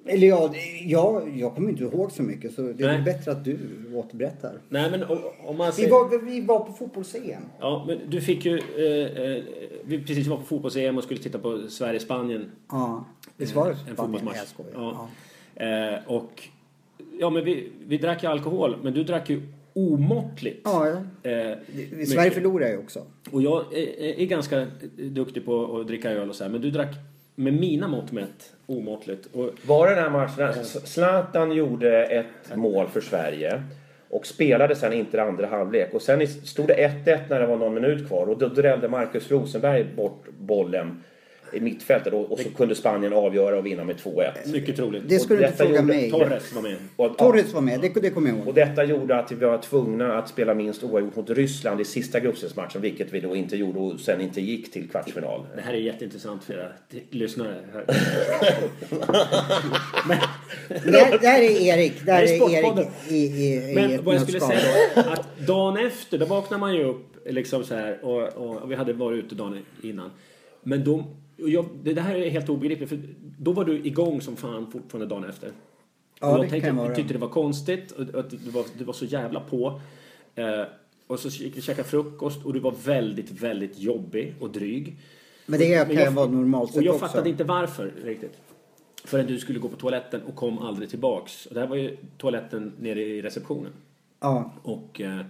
Eller 0.07 0.27
ja, 0.27 0.49
det- 0.53 0.85
jag, 0.89 1.39
jag 1.39 1.55
kommer 1.55 1.71
inte 1.71 1.85
ihåg 1.85 2.13
så 2.13 2.23
mycket 2.23 2.55
så 2.55 2.63
det 2.63 2.85
är 2.85 2.89
Nej. 2.89 3.03
bättre 3.03 3.31
att 3.33 3.45
du 3.45 3.59
återberättar. 3.95 4.53
Nej, 4.69 4.91
men 4.91 5.03
om, 5.05 5.19
om 5.45 5.57
man 5.57 5.67
Vi 5.77 5.83
ser... 5.83 5.91
var, 5.91 6.25
vi 6.25 6.41
var 6.41 6.59
på 6.61 6.73
fotbolls-EM. 6.73 7.43
Ja, 7.61 7.85
men 7.89 7.99
du 8.11 8.21
fick 8.21 8.45
ju... 8.45 8.59
Eh, 8.59 9.23
eh, 9.25 9.43
vi 9.85 9.99
precis 10.05 10.27
var 10.27 10.37
på 10.37 10.43
fotbolls-EM 10.43 10.97
och 10.99 11.05
skulle 11.05 11.21
titta 11.21 11.39
på 11.39 11.69
Sverige-Spanien. 11.69 12.51
Ja, 12.71 13.05
visst 13.37 13.55
var 13.55 13.67
det 13.67 13.77
En 13.91 13.97
fotbollsmatch. 13.97 14.55
Ja. 14.75 15.09
Ja. 15.55 15.65
Eh, 15.67 15.99
och... 16.07 16.43
Ja, 17.21 17.31
men 17.31 17.45
vi, 17.45 17.73
vi 17.87 17.99
drack 17.99 18.23
ju 18.23 18.29
alkohol, 18.29 18.77
men 18.83 18.95
du 18.95 19.05
drack 19.05 19.31
ju 19.31 19.43
omåttligt. 19.79 20.61
Ja, 20.65 20.87
ja. 20.89 21.31
Eh, 21.31 21.57
Vi- 21.67 22.07
Sverige 22.07 22.21
mycket. 22.23 22.35
förlorar 22.35 22.69
ju 22.69 22.79
också. 22.79 23.03
Och 23.31 23.43
jag 23.43 23.65
är, 23.75 24.21
är 24.21 24.27
ganska 24.27 24.67
duktig 24.97 25.45
på 25.45 25.79
att 25.81 25.87
dricka 25.87 26.11
öl 26.11 26.29
och 26.29 26.35
så 26.37 26.45
här, 26.45 26.51
men 26.51 26.61
du 26.61 26.71
drack 26.71 26.95
med 27.35 27.55
mina 27.55 27.89
mått 27.89 28.13
mätt 28.13 28.53
omåttligt. 28.67 29.29
Och 29.35 29.51
Var 29.67 29.89
det 29.89 29.95
den 29.95 30.03
här 30.05 30.11
matchen 30.11 30.37
där 30.37 30.53
Zlatan 30.63 31.53
gjorde 31.53 32.05
ett 32.05 32.57
mål 32.57 32.87
för 32.89 33.01
Sverige 33.01 33.63
och 34.11 34.27
spelade 34.27 34.77
sen 34.77 34.93
inte 34.93 35.17
det 35.17 35.23
andra 35.23 35.47
halvlek 35.47 35.95
och 35.95 36.03
sen 36.03 36.27
stod 36.29 36.67
det 36.69 36.75
1-1 37.05 37.19
när 37.31 37.41
det 37.41 37.47
var 37.47 37.57
någon 37.57 37.75
minut 37.75 38.09
kvar 38.09 38.27
och 38.27 38.39
då 38.39 38.49
drällde 38.49 38.89
Marcus 38.89 39.31
Rosenberg 39.31 39.85
bort 39.97 40.25
bollen 40.39 41.03
i 41.53 41.61
mittfältet 41.61 42.13
och, 42.13 42.33
och 42.33 42.39
så 42.39 42.51
kunde 42.51 42.75
Spanien 42.75 43.13
avgöra 43.13 43.59
och 43.59 43.67
vinna 43.67 43.85
med 43.85 43.97
2-1. 43.97 44.53
mycket 44.53 44.77
troligt. 44.77 45.03
Det 45.09 45.19
skulle 45.19 45.41
du 45.41 45.47
inte 45.47 45.57
fråga 45.57 45.71
gjorde 45.71 45.83
mig. 45.83 46.11
Torres 46.11 46.53
var 46.53 46.63
med. 46.63 46.77
Och, 46.97 47.19
Torres 47.19 47.53
var 47.53 47.61
med, 47.61 47.81
det, 47.81 48.01
det 48.01 48.11
kommer 48.11 48.29
jag 48.29 48.39
och 48.39 48.45
ihåg. 48.45 48.55
detta 48.55 48.85
gjorde 48.85 49.19
att 49.19 49.33
vi 49.33 49.37
var 49.37 49.59
tvungna 49.59 50.19
att 50.19 50.29
spela 50.29 50.55
minst 50.55 50.85
oavgjort 50.85 51.17
mot 51.17 51.31
Ryssland 51.31 51.81
i 51.81 51.85
sista 51.85 52.21
gruppspelsmatchen, 52.21 52.81
vilket 52.81 53.13
vi 53.13 53.21
då 53.21 53.37
inte 53.37 53.57
gjorde 53.57 53.79
och 53.79 54.01
sen 54.01 54.21
inte 54.21 54.41
gick 54.41 54.73
till 54.73 54.89
kvartsfinal. 54.91 55.47
Det 55.57 55.61
här 55.61 55.73
är 55.73 55.79
jätteintressant 55.79 56.45
för 56.45 56.55
era 56.55 56.69
lyssnare. 57.11 57.55
Men 60.09 60.19
det, 60.69 60.99
här, 60.99 61.19
det 61.19 61.27
här 61.27 61.43
är 61.43 61.61
Erik. 61.61 61.93
Det 62.05 62.13
här 62.13 62.23
Det 62.23 62.37
är 62.37 62.49
är 62.49 62.79
Erik 62.79 62.89
i, 63.09 63.15
i, 63.15 63.71
i 63.71 63.75
Men 63.75 64.05
vad 64.05 64.15
jag 64.15 64.23
skulle 64.23 64.41
säga 64.41 64.61
då, 64.95 65.01
att 65.01 65.47
dagen 65.47 65.87
efter, 65.87 66.19
då 66.19 66.27
vaknar 66.27 66.59
man 66.59 66.75
ju 66.75 66.85
upp 66.85 67.09
liksom 67.27 67.65
så 67.65 67.75
här 67.75 68.05
och, 68.05 68.29
och, 68.29 68.57
och 68.57 68.71
vi 68.71 68.75
hade 68.75 68.93
varit 68.93 69.25
ute 69.25 69.35
dagen 69.35 69.59
innan. 69.83 70.11
Men 70.63 70.85
då, 70.85 70.95
och 70.95 71.05
jag, 71.39 71.69
det 71.83 71.95
det 71.95 72.01
här 72.01 72.15
är 72.15 72.31
helt 72.31 72.49
obegripligt 72.49 72.89
för 72.89 72.99
då 73.39 73.53
var 73.53 73.65
du 73.65 73.87
igång 73.87 74.21
som 74.21 74.37
fan 74.37 74.71
fortfarande 74.71 75.15
dagen 75.15 75.25
efter. 75.25 75.51
Ja, 76.21 76.39
och 76.39 76.45
jag 76.45 76.51
tänkte, 76.51 76.69
jag 76.69 76.95
tyckte 76.97 77.13
det 77.13 77.19
var 77.19 77.29
konstigt 77.29 77.91
och 77.93 78.09
och 78.09 78.21
att 78.21 78.31
du 78.31 78.51
var, 78.51 78.65
du 78.79 78.85
var 78.85 78.93
så 78.93 79.05
jävla 79.05 79.41
på. 79.41 79.81
Eh, 80.35 80.63
och 81.07 81.21
så 81.21 81.29
gick 81.29 81.57
vi 81.57 81.61
och 81.61 81.65
käkade 81.65 81.89
frukost 81.89 82.45
och 82.45 82.53
du 82.53 82.61
var 82.61 82.75
väldigt, 82.85 83.31
väldigt 83.31 83.79
jobbig 83.79 84.35
och 84.41 84.51
dryg. 84.51 84.97
Men 85.47 85.61
det 85.61 85.85
kan 85.87 85.95
jag 85.95 86.11
vara 86.11 86.27
normalt 86.31 86.69
Och 86.71 86.75
sett 86.75 86.85
jag 86.85 86.95
också. 86.95 87.07
fattade 87.07 87.31
inte 87.31 87.45
varför 87.45 87.93
riktigt. 88.05 88.39
Förrän 89.05 89.27
du 89.27 89.39
skulle 89.39 89.59
gå 89.59 89.69
på 89.69 89.77
toaletten 89.77 90.23
och 90.23 90.35
kom 90.35 90.59
aldrig 90.59 90.91
tillbaks. 90.91 91.47
Och 91.47 91.55
det 91.55 91.61
här 91.61 91.67
var 91.67 91.77
ju 91.77 91.97
toaletten 92.19 92.73
nere 92.79 93.03
i 93.03 93.23
receptionen. 93.23 93.73
Ja, 94.21 94.53
Och 94.63 95.01
eh, 95.01 95.21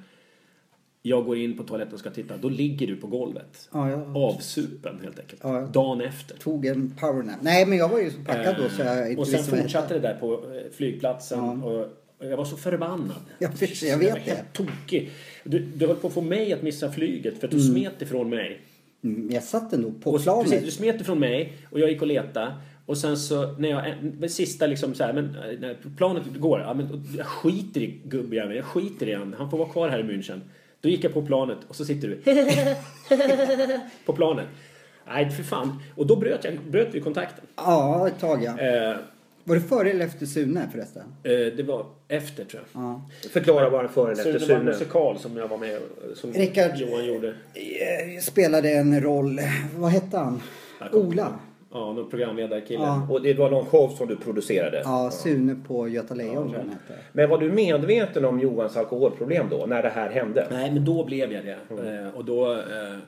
jag 1.08 1.24
går 1.24 1.36
in 1.36 1.56
på 1.56 1.62
toaletten 1.62 1.94
och 1.94 2.00
ska 2.00 2.10
titta. 2.10 2.36
Då 2.36 2.48
ligger 2.48 2.86
du 2.86 2.96
på 2.96 3.06
golvet. 3.06 3.68
ja, 3.72 3.90
jag 3.90 4.16
Avsupen 4.16 5.00
helt 5.02 5.18
enkelt. 5.18 5.40
Ja. 5.44 5.60
Dagen 5.72 6.00
efter. 6.00 6.36
tog 6.38 6.66
en 6.66 6.90
powernap. 6.90 7.36
Nej, 7.40 7.66
men 7.66 7.78
jag 7.78 7.88
var 7.88 7.98
ju 8.00 8.10
så 8.10 8.18
packad 8.26 8.56
då 8.62 8.68
så 8.68 8.82
jag 8.82 8.98
Eh, 9.02 9.10
inte 9.10 9.20
och 9.20 9.28
sen 9.28 9.44
fortsatte 9.44 9.94
det 9.94 10.00
där 10.00 10.14
på 10.14 10.32
eh, 10.34 10.72
flygplatsen. 10.72 11.62
Och 11.62 11.86
och 12.20 12.26
jag 12.26 12.36
var 12.36 12.44
så 12.44 12.56
förbannad. 12.56 13.16
Ja, 13.38 13.48
precis, 13.58 13.82
jag 13.82 13.96
var 13.96 14.04
vet 14.04 14.18
helt 14.18 14.52
tokig. 14.52 15.10
Du, 15.44 15.58
du 15.58 15.86
höll 15.86 15.96
på 15.96 16.06
att 16.06 16.12
få 16.12 16.20
mig 16.20 16.52
att 16.52 16.62
missa 16.62 16.92
flyget 16.92 17.38
för 17.40 17.46
att 17.46 17.50
du 17.52 17.60
smet 17.60 18.02
ifrån 18.02 18.30
mig. 18.30 18.60
Mm, 19.04 19.30
Jag 19.30 19.42
satt 19.42 19.72
ändå 19.72 19.90
på 19.90 20.10
Och 20.10 20.22
planet. 20.22 20.50
precis, 20.50 20.64
du 20.64 20.70
smet 20.70 21.00
ifrån 21.00 21.18
mig 21.18 21.52
och 21.70 21.80
jag 21.80 21.90
gick 21.90 22.00
och 22.02 22.06
letade. 22.08 22.54
Och 22.86 22.98
sen 22.98 23.16
så 23.16 23.52
när 23.52 23.68
jag, 23.68 23.94
men 24.20 24.28
sista 24.30 24.66
liksom 24.66 24.94
så 24.94 25.04
här, 25.04 25.12
men 25.12 25.24
eh, 25.24 25.60
när 25.60 25.76
planet 25.96 26.22
går, 26.38 26.60
ja 26.60 26.74
men 26.74 27.04
jag 27.16 27.26
skiter 27.26 27.80
i 27.80 28.00
gubbjäveln, 28.04 28.56
jag 28.56 28.64
skiter 28.64 29.08
i 29.08 29.14
han, 29.14 29.34
han 29.38 29.50
får 29.50 29.58
vara 29.58 29.68
kvar 29.68 29.88
här 29.88 29.98
i 29.98 30.02
München. 30.02 30.40
Då 30.80 30.88
gick 30.88 31.04
jag 31.04 31.14
på 31.14 31.22
planet 31.26 31.58
och 31.68 31.76
så 31.76 31.84
sitter 31.84 32.08
du 32.08 32.16
på 34.06 34.12
planet. 34.12 34.46
Nej, 35.08 35.30
för 35.30 35.42
fan. 35.42 35.82
Och 35.94 36.06
då 36.06 36.16
bröt, 36.16 36.44
jag, 36.44 36.58
bröt 36.70 36.88
vi 36.92 37.00
kontakten. 37.00 37.44
Ja, 37.56 38.08
ett 38.08 38.20
tag 38.20 38.42
ja. 38.44 38.58
Eh, 38.60 38.96
Var 39.44 39.54
det 39.54 39.60
före 39.60 39.90
eller 39.90 40.04
efter 40.06 40.26
Sune 40.26 40.68
förresten? 40.72 41.02
eh, 41.22 41.30
det 41.56 41.62
var 41.62 41.86
efter 42.08 42.44
tror 42.44 42.62
jag. 42.72 42.82
Ja. 42.82 43.02
Förklara 43.32 43.70
bara 43.70 43.88
före 43.88 44.12
eller 44.12 44.26
efter 44.26 44.32
det 44.32 44.38
var 44.38 44.54
en 44.54 44.60
Sune. 44.60 44.70
musikal 44.72 45.18
som 45.18 45.36
jag 45.36 45.48
var 45.48 45.58
med 45.58 45.80
som 46.14 46.32
Rickard- 46.32 46.76
Johan 46.76 47.04
gjorde. 47.06 47.28
Eh, 47.28 48.20
Spelade 48.22 48.70
en 48.70 49.00
roll, 49.00 49.40
vad 49.76 49.90
hette 49.90 50.16
han? 50.18 50.42
Ola. 50.92 51.38
Ja, 51.72 51.92
någon 51.92 52.10
programledarkille. 52.10 52.82
Ja. 52.82 53.06
Och 53.10 53.22
det 53.22 53.34
var 53.34 53.50
någon 53.50 53.66
show 53.66 53.88
som 53.88 54.08
du 54.08 54.16
producerade. 54.16 54.82
Ja, 54.84 55.10
Sune 55.10 55.56
på 55.66 55.88
Göta 55.88 56.14
Lejon 56.14 56.54
hette. 56.54 57.00
Men 57.12 57.30
var 57.30 57.38
du 57.38 57.52
medveten 57.52 58.24
om 58.24 58.40
Johans 58.40 58.76
alkoholproblem 58.76 59.46
då, 59.50 59.66
när 59.66 59.82
det 59.82 59.88
här 59.88 60.10
hände? 60.10 60.46
Nej, 60.50 60.72
men 60.72 60.84
då 60.84 61.04
blev 61.04 61.32
jag 61.32 61.44
det. 61.44 61.58
Eh, 62.06 62.16
och 62.16 62.24
då 62.24 62.52
eh, 62.52 62.98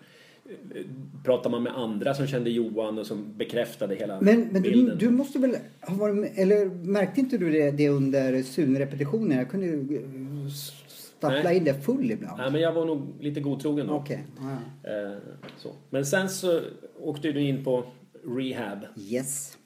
pratade 1.24 1.48
man 1.50 1.62
med 1.62 1.76
andra 1.76 2.14
som 2.14 2.26
kände 2.26 2.50
Johan 2.50 2.98
och 2.98 3.06
som 3.06 3.34
bekräftade 3.36 3.94
hela 3.94 4.20
Men, 4.20 4.40
men 4.40 4.62
du, 4.62 4.70
bilden. 4.70 4.98
du 4.98 5.10
måste 5.10 5.38
väl 5.38 5.56
ha 5.80 5.94
varit 5.94 6.16
med, 6.16 6.30
eller 6.36 6.64
märkte 6.84 7.20
inte 7.20 7.38
du 7.38 7.50
det, 7.50 7.70
det 7.70 7.88
under 7.88 8.42
Sune-repetitionen? 8.42 9.38
Jag 9.38 9.50
kunde 9.50 9.66
ju 9.66 9.96
eh, 9.96 10.48
stappla 10.88 11.42
Nej. 11.42 11.56
in 11.56 11.64
det 11.64 11.74
full 11.74 12.10
ibland. 12.10 12.38
Nej, 12.38 12.50
men 12.52 12.60
jag 12.60 12.72
var 12.72 12.84
nog 12.84 13.06
lite 13.20 13.40
godtrogen 13.40 13.86
då. 13.86 13.94
Okej, 13.94 14.24
ja, 14.40 14.56
ja. 14.82 14.90
Eh, 14.90 15.16
så. 15.56 15.68
Men 15.90 16.06
sen 16.06 16.28
så 16.28 16.60
åkte 17.00 17.32
du 17.32 17.40
in 17.40 17.64
på 17.64 17.84
rehab. 18.26 18.78
Yes. 19.11 19.56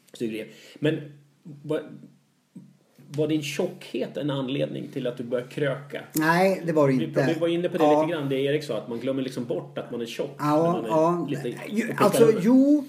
Men 0.79 1.01
var, 1.63 1.83
var 3.17 3.29
din 3.29 3.43
tjockhet 3.43 4.17
en 4.17 4.31
anledning 4.31 4.89
till 4.93 5.07
att 5.07 5.17
du 5.17 5.25
började 5.25 5.51
kröka? 5.51 6.01
Nej, 6.15 6.63
det 6.67 6.73
var 6.73 6.89
det 6.89 6.95
inte. 6.95 7.33
vi 7.35 7.41
var 7.41 7.49
inne 7.49 7.69
på 7.69 7.79
det 7.79 7.85
Ja. 7.85 8.03
lite 8.03 8.13
grann, 8.13 8.29
det 8.29 8.41
Erik 8.41 8.65
sa, 8.65 8.79
att 8.79 8.89
man 8.89 8.99
glömmer 9.01 9.23
liksom 9.23 9.45
bort 9.45 9.79
att 9.79 9.91
man 9.91 10.01
är 10.01 10.07
tjock. 10.07 10.37
Ja, 10.39 10.79
är 10.85 10.89
ja. 10.89 11.27
lite 11.31 11.59
Alltså, 11.97 12.33
jo. 12.43 12.85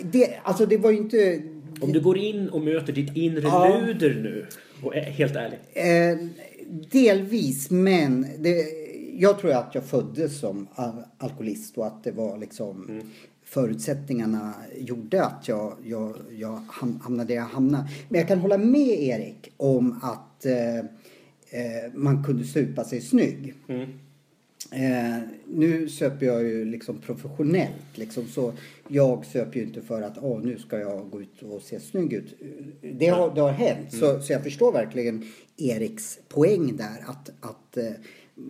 Det, 0.00 0.38
alltså 0.42 0.66
det 0.66 0.76
var 0.76 0.90
ju 0.90 0.96
inte... 0.98 1.42
Om 1.80 1.92
du 1.92 2.00
går 2.00 2.18
in 2.18 2.48
och 2.48 2.60
möter 2.60 2.92
ditt 2.92 3.16
inre 3.16 3.40
Ja. 3.42 3.78
luder 3.86 4.14
nu, 4.14 4.46
och 4.82 4.96
är 4.96 5.00
helt 5.02 5.36
ärlig. 5.36 5.58
Eh, 5.72 6.28
delvis, 6.90 7.70
men 7.70 8.26
det, 8.38 8.64
jag 9.18 9.38
tror 9.38 9.50
att 9.52 9.74
jag 9.74 9.84
föddes 9.84 10.40
som 10.40 10.68
al- 10.74 11.04
alkoholist 11.18 11.78
och 11.78 11.86
att 11.86 12.04
det 12.04 12.10
var 12.12 12.38
liksom 12.38 12.84
Mm. 12.88 13.10
Förutsättningarna 13.54 14.54
gjorde 14.78 15.24
att 15.24 15.48
jag, 15.48 15.76
jag, 15.84 16.16
jag 16.38 16.62
ham- 16.68 17.00
hamnade 17.02 17.28
där 17.28 17.34
jag 17.34 17.42
hamnade. 17.42 17.88
Men 18.08 18.18
jag 18.18 18.28
kan 18.28 18.38
hålla 18.38 18.58
med 18.58 19.02
Erik 19.02 19.52
om 19.56 19.98
att 20.02 20.46
eh, 20.46 20.78
eh, 20.78 21.92
man 21.94 22.24
kunde 22.24 22.44
supa 22.44 22.84
sig 22.84 23.00
snygg. 23.00 23.54
Mm. 23.68 23.82
Eh, 24.70 25.22
nu 25.46 25.88
söper 25.88 26.26
jag 26.26 26.42
ju 26.42 26.64
liksom 26.64 26.98
professionellt. 26.98 27.98
Liksom, 27.98 28.24
så 28.26 28.52
jag 28.88 29.24
söper 29.26 29.58
ju 29.58 29.66
inte 29.66 29.82
för 29.82 30.02
att 30.02 30.18
åh, 30.22 30.40
nu 30.42 30.58
ska 30.58 30.78
jag 30.78 31.10
gå 31.10 31.20
ut 31.22 31.42
och 31.42 31.62
se 31.62 31.80
snygg 31.80 32.12
ut. 32.12 32.34
Det 32.80 33.06
har, 33.08 33.34
det 33.34 33.40
har 33.40 33.52
hänt. 33.52 33.92
Så, 33.92 34.20
så 34.20 34.32
jag 34.32 34.42
förstår 34.42 34.72
verkligen 34.72 35.24
Eriks 35.56 36.18
poäng 36.28 36.76
där. 36.76 37.04
Att, 37.06 37.30
att 37.40 37.76
eh, 37.76 37.92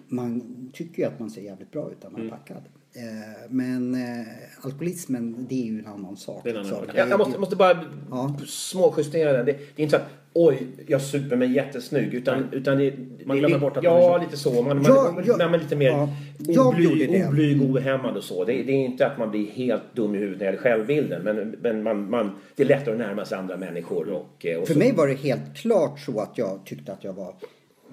man 0.09 0.43
tycker 0.75 1.03
ju 1.03 1.09
att 1.09 1.21
man 1.21 1.31
ser 1.31 1.43
jävligt 1.43 1.71
bra 1.71 1.91
ut 1.91 2.03
när 2.03 2.11
man 2.11 2.27
är 2.27 2.31
packad. 2.31 2.63
Eh, 2.97 3.03
men 3.51 3.95
eh, 3.95 4.27
alkoholismen, 4.63 5.47
det 5.49 5.55
är 5.63 5.67
ju 5.67 5.79
en 5.79 5.87
annan 5.87 6.17
sak. 6.17 6.41
Det 6.45 6.51
är 6.51 6.55
en 6.55 6.61
annan 6.61 6.71
sak. 6.71 6.85
Jag, 6.95 7.09
jag 7.09 7.19
måste, 7.19 7.39
måste 7.39 7.57
bara 7.57 7.85
Ja. 8.11 8.37
småjustera 8.47 9.33
den. 9.33 9.47
Det, 9.47 9.53
det 9.53 9.83
är 9.83 9.85
inte 9.85 9.97
så 9.99 10.03
att 10.03 10.09
oj, 10.33 10.67
jag 10.87 11.03
super 11.03 11.37
mig 11.37 11.53
jättesnygg. 11.53 12.15
Utan, 12.15 12.45
utan 12.53 12.79
det, 12.79 12.95
Man 13.25 13.39
glömmer 13.39 13.59
bort 13.59 13.77
att 13.77 13.85
man 13.85 13.93
Ja, 13.93 14.15
är 14.15 14.19
så- 14.19 14.25
lite 14.25 14.37
så. 14.37 14.63
Man, 14.63 14.77
man, 14.77 14.85
Ja, 14.87 15.13
man, 15.15 15.25
ja. 15.27 15.37
man 15.39 15.55
är 15.55 15.59
lite 15.59 15.77
mer 15.77 16.09
Ja. 16.39 16.69
Oblyg, 16.69 17.25
oblyg 17.29 17.63
ohämmad 17.63 18.17
och 18.17 18.25
så. 18.25 18.45
Det, 18.45 18.53
det 18.63 18.73
är 18.73 18.85
inte 18.85 19.07
att 19.07 19.19
man 19.19 19.31
blir 19.31 19.51
helt 19.51 19.83
dum 19.95 20.15
i 20.15 20.19
huvudet 20.19 20.39
när 20.39 20.47
det 20.47 20.53
gäller 20.53 20.63
självbilden. 20.63 21.23
Men, 21.23 21.55
men 21.63 21.83
man, 21.83 22.11
man, 22.11 22.31
det 22.57 22.63
är 22.63 22.67
lättare 22.67 22.93
att 22.93 22.99
närma 23.01 23.25
sig 23.25 23.39
andra 23.39 23.57
människor. 23.57 24.09
Och, 24.09 24.47
eh, 24.47 24.59
och 24.61 24.67
För 24.67 24.73
så. 24.75 24.79
mig 24.79 24.93
var 24.93 25.07
det 25.07 25.15
helt 25.15 25.57
klart 25.57 26.01
så 26.01 26.21
att 26.21 26.39
jag 26.39 26.61
tyckte 26.65 26.93
att 26.93 27.05
jag 27.05 27.13
var... 27.13 27.35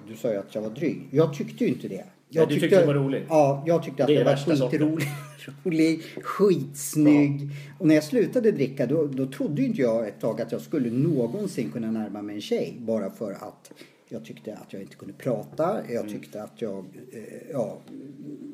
Du 0.08 0.16
sa 0.16 0.30
ju 0.32 0.36
att 0.38 0.54
jag 0.54 0.62
var 0.62 0.70
dryg. 0.70 1.08
Jag 1.10 1.34
tyckte 1.34 1.64
ju 1.64 1.70
inte 1.70 1.88
det. 1.88 2.04
Ja, 2.34 2.46
du 2.46 2.60
tyckte 2.60 2.80
det 2.80 2.86
var 2.86 2.94
roligt? 2.94 3.22
Ja, 3.28 3.64
jag 3.66 3.82
tyckte 3.82 4.02
att 4.02 4.08
Det 4.08 4.18
det, 4.18 4.24
var 4.24 4.36
skitrolig. 4.36 5.06
rolig, 5.64 6.02
skitsnygg. 6.22 7.48
Och 7.78 7.86
när 7.86 7.94
jag 7.94 8.04
slutade 8.04 8.52
dricka 8.52 8.86
då, 8.86 9.06
då 9.06 9.26
trodde 9.26 9.62
inte 9.62 9.80
jag 9.80 10.08
ett 10.08 10.20
tag 10.20 10.40
att 10.40 10.52
jag 10.52 10.60
skulle 10.60 10.90
någonsin 10.90 11.70
kunna 11.70 11.90
närma 11.90 12.22
mig 12.22 12.34
en 12.34 12.40
tjej. 12.40 12.76
Bara 12.80 13.10
för 13.10 13.32
att 13.32 13.72
jag 14.08 14.24
tyckte 14.24 14.54
att 14.54 14.72
jag 14.72 14.82
inte 14.82 14.96
kunde 14.96 15.14
prata. 15.14 15.80
Jag 15.88 16.00
Mm. 16.06 16.12
tyckte 16.20 16.42
att 16.42 16.62
jag, 16.62 16.84
eh, 17.12 17.22
ja, 17.52 17.78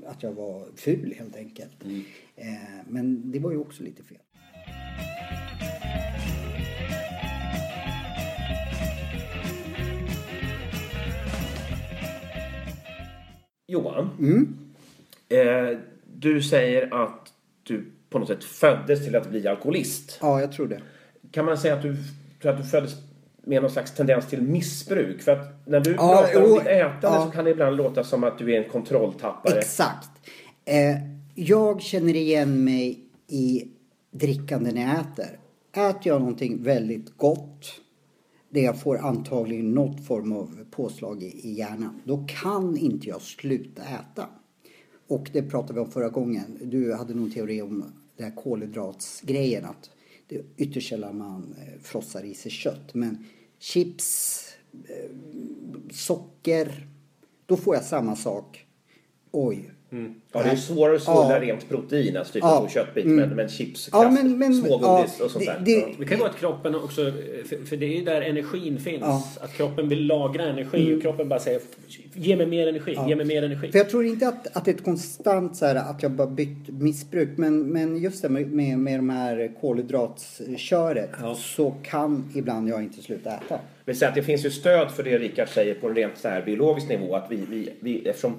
att 0.06 0.22
jag 0.22 0.32
var 0.32 0.66
ful 0.76 1.14
helt 1.18 1.36
enkelt. 1.36 1.84
Mm. 1.84 2.02
Eh, 2.36 2.46
men 2.88 3.30
det 3.30 3.38
var 3.38 3.50
ju 3.52 3.58
också 3.58 3.82
lite 3.82 4.02
fel. 4.02 4.18
Johan, 13.72 14.10
Mm. 14.18 14.56
eh, 15.28 15.78
du 16.14 16.42
säger 16.42 16.94
att 17.04 17.32
du 17.62 17.92
på 18.10 18.18
något 18.18 18.28
sätt 18.28 18.44
föddes 18.44 19.04
till 19.04 19.16
att 19.16 19.30
bli 19.30 19.48
alkoholist. 19.48 20.18
Ja, 20.22 20.40
jag 20.40 20.52
tror 20.52 20.66
det. 20.68 20.80
Kan 21.30 21.44
man 21.44 21.58
säga 21.58 21.74
att 21.74 21.82
du, 21.82 21.96
att 22.48 22.56
du 22.56 22.62
föddes 22.64 22.94
med 23.42 23.62
någon 23.62 23.70
slags 23.70 23.94
tendens 23.94 24.26
till 24.26 24.42
missbruk? 24.42 25.22
För 25.22 25.32
att 25.32 25.66
när 25.66 25.80
du 25.80 25.90
Ja, 25.92 25.96
pratar 26.32 26.42
om 26.44 26.58
ditt 26.58 26.66
ätande 26.66 26.96
ja. 27.02 27.24
så 27.24 27.30
kan 27.30 27.44
det 27.44 27.50
ibland 27.50 27.76
låta 27.76 28.04
som 28.04 28.24
att 28.24 28.38
du 28.38 28.54
är 28.54 28.62
en 28.62 28.70
kontrolltappare. 28.70 29.58
Exakt. 29.58 30.10
Eh, 30.64 30.96
jag 31.34 31.82
känner 31.82 32.16
igen 32.16 32.64
mig 32.64 33.00
i 33.28 33.64
drickande 34.10 34.72
när 34.72 34.82
jag 34.82 34.90
äter. 35.00 35.38
Äter 35.72 36.00
jag 36.06 36.20
någonting 36.20 36.62
väldigt 36.62 37.16
gott, 37.16 37.66
där 38.50 38.60
jag 38.60 38.80
får 38.80 38.98
antagligen 38.98 39.70
något 39.70 40.06
form 40.06 40.32
av 40.32 40.64
påslag 40.70 41.22
i, 41.22 41.52
hjärnan, 41.52 42.00
då 42.04 42.26
kan 42.28 42.76
inte 42.76 43.08
jag 43.08 43.22
sluta 43.22 43.82
äta. 43.82 44.26
Och 45.08 45.30
det 45.32 45.42
pratade 45.42 45.74
vi 45.74 45.80
om 45.80 45.90
förra 45.90 46.08
gången. 46.08 46.58
Du 46.62 46.94
hade 46.94 47.14
någon 47.14 47.30
teori 47.30 47.62
om 47.62 47.84
det 48.16 48.24
här 48.24 48.36
kolhydratsgrejen, 48.36 49.64
att 49.64 49.90
det 50.26 50.36
är 50.36 50.44
ytterst 50.56 50.88
sällan 50.88 51.18
man 51.18 51.54
eh, 51.58 51.80
frossar 51.82 52.24
i 52.24 52.34
sig 52.34 52.50
kött. 52.50 52.94
Men 52.94 53.24
chips, 53.58 54.44
eh, 54.72 55.10
socker, 55.90 56.88
då 57.46 57.56
får 57.56 57.74
jag 57.74 57.84
samma 57.84 58.16
sak. 58.16 58.66
Oj. 59.30 59.70
Ja, 60.32 60.42
det 60.42 60.50
är 60.50 60.56
svårare 60.56 60.96
att 60.96 61.02
svälja 61.02 61.30
Ja. 61.30 61.40
rent 61.40 61.68
protein, 61.68 62.16
alltså 62.16 62.32
typ 62.32 62.42
Ja. 62.42 62.68
köttbit, 62.70 63.06
men, 63.06 63.28
men 63.28 63.48
chips, 63.48 63.88
Ja, 63.92 64.10
men- 64.10 64.38
men- 64.38 64.54
smågodis 64.54 65.16
ja, 65.18 65.24
och 65.24 65.30
sånt 65.30 65.44
det- 65.44 65.52
där. 65.52 65.60
det- 65.64 65.70
Ja. 65.72 65.86
Det 65.98 66.04
kan 66.04 66.18
vara 66.18 66.30
att 66.30 66.36
kroppen 66.36 66.74
också, 66.74 67.12
för, 67.48 67.66
för 67.66 67.76
det 67.76 67.86
är 67.86 67.98
ju 67.98 68.04
där 68.04 68.22
energin 68.22 68.78
finns. 68.78 69.00
Ja. 69.00 69.24
Att 69.40 69.52
kroppen 69.52 69.88
vill 69.88 70.06
lagra 70.06 70.42
energi 70.44 70.94
och 70.94 71.02
kroppen 71.02 71.28
bara 71.28 71.40
säger 71.40 71.60
ge 72.14 72.36
mig 72.36 72.46
mer 72.46 72.66
energi, 72.66 72.96
ge 73.08 73.16
mig 73.16 73.26
mer 73.26 73.42
energi. 73.42 73.70
För 73.72 73.78
jag 73.78 73.90
tror 73.90 74.04
inte 74.04 74.28
att, 74.28 74.56
att 74.56 74.64
det 74.64 74.70
är 74.70 74.74
ett 74.74 74.84
konstant 74.84 75.56
så 75.56 75.66
här, 75.66 75.74
att 75.74 76.02
jag 76.02 76.12
bara 76.12 76.28
bytt 76.28 76.68
missbruk. 76.68 77.28
Men, 77.36 77.60
men 77.68 77.96
just 77.98 78.22
det 78.22 78.28
med, 78.28 78.52
med, 78.52 78.78
med 78.78 78.98
de 78.98 79.10
här 79.10 79.50
kolhydratköret 79.60 81.10
Ja. 81.22 81.34
så 81.34 81.70
kan 81.82 82.30
ibland 82.34 82.68
jag 82.68 82.82
inte 82.82 83.02
sluta 83.02 83.30
äta. 83.30 83.58
vill 83.84 83.98
säga 83.98 84.08
att 84.08 84.14
det 84.14 84.22
finns 84.22 84.44
ju 84.44 84.50
stöd 84.50 84.90
för 84.90 85.02
det 85.02 85.18
Rickard 85.18 85.48
säger 85.48 85.74
på 85.74 85.88
en 85.88 85.94
rent 85.94 86.18
så 86.18 86.28
här 86.28 86.42
biologisk 86.44 86.88
nivå. 86.88 87.14
Att 87.16 87.26
vi, 87.30 87.36
vi, 87.50 87.70
vi, 87.80 88.08
eftersom 88.08 88.34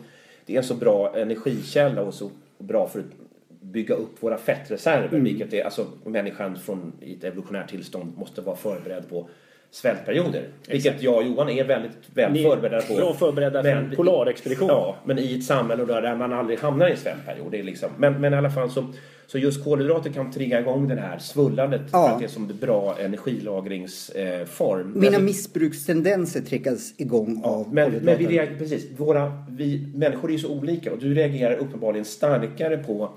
det 0.50 0.56
är 0.56 0.58
en 0.58 0.64
så 0.64 0.76
bra 0.76 1.16
energikälla 1.18 2.02
och 2.02 2.14
så 2.14 2.32
bra 2.58 2.88
för 2.88 3.00
att 3.00 3.06
bygga 3.62 3.96
upp 3.96 4.24
våra 4.24 4.38
fettreserver. 4.38 5.20
Vilket 5.20 5.54
är, 5.54 5.64
alltså 5.64 5.88
människan 6.06 6.60
från, 6.60 6.94
i 7.02 7.14
ett 7.14 7.24
evolutionärt 7.24 7.70
tillstånd 7.70 8.18
måste 8.18 8.42
vara 8.42 8.56
förberedd 8.56 9.10
på 9.10 9.30
svältperioder. 9.72 10.44
Vilket 10.68 11.02
jag 11.04 11.16
och 11.16 11.24
Johan 11.24 11.50
är 11.50 11.64
väldigt 11.64 11.92
väl 12.14 12.32
Ni 12.32 12.44
förberedda 12.44 12.82
på. 12.82 12.96
bra 12.96 13.14
förberedda 13.14 13.62
för 13.64 13.70
en 13.70 13.88
Men- 13.88 13.96
polarexpedition. 13.96 14.68
Ja, 14.68 14.96
men 15.06 15.20
i 15.20 15.36
ett 15.38 15.44
samhälle 15.44 15.86
där 15.86 16.16
man 16.16 16.34
aldrig 16.34 16.60
hamnar 16.60 16.88
i 16.88 16.92
en 16.92 16.98
svältperiod. 16.98 17.52
Det 17.52 17.60
är 17.60 17.64
liksom, 17.64 17.90
men, 17.98 18.22
men 18.22 18.34
i 18.34 18.38
alla 18.38 18.50
fall 18.52 18.70
så, 18.72 18.86
så 19.28 19.38
just 19.38 19.64
kolhydrater 19.64 20.10
kan 20.10 20.32
trigga 20.32 20.60
igång 20.60 20.88
det 20.88 20.96
här 21.02 21.20
svullandet 21.20 21.82
Ja. 21.92 22.08
för 22.08 22.14
att 22.14 22.20
det 22.20 22.26
är 22.26 22.30
som 22.30 22.50
en 22.50 22.58
bra 22.58 22.96
energilagringsform. 23.00 24.92
Mina 24.96 25.08
Alltså, 25.08 25.22
missbrukstendenser 25.22 26.42
triggas 26.42 26.94
igång 26.98 27.42
av 27.44 27.74
men, 27.74 27.92
men 27.92 28.18
vi 28.18 28.28
reagerar, 28.28 28.58
precis, 28.58 28.88
våra, 28.98 29.32
vi 29.50 29.88
människor 29.96 30.30
är 30.30 30.34
ju 30.34 30.40
så 30.40 30.50
olika 30.52 30.92
och 30.92 30.98
du 31.00 31.14
reagerar 31.14 31.56
uppenbarligen 31.58 32.06
starkare 32.06 32.78
på 32.78 33.10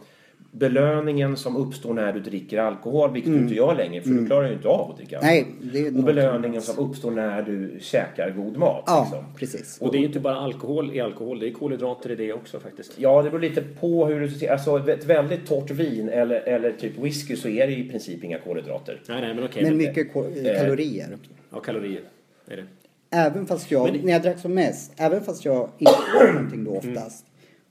belöningen 0.55 1.37
som 1.37 1.57
uppstår 1.57 1.95
när 1.95 2.13
du 2.13 2.21
dricker 2.21 2.59
alkohol, 2.59 3.13
vilket 3.13 3.33
du 3.33 3.39
inte 3.39 3.55
gör 3.55 3.75
längre 3.75 4.03
för 4.03 4.11
du 4.11 4.27
klarar 4.27 4.49
ju 4.49 4.55
inte 4.55 4.69
av 4.69 4.91
att 4.91 4.97
dricka 4.97 5.19
alkohol. 5.19 5.37
Mm. 5.39 5.55
Nej, 5.63 5.73
det 5.73 5.79
är 5.89 5.99
och 5.99 6.05
belöningen 6.05 6.63
som 6.63 6.85
uppstår 6.89 7.11
när 7.11 7.43
du 7.43 7.77
käkar 7.81 8.31
god 8.31 8.57
mat. 8.57 8.85
Ja, 8.87 9.09
liksom. 9.11 9.25
precis. 9.37 9.79
Och 9.81 9.93
det 9.93 9.99
är 9.99 10.01
ju 10.01 10.07
inte 10.07 10.21
bara 10.21 10.35
alkohol 10.37 10.95
i 10.97 11.01
alkohol, 11.01 11.39
det 11.41 11.49
är 11.49 11.53
kolhydrater 11.53 12.11
i 12.11 12.15
det 12.15 12.33
också 12.33 12.61
faktiskt. 12.61 12.93
Ja, 12.99 13.23
det 13.23 13.31
beror 13.31 13.41
lite 13.43 13.63
på 13.81 14.07
hur 14.07 14.21
du 14.21 14.29
ser. 14.29 14.53
Alltså 14.53 14.91
ett 14.91 15.05
väldigt 15.05 15.47
torrt 15.47 15.71
vin 15.71 16.09
eller, 16.09 16.41
eller 16.41 16.73
typ 16.73 16.99
whisky 16.99 17.37
så 17.37 17.49
är 17.49 17.67
det 17.67 17.73
i 17.79 17.89
princip 17.91 18.25
inga 18.25 18.39
kolhydrater. 18.39 19.01
Nej, 19.09 19.21
nej, 19.21 19.35
men 19.35 19.45
okej. 19.45 19.63
Men 19.63 19.77
men- 19.77 19.87
mycket 19.87 20.13
ko- 20.13 20.27
Eh. 20.45 20.61
kalorier. 20.61 21.17
Ja, 21.51 21.61
kalorier 21.61 22.01
är 22.49 22.57
det. 22.57 22.65
Även 23.11 23.47
fast 23.47 23.71
jag, 23.71 23.93
Men- 23.93 24.01
när 24.01 24.13
jag 24.13 24.23
drack 24.23 24.39
som 24.39 24.55
mest, 24.55 24.93
även 24.97 25.21
fast 25.23 25.45
jag 25.45 25.69
inte 25.79 25.93
åt 26.25 26.35
någonting 26.35 26.65
då 26.65 26.71
oftast, 26.71 27.27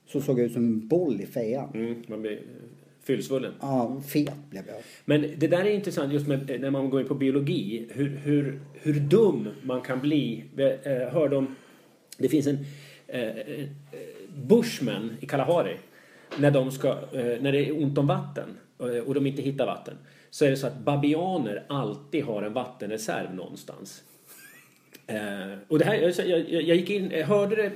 så 0.06 0.20
såg 0.20 0.38
jag 0.38 0.46
ut 0.46 0.52
som 0.52 0.64
en 0.64 0.88
boll 0.88 1.20
i 1.20 1.26
fejan. 1.26 1.70
Mm, 1.74 2.02
man 2.06 2.22
blir 2.22 2.38
fyllsvullen. 3.04 3.52
Ja, 3.60 4.00
fet 4.08 4.50
blev 4.50 4.66
jag. 4.66 4.76
Men 5.04 5.34
det 5.38 5.46
där 5.46 5.64
är 5.64 5.74
intressant 5.74 6.12
just 6.12 6.28
med, 6.28 6.60
när 6.60 6.70
man 6.70 6.90
går 6.90 7.00
in 7.00 7.08
på 7.08 7.14
biologi. 7.14 7.88
Hur, 7.90 8.08
hur, 8.16 8.60
hur 8.74 9.00
dum 9.00 9.48
man 9.62 9.80
kan 9.80 10.00
bli. 10.00 10.44
Vi 10.54 10.78
eh, 10.82 10.92
hörde 10.92 11.36
om... 11.36 11.54
Det 12.18 12.28
finns 12.28 12.46
en... 12.46 12.58
Eh, 13.06 13.28
eh, 13.28 13.66
Bushmen 14.36 15.16
i 15.20 15.26
Kalahari. 15.26 15.76
När, 16.38 16.50
de 16.50 16.70
ska, 16.70 16.88
eh, 16.88 17.40
när 17.40 17.52
det 17.52 17.68
är 17.68 17.82
ont 17.82 17.98
om 17.98 18.06
vatten 18.06 18.58
eh, 18.80 18.86
och 18.86 19.14
de 19.14 19.26
inte 19.26 19.42
hittar 19.42 19.66
vatten. 19.66 19.94
Så 20.30 20.44
är 20.44 20.50
det 20.50 20.56
så 20.56 20.66
att 20.66 20.78
babianer 20.78 21.64
alltid 21.68 22.24
har 22.24 22.42
en 22.42 22.52
vattenreserv 22.52 23.34
någonstans. 23.34 24.02
Eh, 25.12 25.58
och 25.68 25.78
det 25.78 25.84
här, 25.84 25.94
jag, 25.94 26.28
jag, 26.28 26.62
jag 26.62 26.76
gick 26.76 26.90
in, 26.90 27.10
jag 27.10 27.26
hörde 27.26 27.56
det 27.56 27.72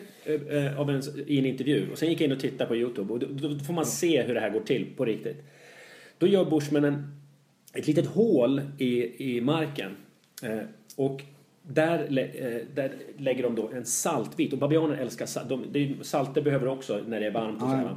eh, 0.57 0.81
av 0.81 0.91
en, 0.91 1.03
i 1.27 1.39
en 1.39 1.47
intervju 1.47 1.91
och 1.93 1.99
sen 1.99 2.09
gick 2.09 2.21
jag 2.21 2.27
in 2.27 2.33
och 2.33 2.41
tittade 2.41 2.69
på 2.69 2.77
Youtube 2.77 3.13
och 3.13 3.19
då, 3.19 3.49
då 3.49 3.59
får 3.59 3.73
man 3.73 3.87
se 3.87 4.23
hur 4.23 4.35
det 4.35 4.41
här 4.41 4.51
går 4.51 4.61
till 4.61 4.87
på 4.97 5.05
riktigt. 5.05 5.37
Då 6.19 6.27
gör 6.27 6.45
bushmännen 6.45 7.21
ett 7.73 7.87
litet 7.87 8.07
hål 8.07 8.61
i, 8.79 9.25
i 9.35 9.41
marken 9.41 9.97
eh, 10.43 10.59
och 10.97 11.23
där, 11.63 12.09
där 12.75 12.93
lägger 13.19 13.43
de 13.43 13.55
då 13.55 13.69
en 13.69 13.85
saltbit 13.85 14.53
och 14.53 14.59
babianer 14.59 14.97
älskar 14.97 15.27
salt. 15.27 15.49
De, 15.49 15.95
salter 16.03 16.43
behöver 16.43 16.69
också 16.69 17.01
när 17.07 17.21
det 17.21 17.27
är 17.27 17.31
varmt 17.31 17.63
och 17.63 17.69
så, 17.69 17.75
här, 17.75 17.97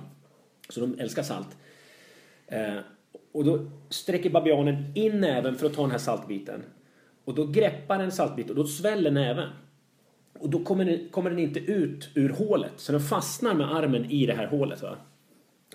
så 0.69 0.79
de 0.79 0.99
älskar 0.99 1.23
salt. 1.23 1.57
Och 3.31 3.45
då 3.45 3.65
sträcker 3.89 4.29
babianen 4.29 4.91
in 4.95 5.19
näven 5.19 5.55
för 5.55 5.65
att 5.65 5.73
ta 5.73 5.81
den 5.81 5.91
här 5.91 5.97
saltbiten. 5.97 6.63
Och 7.29 7.35
då 7.35 7.45
greppar 7.45 7.97
den 7.97 8.11
saltbiten 8.11 8.49
och 8.49 8.55
då 8.55 8.67
sväller 8.67 9.11
näven. 9.11 9.49
Och 10.39 10.49
då 10.49 10.63
kommer 10.63 10.85
den, 10.85 11.09
kommer 11.09 11.29
den 11.29 11.39
inte 11.39 11.59
ut 11.59 12.09
ur 12.15 12.29
hålet. 12.29 12.71
Så 12.75 12.91
den 12.91 13.01
fastnar 13.01 13.53
med 13.53 13.75
armen 13.75 14.11
i 14.11 14.25
det 14.25 14.33
här 14.33 14.47
hålet. 14.47 14.81
Va? 14.81 14.95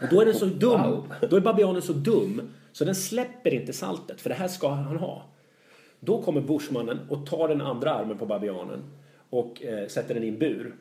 Och 0.02 0.08
då 0.10 0.20
är 0.20 0.24
den 0.24 0.34
så 0.34 0.46
dum. 0.46 1.02
Då 1.30 1.36
är 1.36 1.40
babianen 1.40 1.82
så 1.82 1.92
dum 1.92 2.42
så 2.72 2.84
den 2.84 2.94
släpper 2.94 3.54
inte 3.54 3.72
saltet. 3.72 4.20
För 4.20 4.30
det 4.30 4.34
här 4.34 4.48
ska 4.48 4.68
han 4.68 4.96
ha. 4.96 5.22
Då 6.00 6.22
kommer 6.22 6.40
bushmannen 6.40 6.98
och 7.08 7.26
tar 7.26 7.48
den 7.48 7.60
andra 7.60 7.94
armen 7.94 8.18
på 8.18 8.26
babianen 8.26 8.82
och 9.30 9.62
eh, 9.62 9.88
sätter 9.88 10.14
den 10.14 10.24
i 10.24 10.28
en 10.28 10.38
bur. 10.38 10.74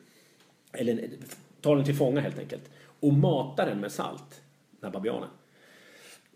Eller 0.72 1.08
tar 1.60 1.76
den 1.76 1.84
till 1.84 1.96
fånga 1.96 2.20
helt 2.20 2.38
enkelt. 2.38 2.70
Och 3.00 3.12
matar 3.12 3.66
den 3.66 3.80
med 3.80 3.92
salt. 3.92 4.42
Den 4.70 4.86
här 4.88 4.92
babianen. 4.92 5.28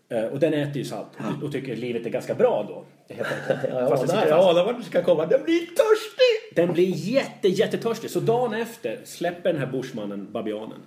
Eh, 0.09 0.25
och 0.25 0.39
den 0.39 0.53
äter 0.53 0.77
ju 0.77 0.85
salt 0.85 1.07
och 1.43 1.51
tycker 1.51 1.75
livet 1.75 2.05
är 2.05 2.09
ganska 2.09 2.35
bra 2.35 2.65
då. 2.67 2.85
Helt 3.09 3.27
enkelt. 3.49 3.69
Ja, 3.73 3.89
Fast 3.89 4.07
där 4.07 4.63
vart 4.65 4.77
du 4.77 4.83
ska 4.83 5.03
komma. 5.03 5.25
Den 5.25 5.43
blir 5.43 5.59
törstig! 5.59 6.55
Den 6.55 6.73
blir 6.73 6.87
jätte, 6.95 7.47
jättetörstig. 7.47 8.09
Så 8.09 8.19
dagen 8.19 8.53
efter 8.53 8.99
släpper 9.05 9.53
den 9.53 9.61
här 9.61 9.71
bushmannen 9.71 10.31
babianen. 10.31 10.79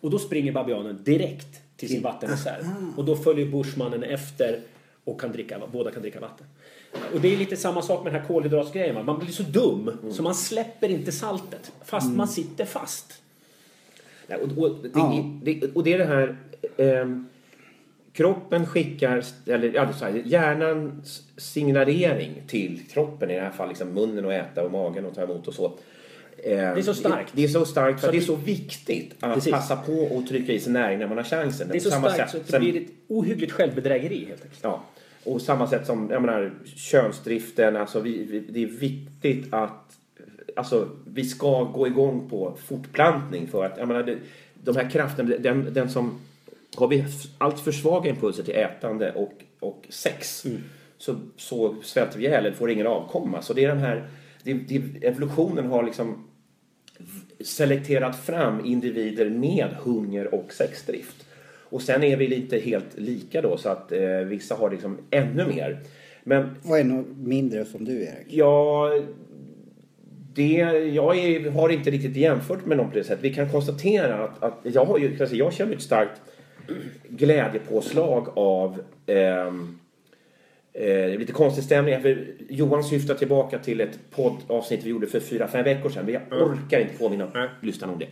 Och 0.00 0.10
då 0.10 0.18
springer 0.18 0.52
babianen 0.52 0.98
direkt 1.04 1.60
till 1.76 1.88
sin 1.88 2.02
vattenreserv. 2.02 2.64
Och 2.96 3.04
då 3.04 3.16
följer 3.16 3.46
bushmannen 3.46 4.02
efter 4.02 4.60
och 5.04 5.20
kan 5.20 5.32
dricka, 5.32 5.60
båda 5.72 5.90
kan 5.90 6.02
dricka 6.02 6.20
vatten. 6.20 6.46
Och 7.14 7.20
det 7.20 7.32
är 7.34 7.36
lite 7.36 7.56
samma 7.56 7.82
sak 7.82 8.04
med 8.04 8.12
den 8.12 8.20
här 8.20 8.28
kolhydratsgrejen. 8.28 9.04
Man 9.06 9.18
blir 9.18 9.28
så 9.32 9.42
dum 9.42 9.90
så 10.12 10.22
man 10.22 10.34
släpper 10.34 10.88
inte 10.88 11.12
saltet 11.12 11.72
fast 11.84 12.12
man 12.12 12.28
sitter 12.28 12.64
fast. 12.64 13.22
Och, 14.28 14.58
och, 14.64 14.76
det, 14.82 14.90
Ja. 14.94 15.24
det, 15.42 15.74
och 15.74 15.84
det 15.84 15.92
är 15.92 15.98
det 15.98 16.04
här... 16.04 16.36
ehm, 16.76 17.26
kroppen 18.16 18.66
skickar, 18.66 19.24
eller 19.46 19.74
ja, 19.74 19.92
så 19.92 20.04
här, 20.04 20.22
hjärnans 20.24 21.22
signalering 21.36 22.42
till 22.46 22.80
kroppen, 22.92 23.30
i 23.30 23.34
det 23.34 23.40
här 23.40 23.50
fallet 23.50 23.70
liksom 23.70 23.94
munnen 23.94 24.24
och 24.24 24.34
äta 24.34 24.62
och 24.62 24.72
magen 24.72 25.06
och 25.06 25.14
ta 25.14 25.22
emot 25.22 25.48
och 25.48 25.54
så. 25.54 25.72
det 26.44 26.54
är 26.54 26.82
så 26.82 26.94
starkt. 26.94 27.32
Det, 27.32 27.44
är 27.44 27.48
så 27.48 27.64
starkt 27.64 28.00
för 28.00 28.06
Så 28.06 28.12
det 28.12 28.18
är 28.18 28.22
så 28.22 28.36
viktigt 28.36 29.14
att 29.20 29.34
Precis. 29.34 29.52
passa 29.52 29.76
på 29.76 29.92
och 29.92 30.28
trycka 30.28 30.52
i 30.52 30.60
sig 30.60 30.72
näring 30.72 30.98
när 30.98 31.06
man 31.06 31.16
har 31.16 31.24
chansen. 31.24 31.68
Det 31.68 31.76
är 31.76 31.80
så 31.80 31.90
starkt 31.90 32.30
så 32.30 32.38
sätt- 32.38 32.44
att 32.44 32.52
det 32.52 32.58
blir 32.58 32.76
ett 32.76 32.88
ohyggligt 33.08 33.52
självbedrägeri 33.52 34.24
helt 34.28 34.42
enkelt. 34.42 34.60
Ja, 34.62 34.84
och 35.24 35.42
samma 35.42 35.66
sätt 35.66 35.86
som 35.86 36.10
jag 36.10 36.22
menar, 36.22 36.52
könsdriften. 36.76 37.76
Alltså 37.76 38.00
vi, 38.00 38.24
vi, 38.24 38.40
det 38.40 38.62
är 38.62 38.66
viktigt 38.66 39.54
att 39.54 39.96
alltså, 40.56 40.88
vi 41.04 41.24
ska 41.24 41.64
gå 41.64 41.86
igång 41.86 42.28
på 42.30 42.56
fortplantning 42.66 43.48
för 43.48 43.64
att 43.64 43.78
jag 43.78 43.88
menar, 43.88 44.02
det, 44.02 44.18
de 44.54 44.76
här 44.76 44.90
krafterna, 44.90 45.36
den, 45.38 45.74
den 45.74 45.90
som... 45.90 46.20
Har 46.76 46.88
vi 46.88 47.04
allt 47.38 47.60
för 47.60 47.72
svaga 47.72 48.10
impulser 48.10 48.42
till 48.42 48.56
ätande 48.56 49.12
och, 49.12 49.32
och 49.60 49.86
sex 49.88 50.46
så, 50.98 51.16
så 51.36 51.76
svälter 51.82 52.18
vi 52.18 52.26
ihjäl 52.26 52.46
eller 52.46 52.56
får 52.56 52.70
ingen 52.70 52.86
avkomma. 52.86 53.42
Så 53.42 53.52
det 53.52 53.64
är 53.64 53.68
den 53.68 53.78
här... 53.78 54.08
Det, 54.42 54.54
det, 54.54 55.06
evolutionen 55.06 55.66
har 55.66 55.82
liksom 55.82 56.28
selekterat 57.40 58.16
fram 58.16 58.64
individer 58.64 59.30
med 59.30 59.68
hunger 59.84 60.34
och 60.34 60.52
sexdrift. 60.52 61.26
Och 61.68 61.82
sen 61.82 62.02
är 62.02 62.16
vi 62.16 62.26
lite 62.26 62.58
helt 62.58 62.98
lika 62.98 63.42
då 63.42 63.56
så 63.56 63.68
att 63.68 63.92
eh, 63.92 64.08
vissa 64.08 64.54
har 64.54 64.70
liksom 64.70 64.98
ännu 65.10 65.46
mer. 65.46 65.80
Men 66.24 66.50
Och 66.64 66.78
ännu 66.78 67.04
mindre 67.16 67.64
som 67.64 67.84
du 67.84 68.02
Erik. 68.02 68.26
Ja, 68.28 68.90
det, 70.34 70.52
jag 70.94 71.18
är, 71.18 71.50
har 71.50 71.68
inte 71.68 71.90
riktigt 71.90 72.16
jämfört 72.16 72.66
med 72.66 72.76
någon 72.76 72.90
på 72.90 72.96
det 72.96 73.04
sättet. 73.04 73.24
Vi 73.24 73.34
kan 73.34 73.50
konstatera 73.50 74.24
att, 74.24 74.42
att 74.42 74.58
jag, 74.62 74.84
har 74.84 74.98
ju, 74.98 75.20
alltså 75.20 75.36
jag 75.36 75.52
känner 75.52 75.74
ett 75.74 75.82
starkt 75.82 76.20
glädjepåslag 77.08 78.28
av 78.34 78.80
ehm, 79.06 79.78
eh, 80.72 81.18
lite 81.18 81.32
konstig 81.32 81.64
stämning. 81.64 82.02
För 82.02 82.26
Johan 82.48 82.84
syftar 82.84 83.14
tillbaka 83.14 83.58
till 83.58 83.80
ett 83.80 83.98
poddavsnitt 84.10 84.84
vi 84.84 84.90
gjorde 84.90 85.06
för 85.06 85.20
fyra, 85.20 85.48
fem 85.48 85.64
veckor 85.64 85.90
sedan. 85.90 86.04
Men 86.04 86.14
jag 86.14 86.42
orkar 86.42 86.80
inte 86.80 86.98
påminna 86.98 87.28
Nej. 87.34 87.48
lyssnarna 87.60 87.92
om 87.92 87.98
det. 87.98 88.08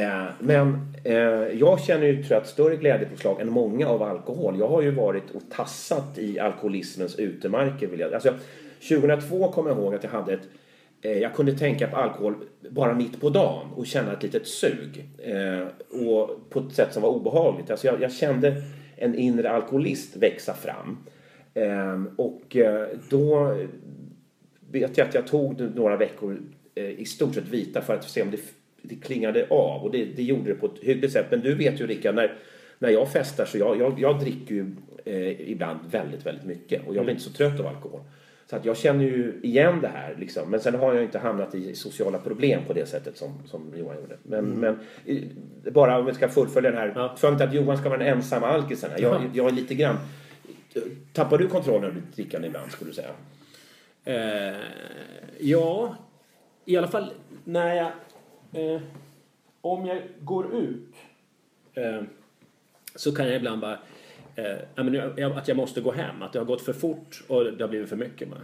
Eh, 0.00 0.24
men 0.38 0.94
eh, 1.04 1.14
jag 1.58 1.80
känner 1.80 2.06
ju 2.06 2.22
tror 2.22 2.32
jag, 2.32 2.42
ett 2.42 2.48
större 2.48 2.76
glädjepåslag 2.76 3.40
än 3.40 3.50
många 3.50 3.88
av 3.88 4.02
alkohol. 4.02 4.58
Jag 4.58 4.68
har 4.68 4.82
ju 4.82 4.90
varit 4.90 5.30
och 5.30 5.42
tassat 5.50 6.18
i 6.18 6.38
alkoholismens 6.38 7.18
utemarker. 7.18 7.86
Vill 7.86 8.00
jag. 8.00 8.14
Alltså, 8.14 8.34
2002 8.88 9.52
kommer 9.52 9.70
jag 9.70 9.78
ihåg 9.78 9.94
att 9.94 10.04
jag 10.04 10.10
hade 10.10 10.32
ett 10.32 10.40
eh, 10.40 10.46
Eh, 11.02 11.18
jag 11.18 11.34
kunde 11.34 11.52
tänka 11.52 11.88
på 11.88 11.96
alkohol 11.96 12.34
bara 12.70 12.94
mitt 12.94 13.20
på 13.20 13.30
dagen 13.30 13.68
och 13.76 13.86
känna 13.86 14.12
ett 14.12 14.22
litet 14.22 14.46
sug. 14.46 15.04
Eh, 15.18 15.66
och 16.08 16.50
på 16.50 16.60
ett 16.60 16.74
sätt 16.74 16.92
som 16.92 17.02
var 17.02 17.10
obehagligt. 17.10 17.70
Alltså 17.70 17.86
jag, 17.86 18.02
jag 18.02 18.12
kände 18.12 18.62
en 18.96 19.14
inre 19.14 19.50
alkoholist 19.50 20.16
växa 20.16 20.54
fram. 20.54 20.98
Eh, 21.54 22.02
och 22.16 22.56
eh, 22.56 22.86
då 23.10 23.56
vet 24.70 24.98
jag 24.98 25.08
att 25.08 25.14
jag 25.14 25.26
tog 25.26 25.60
några 25.74 25.96
veckor 25.96 26.38
eh, 26.74 26.90
i 26.90 27.04
stort 27.04 27.34
sett 27.34 27.48
vita 27.48 27.80
för 27.80 27.94
att 27.94 28.10
se 28.10 28.22
om 28.22 28.30
det, 28.30 28.40
det 28.82 28.94
klingade 28.94 29.46
av. 29.50 29.82
Och 29.82 29.90
det, 29.90 30.04
det 30.04 30.22
gjorde 30.22 30.48
det 30.48 30.54
på 30.54 30.66
ett 30.66 30.78
hyggligt 30.80 31.12
sätt. 31.12 31.26
Men 31.30 31.40
du 31.40 31.54
vet 31.54 31.80
ju 31.80 31.86
Rickard, 31.86 32.14
när, 32.14 32.34
när 32.78 32.90
jag 32.90 33.12
festar 33.12 33.44
så 33.44 33.58
jag, 33.58 33.80
jag, 33.80 34.00
jag 34.00 34.20
dricker 34.20 34.54
ju 34.54 34.66
eh, 35.04 35.50
ibland 35.50 35.78
väldigt, 35.90 36.26
väldigt 36.26 36.46
mycket. 36.46 36.88
Och 36.88 36.96
jag 36.96 37.04
blir 37.04 37.14
inte 37.14 37.24
så 37.24 37.32
trött 37.32 37.60
av 37.60 37.66
alkohol. 37.66 38.00
Så 38.52 38.56
att 38.56 38.64
jag 38.64 38.76
känner 38.76 39.04
ju 39.04 39.40
igen 39.42 39.80
det 39.80 39.88
här. 39.88 40.14
Liksom. 40.18 40.50
Men 40.50 40.60
sen 40.60 40.74
har 40.74 40.94
jag 40.94 41.04
inte 41.04 41.18
hamnat 41.18 41.54
i 41.54 41.74
sociala 41.74 42.18
problem 42.18 42.60
på 42.66 42.72
det 42.72 42.86
sättet 42.86 43.16
som, 43.16 43.34
som 43.46 43.72
Johan 43.76 43.96
gjorde. 43.96 44.16
Men, 44.22 44.44
men 44.44 44.80
eh, 45.06 45.22
bara 45.72 45.98
om 45.98 46.06
vi 46.06 46.14
ska 46.14 46.28
fullfölja 46.28 46.70
den 46.70 46.78
här. 46.80 46.92
Ja. 46.96 47.16
För 47.16 47.28
inte 47.32 47.44
att 47.44 47.54
Johan 47.54 47.78
ska 47.78 47.88
vara 47.88 47.98
den 47.98 48.08
ensamma 48.08 48.46
alkisen 48.46 48.90
här. 48.90 48.98
Jag, 49.00 49.14
Ja. 49.14 49.28
jag 49.32 49.46
är 49.46 49.50
lite 49.50 49.74
grann... 49.74 49.96
Tappar 51.12 51.38
du 51.38 51.48
kontrollen 51.48 51.84
över 51.84 51.94
ditt 51.94 52.16
drickande 52.16 52.48
ibland 52.48 52.70
skulle 52.70 52.90
du 52.90 52.94
säga? 52.94 53.10
Eh, 54.04 54.56
ja, 55.38 55.96
i 56.64 56.76
alla 56.76 56.88
fall 56.88 57.12
när 57.44 57.74
jag... 57.74 57.90
Eh, 58.74 58.80
om 59.60 59.86
jag 59.86 60.02
går 60.20 60.54
ut 60.54 60.94
eh, 61.74 62.02
så 62.94 63.14
kan 63.14 63.26
jag 63.26 63.36
ibland 63.36 63.60
bara... 63.60 63.78
Eh, 64.34 65.36
att 65.36 65.48
jag 65.48 65.56
måste 65.56 65.80
gå 65.80 65.92
hem. 65.92 66.22
Att 66.22 66.32
det 66.32 66.38
har 66.38 66.46
gått 66.46 66.62
för 66.62 66.72
fort 66.72 67.22
och 67.28 67.44
det 67.44 67.64
har 67.64 67.68
blivit 67.68 67.88
för 67.88 67.96
mycket 67.96 68.28
bara. 68.28 68.40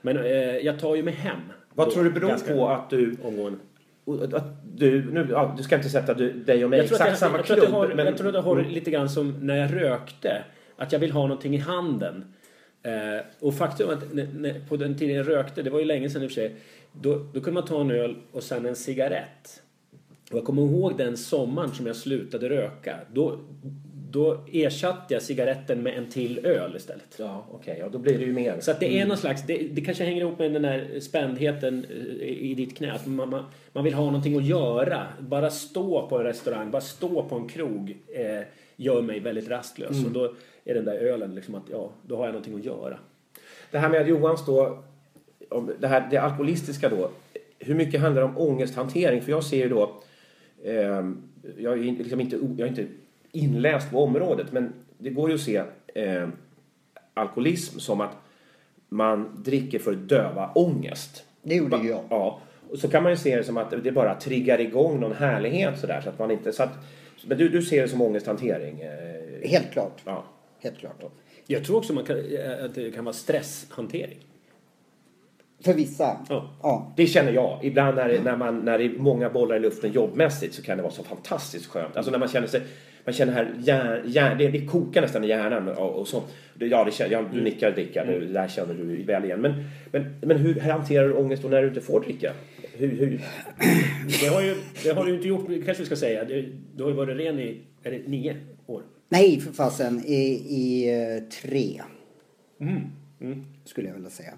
Men 0.00 0.16
eh, 0.16 0.56
jag 0.56 0.78
tar 0.78 0.96
ju 0.96 1.02
mig 1.02 1.14
hem. 1.14 1.40
Vad 1.74 1.90
tror 1.90 2.04
du 2.04 2.10
beror 2.10 2.54
på 2.54 2.68
att 2.68 2.90
du... 2.90 3.16
Omgående. 3.22 3.58
Att 4.32 4.76
du, 4.76 5.12
nu, 5.12 5.26
ja, 5.30 5.54
du 5.56 5.62
ska 5.62 5.76
inte 5.76 5.88
sätta 5.88 6.14
du, 6.14 6.32
dig 6.32 6.64
och 6.64 6.70
mig 6.70 6.78
i 6.78 6.82
exakt 6.82 7.10
jag, 7.10 7.18
samma 7.18 7.36
jag, 7.36 7.46
klubb. 7.46 7.60
det 7.60 7.66
har, 7.66 7.88
men, 7.88 8.06
jag 8.06 8.16
tror 8.16 8.28
att 8.28 8.34
det 8.34 8.40
har 8.40 8.62
lite 8.62 8.90
grann 8.90 9.08
som 9.08 9.46
när 9.46 9.56
jag 9.56 9.74
rökte. 9.82 10.44
Att 10.76 10.92
jag 10.92 10.98
vill 10.98 11.12
ha 11.12 11.22
någonting 11.22 11.54
i 11.54 11.58
handen. 11.58 12.34
Eh, 12.82 13.24
och 13.40 13.54
faktum 13.54 13.88
är 13.88 13.92
att 13.92 14.14
när, 14.14 14.26
när, 14.36 14.60
på 14.68 14.76
den 14.76 14.98
tiden 14.98 15.16
jag 15.16 15.28
rökte, 15.28 15.62
det 15.62 15.70
var 15.70 15.78
ju 15.78 15.84
länge 15.84 16.10
sedan 16.10 16.22
i 16.22 16.26
och 16.26 16.30
för 16.30 16.34
sig, 16.34 16.56
då, 16.92 17.14
då 17.14 17.40
kunde 17.40 17.52
man 17.52 17.64
ta 17.64 17.80
en 17.80 17.90
öl 17.90 18.16
och 18.32 18.42
sen 18.42 18.66
en 18.66 18.76
cigarett. 18.76 19.62
Och 20.30 20.38
jag 20.38 20.44
kommer 20.44 20.62
ihåg 20.62 20.96
den 20.96 21.16
sommaren 21.16 21.70
som 21.70 21.86
jag 21.86 21.96
slutade 21.96 22.48
röka. 22.48 22.96
Då, 23.12 23.40
då 24.12 24.44
ersatte 24.52 25.14
jag 25.14 25.22
cigaretten 25.22 25.82
med 25.82 25.98
en 25.98 26.06
till 26.06 26.46
öl 26.46 26.76
istället. 26.76 27.16
Ja, 27.18 27.46
okej. 27.50 27.76
ja, 27.80 27.88
då 27.88 27.98
blir 27.98 28.18
det 28.18 28.24
ju 28.24 28.32
mer. 28.32 28.60
Så 28.60 28.70
att 28.70 28.80
det 28.80 29.00
är 29.00 29.06
någon 29.06 29.16
slags, 29.16 29.42
det, 29.46 29.68
det 29.72 29.80
kanske 29.80 30.04
hänger 30.04 30.20
ihop 30.20 30.38
med 30.38 30.52
den 30.52 30.62
där 30.62 31.00
spändheten 31.00 31.86
eh, 32.20 32.28
i 32.28 32.54
ditt 32.54 32.76
knä. 32.76 32.92
Att 32.92 33.06
man, 33.06 33.30
man, 33.30 33.44
man 33.72 33.84
vill 33.84 33.94
ha 33.94 34.04
någonting 34.04 34.36
att 34.36 34.44
göra. 34.44 35.06
Bara 35.20 35.50
stå 35.50 36.08
på 36.08 36.18
en 36.18 36.24
restaurang, 36.24 36.70
bara 36.70 36.82
stå 36.82 37.22
på 37.22 37.36
en 37.36 37.48
krog 37.48 37.96
eh, 38.08 38.46
gör 38.76 39.02
mig 39.02 39.20
väldigt 39.20 39.48
rastlös. 39.48 40.04
Och 40.04 40.10
då 40.10 40.34
är 40.64 40.74
den 40.74 40.84
där 40.84 40.94
ölen 40.94 41.34
liksom 41.34 41.54
att, 41.54 41.64
ja, 41.70 41.90
då 42.02 42.16
har 42.16 42.24
jag 42.24 42.32
någonting 42.32 42.54
att 42.54 42.64
göra. 42.64 42.98
Det 43.70 43.78
här 43.78 43.88
med 43.88 44.08
Johans 44.08 44.46
då, 44.46 44.84
om 45.48 45.70
det, 45.80 45.88
här, 45.88 46.08
det 46.10 46.16
alkoholistiska 46.16 46.88
då. 46.88 47.10
Hur 47.58 47.74
mycket 47.74 48.00
handlar 48.00 48.22
det 48.22 48.28
om 48.28 48.38
ångesthantering? 48.38 49.22
För 49.22 49.30
jag 49.30 49.44
ser 49.44 49.56
ju 49.56 49.68
då, 49.68 50.02
eh, 50.64 51.10
jag, 51.58 51.78
är 51.78 51.98
liksom 51.98 52.20
inte, 52.20 52.36
jag 52.36 52.60
är 52.60 52.66
inte 52.66 52.86
inläst 53.32 53.90
på 53.90 54.04
området, 54.04 54.52
men 54.52 54.72
det 54.98 55.10
går 55.10 55.28
ju 55.28 55.34
att 55.34 55.40
se 55.40 55.62
eh, 55.94 56.28
alkoholism 57.14 57.78
som 57.78 58.00
att 58.00 58.16
man 58.88 59.42
dricker 59.44 59.78
för 59.78 59.92
att 59.92 60.08
döva 60.08 60.50
ångest. 60.54 61.24
Det 61.42 61.54
gjorde 61.54 61.76
ju 61.76 61.88
jag. 61.88 62.04
Ja. 62.10 62.40
Och 62.70 62.78
så 62.78 62.88
kan 62.88 63.02
man 63.02 63.12
ju 63.12 63.16
se 63.16 63.36
det 63.36 63.44
som 63.44 63.56
att 63.56 63.84
det 63.84 63.92
bara 63.92 64.14
triggar 64.14 64.60
igång 64.60 65.00
någon 65.00 65.12
härlighet 65.12 65.78
sådär. 65.78 66.00
Så 66.00 66.08
att 66.08 66.18
man 66.18 66.30
inte, 66.30 66.52
så 66.52 66.62
att, 66.62 66.72
men 67.26 67.38
du, 67.38 67.48
du 67.48 67.62
ser 67.62 67.82
det 67.82 67.88
som 67.88 68.02
ångesthantering? 68.02 68.80
Eh, 68.80 69.48
Helt 69.48 69.72
klart. 69.72 70.00
ja. 70.04 70.24
Helt 70.60 70.78
klart. 70.78 71.02
Jag 71.46 71.64
tror 71.64 71.76
också 71.76 71.92
man 71.92 72.04
kan, 72.04 72.16
eh, 72.16 72.64
att 72.64 72.74
det 72.74 72.90
kan 72.90 73.04
vara 73.04 73.12
stresshantering. 73.12 74.18
För 75.64 75.74
vissa. 75.74 76.16
Ja. 76.28 76.50
Ja. 76.62 76.92
Det 76.96 77.06
känner 77.06 77.32
jag. 77.32 77.58
Ibland 77.62 77.96
när, 77.96 78.20
när, 78.24 78.36
man, 78.36 78.58
när 78.58 78.78
det 78.78 78.84
är 78.84 78.98
många 78.98 79.30
bollar 79.30 79.56
i 79.56 79.60
luften 79.60 79.92
jobbmässigt 79.92 80.54
så 80.54 80.62
kan 80.62 80.76
det 80.76 80.82
vara 80.82 80.92
så 80.92 81.04
fantastiskt 81.04 81.66
skönt. 81.66 81.96
Alltså 81.96 82.12
när 82.12 82.18
man 82.18 82.28
känner 82.28 82.46
sig... 82.46 82.62
Man 83.04 83.12
känner 83.12 83.32
här, 83.32 83.54
hjär, 83.60 84.02
hjär, 84.06 84.34
det, 84.34 84.48
det 84.48 84.66
kokar 84.66 85.00
nästan 85.02 85.24
i 85.24 85.28
hjärnan 85.28 85.68
och, 85.68 86.00
och 86.00 86.08
så. 86.08 86.22
Det- 86.54 86.66
Ja, 86.66 86.84
det 86.84 86.90
känner, 86.90 87.12
ja, 87.12 87.24
du 87.32 87.40
nickar 87.42 87.72
Rickard, 87.72 88.06
det 88.06 88.26
där 88.26 88.48
känner 88.48 88.74
du 88.74 89.02
väl 89.04 89.24
igen. 89.24 89.40
Men, 89.40 89.52
men, 89.92 90.04
men 90.22 90.36
hur 90.36 90.60
hanterar 90.60 91.08
du 91.08 91.14
ångest 91.14 91.42
då 91.42 91.48
när 91.48 91.62
du 91.62 91.68
inte 91.68 91.80
får 91.80 92.00
dricka? 92.00 92.32
Hur, 92.72 92.88
hur, 92.88 93.20
Det 94.20 94.26
har, 94.26 94.42
ju, 94.42 94.54
det 94.84 94.90
har 94.90 95.04
du 95.04 95.14
inte 95.14 95.28
gjort, 95.28 95.46
kanske 95.46 95.82
vi 95.82 95.86
ska 95.86 95.96
säga. 95.96 96.24
Du 96.76 96.82
har 96.82 96.90
ju 96.90 96.96
varit 96.96 97.16
ren 97.16 97.38
i, 97.38 97.60
är 97.82 97.90
det 97.90 98.08
nio 98.08 98.36
år? 98.66 98.82
Nej, 99.08 99.40
för 99.40 99.52
fasen. 99.52 100.02
I, 100.06 100.22
i 100.48 100.90
eh, 101.16 101.22
tre. 101.42 101.80
Skulle 103.64 103.88
jag 103.88 103.94
vilja 103.94 104.10
säga. 104.10 104.32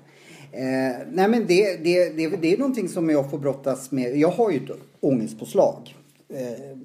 Eh, 0.52 1.06
nej 1.12 1.28
men 1.28 1.46
det, 1.46 1.84
det, 1.84 2.08
det, 2.16 2.36
det 2.42 2.52
är 2.54 2.58
någonting 2.58 2.88
som 2.88 3.10
jag 3.10 3.30
får 3.30 3.38
brottas 3.38 3.92
med. 3.92 4.16
Jag 4.16 4.28
har 4.28 4.50
ju 4.50 4.56
ett 4.56 4.70
ångestpåslag. 5.00 5.94
Eh, 6.28 6.76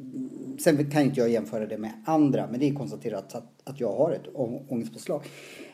sen 0.61 0.91
kan 0.91 1.01
inte 1.01 1.19
jag 1.19 1.29
jämföra 1.29 1.65
det 1.65 1.77
med 1.77 1.91
andra. 2.05 2.47
Men 2.51 2.59
det 2.59 2.69
är 2.69 2.73
konstaterat 2.73 3.35
att, 3.35 3.51
att 3.63 3.79
jag 3.79 3.91
har 3.91 4.11
ett 4.11 4.27
ångestpåslag. 4.69 5.21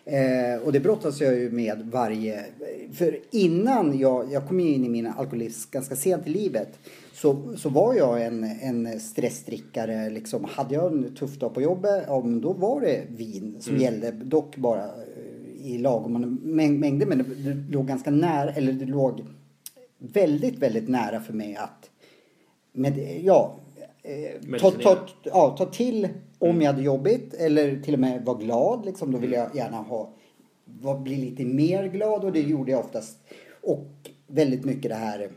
Eh, 0.05 0.63
och 0.65 0.71
det 0.71 0.79
brottas 0.79 1.21
jag 1.21 1.39
ju 1.39 1.51
med 1.51 1.89
varje... 1.91 2.45
För 2.93 3.19
innan 3.31 3.99
jag, 3.99 4.31
jag 4.31 4.47
kom 4.47 4.59
in 4.59 4.85
i 4.85 4.89
min 4.89 5.07
alkoholism 5.07 5.69
ganska 5.71 5.95
sent 5.95 6.27
i 6.27 6.29
livet. 6.29 6.79
Så, 7.13 7.57
så 7.57 7.69
var 7.69 7.93
jag 7.93 8.25
en, 8.25 8.43
en 8.43 8.99
stressdrickare. 8.99 10.09
Liksom. 10.09 10.45
Hade 10.49 10.75
jag 10.75 10.93
en 10.93 11.15
tuff 11.15 11.39
dag 11.39 11.53
på 11.53 11.61
jobbet, 11.61 12.03
ja, 12.07 12.23
då 12.41 12.53
var 12.53 12.81
det 12.81 13.01
vin 13.09 13.57
som 13.59 13.77
gällde. 13.77 14.11
Dock 14.11 14.57
bara 14.57 14.83
eh, 14.83 15.65
i 15.65 15.77
lagom 15.77 16.39
mäng- 16.43 16.79
mängder. 16.79 17.05
Men 17.05 17.17
det, 17.17 17.23
det 17.23 17.73
låg 17.73 17.87
ganska 17.87 18.11
nära, 18.11 18.51
eller 18.51 18.73
det 18.73 18.85
låg 18.85 19.25
väldigt, 19.97 20.59
väldigt 20.59 20.89
nära 20.89 21.19
för 21.19 21.33
mig 21.33 21.55
att 21.55 21.89
med, 22.73 23.21
ja, 23.23 23.59
eh, 24.05 24.59
ta, 24.59 24.71
ta, 24.71 25.07
ja, 25.23 25.55
ta 25.57 25.65
till 25.65 26.09
om 26.39 26.61
jag 26.61 26.71
hade 26.71 26.83
jobbigt 26.83 27.33
eller 27.33 27.81
till 27.81 27.93
och 27.93 27.99
med 27.99 28.25
vara 28.25 28.37
glad. 28.37 28.85
Liksom. 28.85 29.11
Då 29.11 29.17
ville 29.17 29.35
jag 29.35 29.55
gärna 29.55 29.77
ha, 29.77 30.13
var, 30.65 30.99
bli 30.99 31.15
lite 31.15 31.45
mer 31.45 31.87
glad 31.87 32.23
och 32.23 32.31
det 32.31 32.41
gjorde 32.41 32.71
jag 32.71 32.79
oftast. 32.79 33.17
Och 33.61 33.87
väldigt 34.27 34.65
mycket 34.65 34.91
det 34.91 34.95
här 34.95 35.29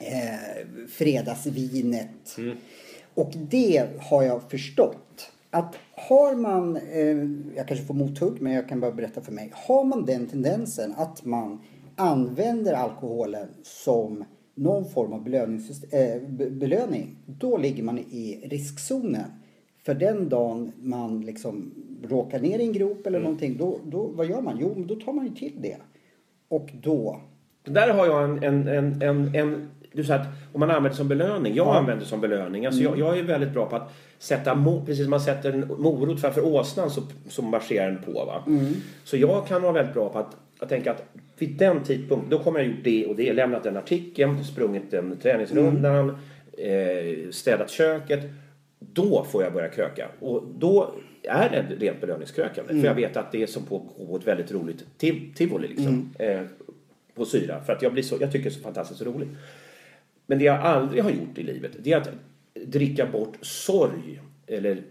eh, 0.00 0.66
fredagsvinet. 0.88 2.36
Och 3.14 3.32
det 3.50 3.88
har 3.98 4.22
jag 4.22 4.50
förstått. 4.50 5.32
Att 5.50 5.76
har 5.94 6.34
man, 6.34 6.76
eh, 6.76 7.56
jag 7.56 7.68
kanske 7.68 7.86
får 7.86 7.94
mothugg 7.94 8.40
men 8.40 8.52
jag 8.52 8.68
kan 8.68 8.80
bara 8.80 8.92
berätta 8.92 9.20
för 9.20 9.32
mig. 9.32 9.52
Har 9.54 9.84
man 9.84 10.04
den 10.04 10.26
tendensen 10.26 10.94
att 10.96 11.24
man 11.24 11.60
använder 11.96 12.72
alkoholen 12.72 13.48
som 13.62 14.24
någon 14.54 14.84
form 14.84 15.12
av 15.12 15.34
eh, 15.34 16.22
be- 16.28 16.50
belöning. 16.50 17.16
Då 17.26 17.56
ligger 17.58 17.82
man 17.82 17.98
i 17.98 18.48
riskzonen. 18.50 19.24
För 19.84 19.94
den 19.94 20.28
dagen 20.28 20.72
man 20.82 21.20
liksom 21.20 21.70
råkar 22.08 22.40
ner 22.40 22.58
i 22.58 22.62
en 22.62 22.72
grop 22.72 23.06
eller 23.06 23.20
någonting. 23.20 23.56
Då, 23.58 23.78
då, 23.84 24.06
vad 24.06 24.26
gör 24.26 24.40
man? 24.40 24.56
Jo, 24.60 24.74
då 24.86 24.94
tar 24.94 25.12
man 25.12 25.24
ju 25.26 25.34
till 25.34 25.52
det. 25.60 25.76
Och 26.48 26.70
då 26.82 27.20
Där 27.64 27.88
har 27.94 28.06
jag 28.06 28.24
en, 28.24 28.42
en, 28.44 28.68
en, 28.68 29.02
en, 29.02 29.34
en 29.34 29.68
du 29.94 30.04
sa 30.04 30.14
att 30.14 30.26
om 30.52 30.60
man 30.60 30.70
använder 30.70 30.96
som 30.96 31.08
belöning. 31.08 31.54
Jag 31.54 31.76
använder 31.76 32.04
som 32.04 32.20
belöning. 32.20 32.66
Alltså 32.66 32.80
Mm. 32.82 32.98
jag, 32.98 33.08
jag 33.08 33.18
är 33.18 33.22
väldigt 33.22 33.52
bra 33.52 33.66
på 33.66 33.76
att 33.76 33.92
sätta, 34.18 34.64
precis 34.86 35.04
som 35.04 35.10
man 35.10 35.20
sätter 35.20 35.52
en 35.52 35.68
morot 35.82 36.20
framför 36.20 36.46
åsnan 36.46 36.90
så, 36.90 37.02
så 37.28 37.42
marscherar 37.42 37.90
den 37.90 38.02
på. 38.02 38.12
Va? 38.12 38.42
Mm. 38.46 38.72
Så 39.04 39.16
jag 39.16 39.46
kan 39.46 39.62
vara 39.62 39.72
väldigt 39.72 39.94
bra 39.94 40.08
på 40.08 40.18
att, 40.18 40.36
att 40.62 40.68
tänka 40.68 40.90
att 40.90 41.04
vid 41.38 41.50
den 41.56 41.82
tidpunkten, 41.82 42.30
då 42.30 42.38
kommer 42.38 42.58
jag 42.60 42.68
gjort 42.68 42.84
det 42.84 43.06
och 43.06 43.16
det. 43.16 43.32
Lämnat 43.32 43.62
den 43.64 43.76
artikeln, 43.76 44.44
sprungit 44.44 44.90
den 44.90 45.16
träningsrundan, 45.18 46.16
eh, 46.58 47.30
städat 47.30 47.70
köket. 47.70 48.20
Då 48.78 49.24
får 49.24 49.42
jag 49.42 49.52
börja 49.52 49.68
kröka. 49.68 50.08
Och 50.20 50.44
då 50.58 50.94
är 51.22 51.50
det 51.50 51.86
rent 51.86 52.00
belöningskrökande. 52.00 52.80
För 52.80 52.86
jag 52.88 52.94
vet 52.94 53.16
att 53.16 53.32
det 53.32 53.42
är 53.42 53.46
som 53.46 53.62
på 53.66 53.80
på 54.08 54.16
ett 54.16 54.26
väldigt 54.26 54.52
roligt 54.52 54.84
tiv- 54.98 55.34
tivoli 55.34 55.68
liksom. 55.68 56.14
Eh, 56.18 56.40
på 57.14 57.24
syra. 57.24 57.60
För 57.64 57.72
att 57.72 57.82
jag, 57.82 57.92
blir 57.92 58.02
så, 58.02 58.16
jag 58.20 58.32
tycker 58.32 58.44
det 58.44 58.48
är 58.50 58.58
så 58.58 58.60
fantastiskt 58.60 59.02
roligt. 59.02 59.28
Men 60.26 60.38
det 60.38 60.44
jag 60.44 60.60
aldrig 60.60 61.02
har 61.02 61.10
gjort 61.10 61.38
i 61.38 61.42
livet, 61.42 61.72
det 61.78 61.92
är 61.92 61.96
att 61.96 62.10
dricka 62.54 63.06
bort 63.06 63.36
sorg 63.40 64.20
eller 64.46 64.82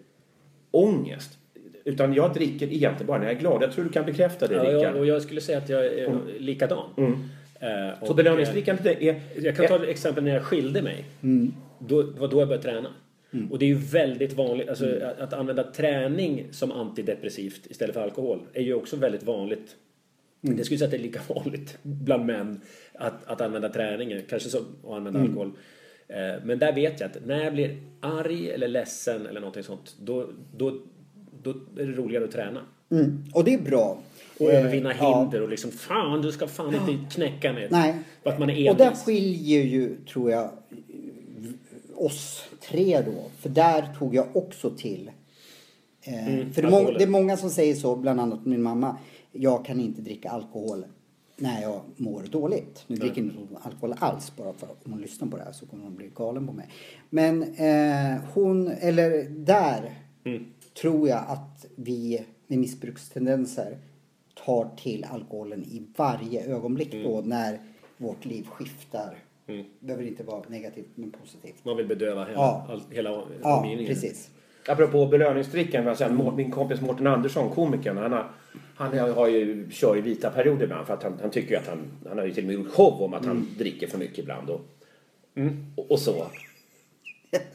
ångest. 0.71 1.37
Utan 1.85 2.13
jag 2.13 2.33
dricker 2.33 2.67
egentligen 2.73 3.07
bara 3.07 3.17
när 3.19 3.25
jag 3.25 3.35
är 3.35 3.39
glad. 3.39 3.63
Jag 3.63 3.71
tror 3.71 3.83
du 3.85 3.91
kan 3.91 4.05
bekräfta 4.05 4.47
det, 4.47 4.55
Ja, 4.55 4.63
Rickard. 4.63 4.81
jag, 4.81 4.95
och 4.95 5.05
jag 5.05 5.21
skulle 5.21 5.41
säga 5.41 5.57
att 5.57 5.69
jag 5.69 5.85
är 5.85 6.21
likadan. 6.39 6.89
Eh, 7.59 7.99
Så 7.99 8.09
och, 8.09 8.15
belöningsdrickandet 8.15 8.85
är... 8.85 9.09
eh, 9.09 9.15
Jag 9.35 9.55
kan 9.55 9.67
ta 9.67 9.75
ett 9.75 9.89
exempel 9.89 10.23
när 10.23 10.33
jag 10.33 10.43
skilde 10.43 10.81
mig. 10.81 11.05
Då 11.79 12.01
det 12.01 12.19
var 12.19 12.27
då 12.27 12.39
jag 12.39 12.47
började 12.47 12.63
träna. 12.63 12.89
Och 13.51 13.59
det 13.59 13.65
är 13.65 13.67
ju 13.67 13.75
väldigt 13.75 14.33
vanligt, 14.33 14.69
alltså 14.69 14.85
att, 15.03 15.19
att 15.19 15.33
använda 15.33 15.63
träning 15.63 16.47
som 16.51 16.71
antidepressivt 16.71 17.65
istället 17.69 17.93
för 17.93 18.01
alkohol 18.03 18.39
är 18.53 18.61
ju 18.61 18.73
också 18.73 18.95
väldigt 18.95 19.23
vanligt. 19.23 19.75
Det 20.41 20.63
skulle 20.63 20.77
säga 20.77 20.85
att 20.85 20.91
det 20.91 20.97
är 20.97 21.01
lika 21.01 21.19
vanligt 21.33 21.77
bland 21.81 22.25
män 22.25 22.61
att, 22.93 23.25
att 23.25 23.41
använda 23.41 23.69
träning, 23.69 24.21
kanske 24.29 24.49
som 24.49 24.65
att 24.83 24.91
använda 24.91 25.19
alkohol. 25.19 25.51
Eh, 26.07 26.43
Men 26.43 26.59
där 26.59 26.73
vet 26.73 26.99
jag 26.99 27.09
att 27.09 27.25
när 27.25 27.43
jag 27.43 27.53
blir 27.53 27.77
arg 27.99 28.49
eller 28.51 28.67
ledsen 28.67 29.25
eller 29.27 29.39
någonting 29.39 29.63
sånt, 29.63 29.95
då, 29.99 30.29
då, 30.57 30.79
då 31.43 31.49
är 31.49 31.85
det 31.85 31.91
roligare 31.93 32.23
att 32.25 32.31
träna. 32.31 32.61
Mm. 32.91 33.23
Och 33.33 33.43
det 33.43 33.53
är 33.53 33.61
bra. 33.61 33.97
Och 34.39 34.51
Eh, 34.51 34.59
övervinna 34.59 34.93
ja. 34.99 35.19
hinder 35.21 35.41
och 35.41 35.49
liksom 35.49 35.71
fan 35.71 36.21
du 36.21 36.31
ska 36.31 36.47
fan 36.47 36.75
inte 36.89 37.15
knäcka 37.15 37.53
mig. 37.53 37.67
Nej. 37.71 37.95
För 38.23 38.29
att 38.29 38.39
man 38.39 38.49
är 38.49 38.71
Och 38.71 38.77
där 38.77 38.85
envis. 38.85 39.03
skiljer 39.03 39.63
ju, 39.63 39.95
tror 40.05 40.31
jag, 40.31 40.49
oss 41.95 42.43
tre 42.69 43.01
då. 43.01 43.23
För 43.39 43.49
där 43.49 43.89
tog 43.99 44.15
jag 44.15 44.35
också 44.35 44.69
till. 44.69 45.11
Eh, 46.03 46.27
Mm, 46.27 46.53
för 46.53 46.61
det 46.61 46.67
är, 46.67 46.71
många, 46.71 46.91
det 46.97 47.03
är 47.03 47.07
många 47.07 47.37
som 47.37 47.49
säger 47.49 47.75
så, 47.75 47.95
bland 47.95 48.19
annat 48.21 48.45
min 48.45 48.61
mamma. 48.61 48.97
Jag 49.31 49.65
kan 49.65 49.79
inte 49.79 50.01
dricka 50.01 50.29
alkohol 50.29 50.85
när 51.37 51.61
jag 51.61 51.81
mår 51.97 52.23
dåligt. 52.31 52.83
Nu 52.87 52.95
dricker 52.95 53.21
inte 53.21 53.35
hon 53.37 53.57
alkohol 53.61 53.95
alls 53.99 54.31
bara 54.37 54.53
för 54.53 54.67
att 54.67 54.85
om 54.85 54.91
hon 54.91 55.01
lyssnar 55.01 55.27
på 55.27 55.37
det 55.37 55.43
här 55.43 55.51
så 55.51 55.65
kommer 55.65 55.83
hon 55.83 55.95
bli 55.95 56.11
galen 56.15 56.47
på 56.47 56.53
mig. 56.53 56.67
Men 57.09 57.43
eh, 57.43 58.19
hon, 58.33 58.67
eller 58.67 59.23
där 59.29 59.95
Mm. 60.25 60.45
Tror 60.81 61.09
jag 61.09 61.23
att 61.27 61.65
vi 61.75 62.25
med 62.47 62.59
missbrukstendenser 62.59 63.77
tar 64.45 64.69
till 64.77 65.05
alkoholen 65.11 65.63
i 65.63 65.83
varje 65.97 66.45
ögonblick 66.45 66.93
Mm. 66.93 67.05
då 67.11 67.21
när 67.25 67.59
vårt 67.97 68.25
liv 68.25 68.45
skiftar. 68.47 69.15
behöver 69.79 70.03
inte 70.07 70.23
vara 70.23 70.43
negativt 70.47 70.87
men 70.95 71.11
positivt. 71.11 71.65
Man 71.65 71.77
vill 71.77 71.87
bedöva 71.87 72.25
hela, 72.25 72.33
Ja. 72.33 72.67
all, 72.69 72.81
hela 72.89 73.09
Ja, 73.41 73.59
omgivningen. 73.59 73.93
precis. 73.93 74.29
Apropå 74.67 75.05
säga, 75.95 76.09
Må- 76.11 76.35
min 76.35 76.51
kompis 76.51 76.81
Mårten 76.81 77.07
Andersson, 77.07 77.49
komikern, 77.49 77.97
han, 77.97 78.11
har, 78.11 78.31
han 78.75 78.97
har 78.99 79.09
har 79.09 79.27
ju, 79.27 79.69
kör 79.71 79.95
ju 79.95 80.01
vita 80.01 80.29
perioder 80.29 80.63
ibland 80.63 80.87
för 80.87 80.93
att 80.93 81.03
han, 81.03 81.17
han 81.21 81.29
tycker 81.31 81.57
att 81.57 81.67
han, 81.67 81.79
han 82.07 82.17
har 82.17 82.25
ju 82.25 82.33
till 82.33 82.43
och 82.43 82.47
med 82.47 82.55
gjort 82.55 82.71
show 82.71 83.01
om 83.01 83.13
att 83.13 83.25
han 83.25 83.47
dricker 83.57 83.87
för 83.87 83.97
mycket 83.97 84.19
ibland 84.19 84.49
och, 84.49 84.61
och, 85.75 85.91
och 85.91 85.99
så. 85.99 86.25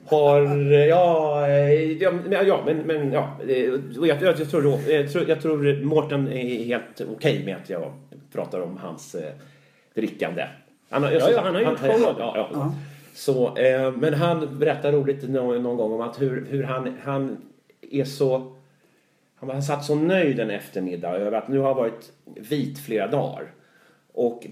Har, 0.06 0.42
ja, 0.72 1.46
eh, 1.48 1.92
ja, 1.92 2.10
men- 2.12 2.46
ja 2.46 2.62
men, 2.66 2.76
men 2.78 3.12
ja, 3.12 3.36
eh, 3.48 3.72
och 4.00 4.06
jag, 4.06 4.22
jag, 4.22 4.40
jag, 4.40 4.50
tror, 4.50 4.78
jag, 4.88 5.12
tror, 5.12 5.28
jag 5.28 5.40
tror 5.42 5.84
Mårten 5.84 6.28
är 6.32 6.64
helt 6.64 7.00
okej 7.16 7.44
med 7.44 7.56
att 7.56 7.70
jag 7.70 7.92
pratar 8.32 8.60
om 8.60 8.76
hans 8.76 9.14
eh, 9.14 9.32
drickande. 9.94 10.44
Han 10.90 11.02
har, 11.02 11.10
Ja, 11.10 11.30
ja, 11.30 11.40
han 11.40 11.54
har 11.54 11.76
show 11.76 12.08
av 12.08 12.14
det. 12.16 12.22
ja, 12.22 12.48
ja. 12.52 12.74
Så, 13.14 13.56
eh, 13.56 13.92
men 13.92 14.14
han 14.14 14.58
berättar 14.58 14.92
roligt 14.92 15.28
någon, 15.28 15.62
någon 15.62 15.76
gång 15.76 15.92
om 15.92 16.00
att 16.00 16.20
hur, 16.20 16.46
hur 16.50 16.62
han, 16.62 16.96
han 17.04 17.36
är 17.90 18.04
så... 18.04 18.52
Han, 19.40 19.50
han 19.50 19.62
satt 19.62 19.84
så 19.84 19.94
nöjd 19.94 20.40
en 20.40 20.50
eftermiddag 20.50 21.16
över 21.16 21.38
att 21.38 21.48
nu 21.48 21.58
har 21.58 21.68
jag 21.68 21.74
varit 21.74 22.12
vit 22.24 22.78
flera 22.78 23.06
dagar. 23.06 23.44
Och, 24.18 24.46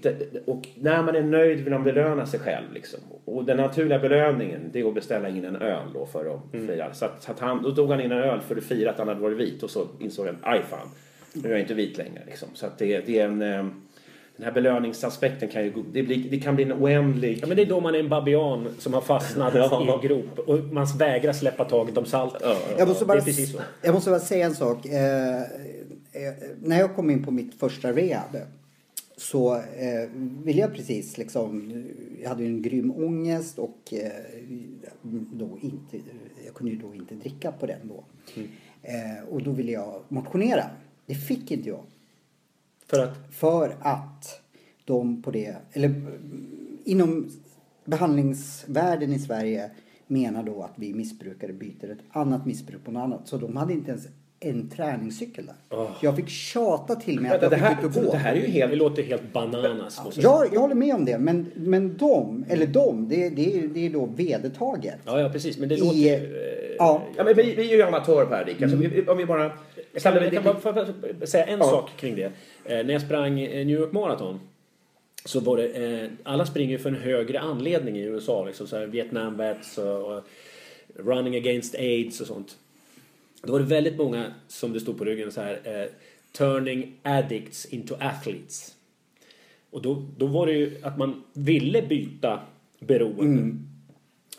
och 0.45 0.67
när 0.75 1.03
man 1.03 1.15
är 1.15 1.21
nöjd 1.23 1.59
vill 1.59 1.73
man 1.73 1.83
belöna 1.83 2.25
sig 2.25 2.39
själv. 2.39 2.73
Liksom. 2.73 2.99
Och 3.25 3.45
den 3.45 3.57
naturliga 3.57 3.99
belöningen 3.99 4.69
det 4.73 4.79
är 4.79 4.87
att 4.87 4.93
beställa 4.93 5.29
in 5.29 5.45
en 5.45 5.55
öl 5.55 5.87
då 5.93 6.05
för 6.05 6.25
att 6.35 6.41
fira. 6.51 6.93
Så, 6.93 7.05
att, 7.05 7.23
så 7.23 7.31
att 7.31 7.39
han, 7.39 7.63
då 7.63 7.75
tog 7.75 7.89
han 7.89 8.01
in 8.01 8.11
en 8.11 8.17
öl 8.17 8.39
för 8.47 8.55
att 8.55 8.63
fira 8.63 8.89
att 8.91 8.97
han 8.97 9.07
hade 9.07 9.19
varit 9.21 9.37
vit 9.37 9.63
och 9.63 9.69
så 9.69 9.87
insåg 9.99 10.25
han, 10.25 10.37
aj 10.41 10.61
fan, 10.69 10.87
nu 11.33 11.47
är 11.47 11.51
jag 11.51 11.61
inte 11.61 11.73
vit 11.73 11.97
längre. 11.97 12.21
Liksom. 12.27 12.47
Så 12.53 12.65
att 12.65 12.77
det, 12.77 12.99
det 13.05 13.19
är 13.19 13.25
en... 13.25 13.41
eh, 13.41 13.65
Den 14.37 14.45
här 14.45 14.51
belöningsaspekten 14.51 15.49
kan 15.49 15.63
ju 15.63 15.73
det, 15.91 16.03
blir, 16.03 16.29
det 16.31 16.37
kan 16.39 16.55
bli 16.55 16.63
en 16.63 16.73
oändlig... 16.73 17.39
Ja, 17.41 17.47
men 17.47 17.57
det 17.57 17.63
är 17.63 17.65
då 17.65 17.79
man 17.79 17.95
är 17.95 17.99
en 17.99 18.09
babian 18.09 18.67
som 18.79 18.93
har 18.93 19.01
fastnat 19.01 19.53
Ja. 19.55 19.83
i 19.87 19.91
en 19.91 20.01
grop 20.01 20.39
och 20.39 20.59
man 20.59 20.87
vägrar 20.97 21.33
släppa 21.33 21.65
taget 21.65 21.97
om 21.97 22.05
saltet. 22.05 22.41
Jag 22.77 22.87
måste, 22.87 23.03
det 23.03 23.07
bara, 23.07 23.17
är 23.17 23.21
precis 23.21 23.51
så. 23.51 23.59
jag 23.81 23.93
måste 23.93 24.09
bara 24.09 24.19
säga 24.19 24.45
en 24.45 24.55
sak. 24.55 24.85
Eh, 24.85 25.41
eh, 25.41 26.33
när 26.63 26.79
jag 26.79 26.95
kom 26.95 27.09
in 27.09 27.23
på 27.23 27.31
mitt 27.31 27.59
första 27.59 27.91
rehab 27.91 28.35
så 29.31 29.55
eh, 29.55 30.09
ville 30.43 30.61
jag 30.61 30.73
precis 30.73 31.17
liksom, 31.17 31.73
jag 32.21 32.29
hade 32.29 32.43
ju 32.43 32.49
en 32.49 32.61
grym 32.61 32.91
ångest 32.91 33.59
och 33.59 33.93
eh, 33.93 34.11
då 35.33 35.57
inte, 35.61 35.99
jag 36.45 36.53
kunde 36.53 36.71
ju 36.71 36.77
då 36.79 36.95
inte 36.95 37.15
dricka 37.15 37.51
på 37.51 37.65
den 37.65 37.87
då. 37.87 38.03
Eh, 38.81 39.27
och 39.29 39.43
då 39.43 39.51
ville 39.51 39.71
jag 39.71 40.01
motionera. 40.07 40.63
Det 41.05 41.15
fick 41.15 41.51
inte 41.51 41.69
jag. 41.69 41.83
För 42.85 43.03
att 43.03 43.17
För 43.31 43.75
att 43.79 44.41
de 44.85 45.21
på 45.21 45.31
det, 45.31 45.55
eller 45.71 45.89
mm, 45.89 46.77
inom 46.83 47.29
behandlingsvärlden 47.85 49.13
i 49.13 49.19
Sverige 49.19 49.71
menar 50.07 50.43
då 50.43 50.61
att 50.61 50.73
vi 50.75 50.93
missbrukare 50.93 51.53
byter 51.53 51.91
ett 51.91 52.03
annat 52.09 52.45
missbruk 52.45 52.83
på 52.83 52.91
något 52.91 53.01
annat. 53.01 53.27
Så 53.27 53.37
de 53.37 53.57
hade 53.57 53.73
inte 53.73 53.91
ens 53.91 54.07
en 54.39 54.69
träningscykel 54.69 55.45
där. 55.45 55.87
Jag 56.01 56.15
fick 56.15 56.29
tjata 56.29 56.95
till 56.95 57.19
mig 57.19 57.31
att 57.31 57.41
jag 57.41 57.51
det, 57.51 57.55
fick 57.55 57.65
här, 57.65 57.85
och 57.85 57.91
gå. 57.93 58.11
det 58.11 58.17
här 58.17 58.31
är 58.31 58.35
ju 58.35 58.41
det 58.45 58.51
helt... 58.51 58.77
låter 58.77 59.03
helt 59.03 59.33
bananas. 59.33 60.03
måste 60.05 60.21
jag. 60.21 60.31
Ja, 60.45 60.49
jag 60.53 60.59
håller 60.61 60.75
med 60.75 60.95
om 60.95 61.05
det. 61.05 61.17
Men, 61.17 61.51
men 61.55 61.97
de, 61.97 62.45
eller 62.49 62.67
de, 62.67 63.09
det, 63.09 63.29
det, 63.29 63.57
är, 63.59 63.67
det 63.67 63.85
är 63.85 63.89
då 63.89 64.05
vedertaget. 64.05 64.95
Ja, 65.05 65.19
ja, 65.21 65.29
precis. 65.29 65.57
Men 65.57 65.69
det 65.69 65.75
I- 65.75 65.79
låter 65.79 65.95
ju... 65.97 66.13
eh, 66.13 66.75
Ja, 66.77 67.01
Ja, 67.17 67.23
men 67.23 67.33
vi, 67.35 67.55
vi 67.55 67.71
är 67.71 67.75
ju 67.77 67.81
amatörer 67.83 68.29
det 68.29 68.35
här 68.35 68.45
Rickard. 68.45 68.69
Så 68.69 68.75
vi, 68.75 69.07
om 69.07 69.17
vi 69.17 69.25
bara... 69.25 69.51
Jag 69.93 70.03
kan, 70.03 70.13
jag 70.33 70.43
kan 70.43 70.43
bara 70.63 70.85
säga 71.27 71.45
en 71.45 71.59
Ja. 71.59 71.65
sak 71.65 71.89
kring 71.97 72.15
det. 72.15 72.23
Eh, 72.65 72.85
när 72.85 72.91
jag 72.93 73.01
sprang 73.01 73.39
eh, 73.39 73.65
New 73.65 73.79
York 73.79 73.91
Marathon 73.91 74.39
så 75.25 75.39
var 75.39 75.57
det, 75.57 75.67
eh, 76.03 76.09
alla 76.23 76.45
springer 76.45 76.71
ju 76.71 76.77
för 76.77 76.89
en 76.89 76.95
högre 76.95 77.39
anledning 77.39 77.97
i 77.97 78.01
USA. 78.01 78.43
Liksom 78.45 78.67
så 78.67 78.77
här 78.77 78.85
Vietnam 78.85 79.37
Vets 79.37 79.77
och, 79.77 80.13
och 80.17 80.23
Running 80.95 81.35
Against 81.35 81.75
AIDS 81.75 82.21
och 82.21 82.27
sånt. 82.27 82.55
Då 83.45 83.51
var 83.51 83.59
det 83.59 83.65
väldigt 83.65 83.97
många, 83.97 84.33
som 84.47 84.73
det 84.73 84.79
stod 84.79 84.97
på 84.97 85.05
ryggen, 85.05 85.31
så 85.31 85.41
här 85.41 85.59
eh, 85.63 85.85
Turning 86.37 86.99
addicts 87.03 87.65
into 87.65 87.95
athletes. 87.99 88.75
Och 89.69 89.81
då, 89.81 90.05
då 90.17 90.27
var 90.27 90.47
det 90.47 90.53
ju 90.53 90.77
att 90.81 90.97
man 90.97 91.23
ville 91.33 91.81
byta 91.81 92.39
beroende. 92.79 93.57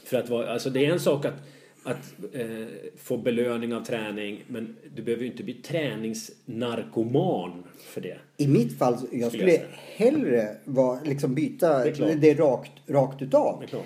För 0.05 0.17
att 0.17 0.29
vara, 0.29 0.53
alltså 0.53 0.71
det 0.71 0.87
är 0.87 0.93
en 0.93 1.01
sak 1.01 1.25
att, 1.25 1.35
att 1.83 2.15
eh, 2.33 2.67
få 2.97 3.17
belöning 3.17 3.75
av 3.75 3.85
träning 3.85 4.43
men 4.47 4.77
du 4.95 5.03
behöver 5.03 5.25
ju 5.25 5.31
inte 5.31 5.43
bli 5.43 5.55
träningsnarkoman 5.55 7.65
för 7.79 8.01
det. 8.01 8.19
I 8.37 8.47
mitt 8.47 8.79
fall, 8.79 8.97
jag 9.13 9.33
Skulle 9.33 9.53
jag 9.53 9.63
hellre 9.97 10.57
vara, 10.65 11.03
liksom 11.03 11.35
byta 11.35 11.85
Det 11.85 12.15
det, 12.15 12.35
rakt, 12.35 12.73
rakt 12.87 13.23
utav. 13.23 13.65
Det. 13.71 13.77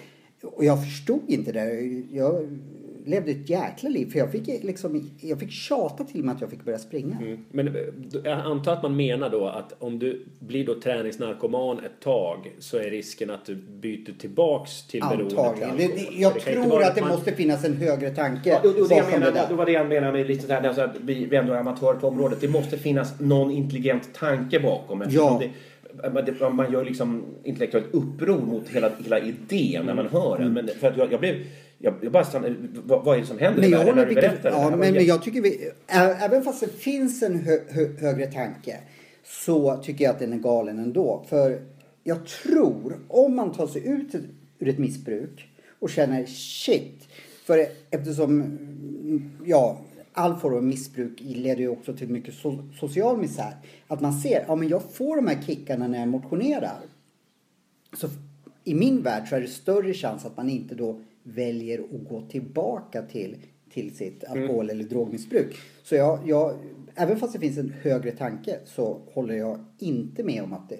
Och 0.46 0.64
jag 0.64 0.84
förstod 0.84 1.30
inte 1.30 1.52
det. 1.52 1.80
Jag 2.10 2.58
levde 3.06 3.30
ett 3.30 3.50
jäkla 3.50 3.88
liv. 3.88 4.10
För 4.10 4.18
jag 4.18 4.32
fick, 4.32 4.46
liksom, 4.46 5.10
jag 5.20 5.40
fick 5.40 5.50
tjata 5.50 6.04
till 6.04 6.24
mig 6.24 6.34
att 6.34 6.40
jag 6.40 6.50
fick 6.50 6.64
börja 6.64 6.78
springa. 6.78 7.16
Mm. 7.20 7.44
Men 7.50 7.68
eh, 7.68 7.82
jag 8.24 8.40
antar 8.40 8.72
att 8.72 8.82
man 8.82 8.96
menar 8.96 9.30
då 9.30 9.46
att 9.46 9.82
om 9.82 9.98
du 9.98 10.26
blir 10.38 10.66
då 10.66 10.80
träningsnarkoman 10.80 11.78
ett 11.78 12.00
tag 12.02 12.52
så 12.58 12.76
är 12.76 12.90
risken 12.90 13.30
att 13.30 13.44
du 13.44 13.54
byter 13.54 14.18
tillbaks 14.18 14.86
till 14.86 15.00
beroende 15.00 15.40
Antagligen. 15.40 15.76
Det, 15.76 15.86
det, 15.86 16.08
jag 16.20 16.36
inte 16.36 16.52
tror 16.52 16.82
att 16.82 16.94
det 16.94 17.00
man- 17.00 17.10
måste 17.10 17.32
finnas 17.32 17.64
en 17.64 17.76
högre 17.76 18.10
tanke 18.10 18.50
Ja, 18.50 18.58
och, 18.70 18.80
och 18.82 18.88
det, 18.88 18.96
jag 18.96 19.10
menar, 19.10 19.32
det 19.32 19.46
det 19.48 19.54
var 19.54 19.66
det 19.66 19.72
jag 19.72 19.88
menade 19.88 20.12
med 20.12 20.26
lite 20.26 20.46
där, 20.46 20.68
alltså 20.68 20.82
att 20.82 20.96
vi, 21.00 21.24
vi 21.24 21.36
ändå 21.36 21.52
är 21.52 21.58
amatörer 21.58 21.98
på 21.98 22.08
området. 22.08 22.40
Det 22.40 22.48
måste 22.48 22.78
finnas 22.78 23.20
någon 23.20 23.50
intelligent 23.50 24.14
tanke 24.14 24.60
bakom. 24.60 25.04
Ja. 25.10 25.40
Det, 25.40 25.50
man, 26.12 26.24
det, 26.24 26.72
gör 26.72 26.84
liksom 26.84 27.24
intellektuellt 27.44 27.86
uppror 27.94 28.40
mot 28.46 28.68
hela, 28.68 28.90
hela 29.04 29.18
idén 29.18 29.86
när 29.86 29.94
man 29.94 30.06
Mm. 30.06 30.22
hör 30.22 30.38
den. 30.38 30.52
Men 30.52 30.68
för 30.80 30.88
att 30.88 30.96
jag, 30.96 31.12
jag 31.12 31.20
blev... 31.20 31.34
Jag, 31.82 31.94
jag 32.00 32.12
bara 32.12 32.24
stannade, 32.24 32.54
vad, 32.84 33.04
vad 33.04 33.16
är 33.16 33.20
det 33.20 33.26
som 33.26 33.38
händer 33.38 33.60
Men 33.60 33.70
jag 33.70 33.78
håller 33.78 33.94
när 33.94 34.06
du 34.06 34.14
berättar 34.14 34.50
ja, 34.50 34.70
men, 34.70 34.78
men 34.78 35.04
jag 35.04 35.22
tycker 35.22 35.40
vi, 35.40 35.70
även 35.86 36.42
fast 36.42 36.60
det 36.60 36.68
finns 36.68 37.22
en 37.22 37.36
hö, 37.36 37.58
hö, 37.68 37.88
högre 37.98 38.26
tanke 38.26 38.78
så 39.24 39.76
tycker 39.76 40.04
jag 40.04 40.12
att 40.12 40.18
den 40.18 40.32
är 40.32 40.38
galen 40.38 40.78
ändå. 40.78 41.24
För 41.28 41.62
jag 42.04 42.26
tror, 42.26 42.98
om 43.08 43.36
man 43.36 43.52
tar 43.52 43.66
sig 43.66 43.88
ut 43.88 44.14
ur 44.58 44.68
ett 44.68 44.78
missbruk 44.78 45.48
och 45.78 45.90
känner 45.90 46.26
shit. 46.26 47.08
För 47.44 47.66
eftersom 47.90 48.58
ja, 49.44 49.80
all 50.12 50.36
form 50.36 50.54
av 50.54 50.64
missbruk 50.64 51.20
leder 51.20 51.60
ju 51.60 51.68
också 51.68 51.96
till 51.96 52.08
mycket 52.08 52.34
so 52.34 52.58
social 52.80 53.18
misär. 53.18 53.54
Att 53.86 54.00
man 54.00 54.12
ser, 54.12 54.44
ja 54.48 54.56
men 54.56 54.68
jag 54.68 54.82
får 54.92 55.16
de 55.16 55.26
här 55.26 55.42
kickarna 55.46 55.88
när 55.88 55.98
jag 55.98 56.08
motionerar. 56.08 56.80
Så 57.92 58.08
i 58.64 58.74
min 58.74 59.02
värld 59.02 59.28
så 59.28 59.36
är 59.36 59.40
det 59.40 59.48
större 59.48 59.94
chans 59.94 60.24
att 60.24 60.36
man 60.36 60.50
inte 60.50 60.74
då 60.74 61.00
väljer 61.22 61.78
att 61.78 62.08
gå 62.08 62.22
tillbaka 62.28 63.02
till, 63.02 63.36
till 63.70 63.96
sitt 63.96 64.24
alkohol 64.24 64.70
eller 64.70 64.84
drogmissbruk. 64.84 65.56
Så 65.82 65.94
jag, 65.94 66.18
jag, 66.26 66.58
även 66.94 67.16
fast 67.16 67.32
det 67.32 67.38
finns 67.38 67.58
en 67.58 67.74
högre 67.82 68.10
tanke 68.10 68.58
så 68.64 69.00
håller 69.12 69.34
jag 69.34 69.64
inte 69.78 70.22
med 70.22 70.42
om 70.42 70.52
att 70.52 70.68
det, 70.68 70.78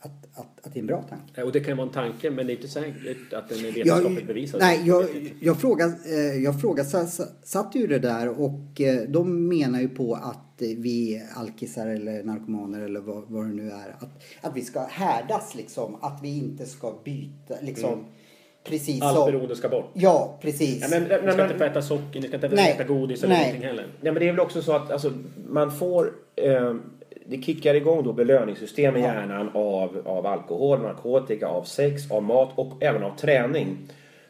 att, 0.00 0.38
att, 0.38 0.66
att 0.66 0.74
det 0.74 0.78
är 0.78 0.80
en 0.80 0.86
bra 0.86 1.02
tanke. 1.02 1.42
Och 1.42 1.52
det 1.52 1.60
kan 1.60 1.76
vara 1.76 1.86
en 1.86 1.92
tanke 1.92 2.30
men 2.30 2.46
det 2.46 2.52
är 2.52 2.54
inte 2.56 2.68
säkert 2.68 3.32
att 3.32 3.48
den 3.48 3.58
är 3.58 3.72
vetenskapligt 3.72 4.26
bevisad. 4.26 4.60
nej, 4.60 4.82
jag, 4.86 5.34
jag, 5.40 5.60
frågade, 5.60 5.94
eh, 6.06 6.42
jag 6.42 6.60
frågasatte 6.60 7.78
ju 7.78 7.86
det 7.86 7.98
där 7.98 8.28
och 8.28 8.80
eh, 8.80 9.08
de 9.08 9.48
menar 9.48 9.80
ju 9.80 9.88
på 9.88 10.14
att 10.14 10.62
eh, 10.62 10.68
vi 10.76 11.22
alkisar 11.34 11.86
eller 11.86 12.22
narkomaner 12.22 12.80
eller 12.80 13.00
vad, 13.00 13.24
vad 13.28 13.46
det 13.46 13.54
nu 13.54 13.70
är, 13.70 13.96
att, 13.98 14.22
att 14.40 14.56
vi 14.56 14.62
ska 14.62 14.80
härdas 14.80 15.54
liksom, 15.54 15.94
att 16.00 16.20
vi 16.22 16.38
inte 16.38 16.66
ska 16.66 17.00
byta 17.04 17.54
liksom. 17.60 18.04
Precis 18.68 19.02
Allt 19.02 19.32
beroende 19.32 19.56
ska 19.56 19.68
bort. 19.68 19.90
Ja, 19.92 20.38
precis. 20.42 20.80
Ja, 20.80 20.88
men, 20.90 21.02
Ni 21.02 21.08
ska 21.08 21.36
men, 21.36 21.40
inte 21.40 21.58
få 21.58 21.64
äta 21.64 21.82
socker, 21.82 22.20
ni 22.20 22.28
ska 22.28 22.36
inte 22.36 22.48
Nej. 22.48 22.72
äta 22.72 22.84
godis 22.84 23.24
eller 23.24 23.34
Nej. 23.34 23.44
någonting 23.44 23.68
heller. 23.68 23.84
nej, 24.00 24.12
men 24.12 24.14
det 24.14 24.28
är 24.28 24.32
väl 24.32 24.40
också 24.40 24.62
så 24.62 24.72
att 24.72 24.90
alltså, 24.90 25.12
man 25.48 25.72
får... 25.72 26.12
Eh, 26.36 26.74
det 27.30 27.42
kickar 27.42 27.74
igång 27.74 28.04
då 28.04 28.12
belöningssystem 28.12 28.96
i 28.96 29.00
hjärnan 29.00 29.50
av, 29.54 30.02
av 30.04 30.26
alkohol, 30.26 30.82
narkotika, 30.82 31.48
av 31.48 31.64
sex, 31.64 32.10
av 32.10 32.22
mat 32.22 32.50
och 32.54 32.82
även 32.82 33.02
av 33.02 33.16
träning. 33.16 33.78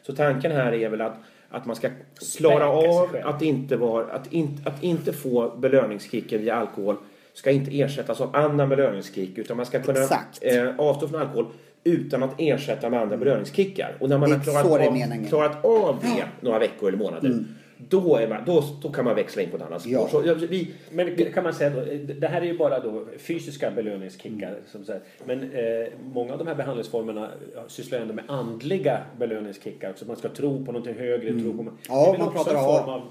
Så 0.01 0.15
tanken 0.15 0.51
här 0.51 0.73
är 0.73 0.89
väl 0.89 1.01
att, 1.01 1.15
att 1.49 1.65
man 1.65 1.75
ska 1.75 1.89
klara 2.37 2.69
av 2.69 3.17
att 3.23 3.41
inte, 3.41 3.75
vara, 3.75 4.05
att, 4.05 4.33
inte, 4.33 4.69
att 4.69 4.83
inte 4.83 5.13
få 5.13 5.49
belöningskicken 5.57 6.41
via 6.41 6.55
alkohol 6.55 6.95
ska 7.33 7.51
inte 7.51 7.79
ersättas 7.81 8.21
av 8.21 8.35
annan 8.35 8.69
belöningskick 8.69 9.37
utan 9.37 9.57
man 9.57 9.65
ska 9.65 9.81
kunna 9.81 9.99
eh, 10.41 10.69
avstå 10.77 11.07
från 11.07 11.21
alkohol 11.21 11.45
utan 11.89 12.23
att 12.23 12.33
ersätta 12.37 12.89
med 12.89 13.01
andra 13.01 13.17
belöningskickar. 13.17 13.95
Och 13.99 14.09
när 14.09 14.17
man 14.17 14.31
har 14.31 14.39
klarat 14.39 14.65
av, 14.65 15.27
klarat 15.29 15.65
av 15.65 15.97
det 16.01 16.25
några 16.41 16.59
veckor 16.59 16.87
eller 16.87 16.97
månader 16.97 17.43
då, 17.89 18.15
är 18.15 18.27
man, 18.27 18.43
då, 18.45 18.63
då 18.81 18.91
kan 18.91 19.05
man 19.05 19.15
växla 19.15 19.41
in 19.41 19.49
på 19.49 19.57
ett 19.57 19.63
annat 19.63 19.81
spår. 19.81 19.93
Ja. 19.93 20.07
Så, 20.11 20.33
vi, 20.33 20.71
Men 20.91 21.15
kan 21.33 21.43
man 21.43 21.53
säga 21.53 21.69
då, 21.69 21.81
det 22.19 22.27
här 22.27 22.41
är 22.41 22.45
ju 22.45 22.57
bara 22.57 22.79
då 22.79 23.05
fysiska 23.17 23.71
belöningskickar. 23.71 24.57
Som 24.71 24.85
så 24.85 24.91
här. 24.91 25.01
Men 25.25 25.41
eh, 25.51 25.87
många 26.13 26.31
av 26.33 26.37
de 26.39 26.47
här 26.47 26.55
behandlingsformerna 26.55 27.29
sysslar 27.67 27.99
ändå 27.99 28.13
med 28.13 28.23
andliga 28.27 29.01
belöningskickar. 29.19 29.93
Så 29.95 30.05
man 30.05 30.15
ska 30.15 30.29
tro 30.29 30.65
på 30.65 30.71
någonting 30.71 30.95
högre. 30.95 31.33
Tro 31.41 31.57
på, 31.57 31.71
Ja, 31.89 31.95
det 31.95 32.07
är 32.07 32.11
väl 32.11 32.19
man 32.19 32.27
också 32.27 32.43
pratar 32.43 32.59
en 32.59 32.65
om- 32.69 32.83
form 32.83 32.93
av 32.93 33.01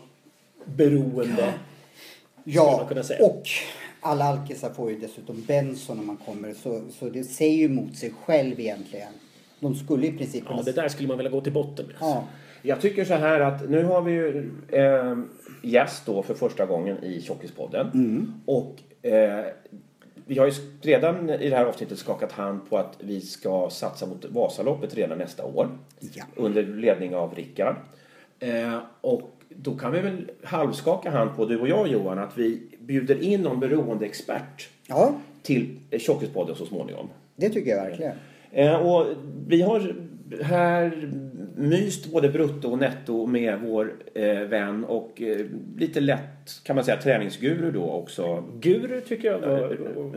beroende. 0.65 1.55
Ja, 2.45 2.77
man 2.79 2.89
kunna 2.89 3.03
säga. 3.03 3.25
och 3.27 3.43
alla 4.01 4.25
alkisar 4.25 4.71
får 4.71 4.91
ju 4.91 4.99
dessutom 4.99 5.43
benzo 5.47 5.95
när 5.95 6.03
man 6.03 6.17
kommer. 6.17 6.55
Så, 6.55 6.83
så 6.91 7.09
det 7.09 7.25
säger 7.25 7.57
ju 7.57 7.65
emot 7.65 7.97
sig 7.97 8.13
själv 8.25 8.61
egentligen. 8.61 9.13
De 9.61 9.75
skulle 9.75 10.07
i 10.07 10.13
princip 10.13 10.45
Ja, 10.47 10.51
kunna... 10.51 10.63
det 10.63 10.73
där 10.73 10.89
skulle 10.89 11.09
man 11.09 11.17
vilja 11.17 11.31
gå 11.31 11.41
till 11.41 11.53
botten 11.53 11.87
med. 11.87 11.95
Ja. 12.01 12.25
jag 12.63 12.81
tycker 12.81 13.05
så 13.05 13.15
här 13.15 13.41
att 13.41 13.71
nu 13.71 13.85
har 13.85 14.03
vi 14.03 14.13
ju 14.13 14.51
eh, 14.69 15.19
gäst 15.63 16.07
då 16.07 16.23
för 16.23 16.35
första 16.35 16.67
gången 16.67 17.05
i 17.05 17.21
Tjockispodden. 17.21 18.33
Och 18.47 18.77
eh, 19.03 19.45
vi 20.27 20.39
har 20.39 20.47
ju 20.47 20.53
redan 20.83 21.31
i 21.31 21.49
det 21.51 21.57
här 21.57 21.65
avsnittet 21.65 21.99
skakat 21.99 22.33
hand 22.33 22.71
på 22.71 22.79
att 22.79 22.97
vi 23.01 23.21
ska 23.21 23.71
satsa 23.71 24.07
mot 24.07 24.25
Vasaloppet 24.25 24.95
redan 24.95 25.19
nästa 25.19 25.45
år. 25.45 25.69
Ja. 26.15 26.25
Under 26.37 26.63
ledning 26.63 27.15
av 27.15 27.35
Rickard. 27.35 27.77
Eh, 28.41 28.79
och 29.01 29.38
då 29.63 29.77
kan 29.77 29.93
vi 29.93 30.01
väl 30.01 30.31
halvskaka 30.43 31.11
hand 31.11 31.37
på, 31.37 31.45
du 31.45 31.61
och 31.61 31.69
jag 31.69 31.89
Johan, 31.89 32.19
att 32.19 32.39
vi 32.39 32.63
bjuder 32.79 33.23
in 33.23 33.43
någon 33.43 33.61
beroendeexpert 33.61 34.69
ja, 34.87 35.13
till 35.43 35.77
Tjockispodden 35.99 36.57
så 36.57 36.67
småningom. 36.67 37.09
det 37.37 37.51
tycker 37.51 37.71
jag 37.71 37.85
verkligen. 37.85 38.13
Eh, 38.51 38.75
och 38.75 39.07
vi 39.47 39.63
har 39.63 39.95
här 40.43 41.11
myst 41.57 42.13
både 42.13 42.29
brutto 42.29 42.71
och 42.71 42.79
netto 42.79 43.27
med 43.27 43.61
vår 43.61 43.95
eh, 44.15 44.39
vän 44.41 44.85
och 44.85 45.23
eh, 45.23 45.47
lite 45.77 46.01
lätt 46.01 46.39
kan 46.63 46.77
man 46.77 46.85
säga 46.85 46.97
träningsguru 46.97 47.71
då 47.71 47.91
också. 47.91 48.45
Guru 48.61 49.01
tycker 49.01 49.33
jag 49.33 49.39
var... 49.39 49.77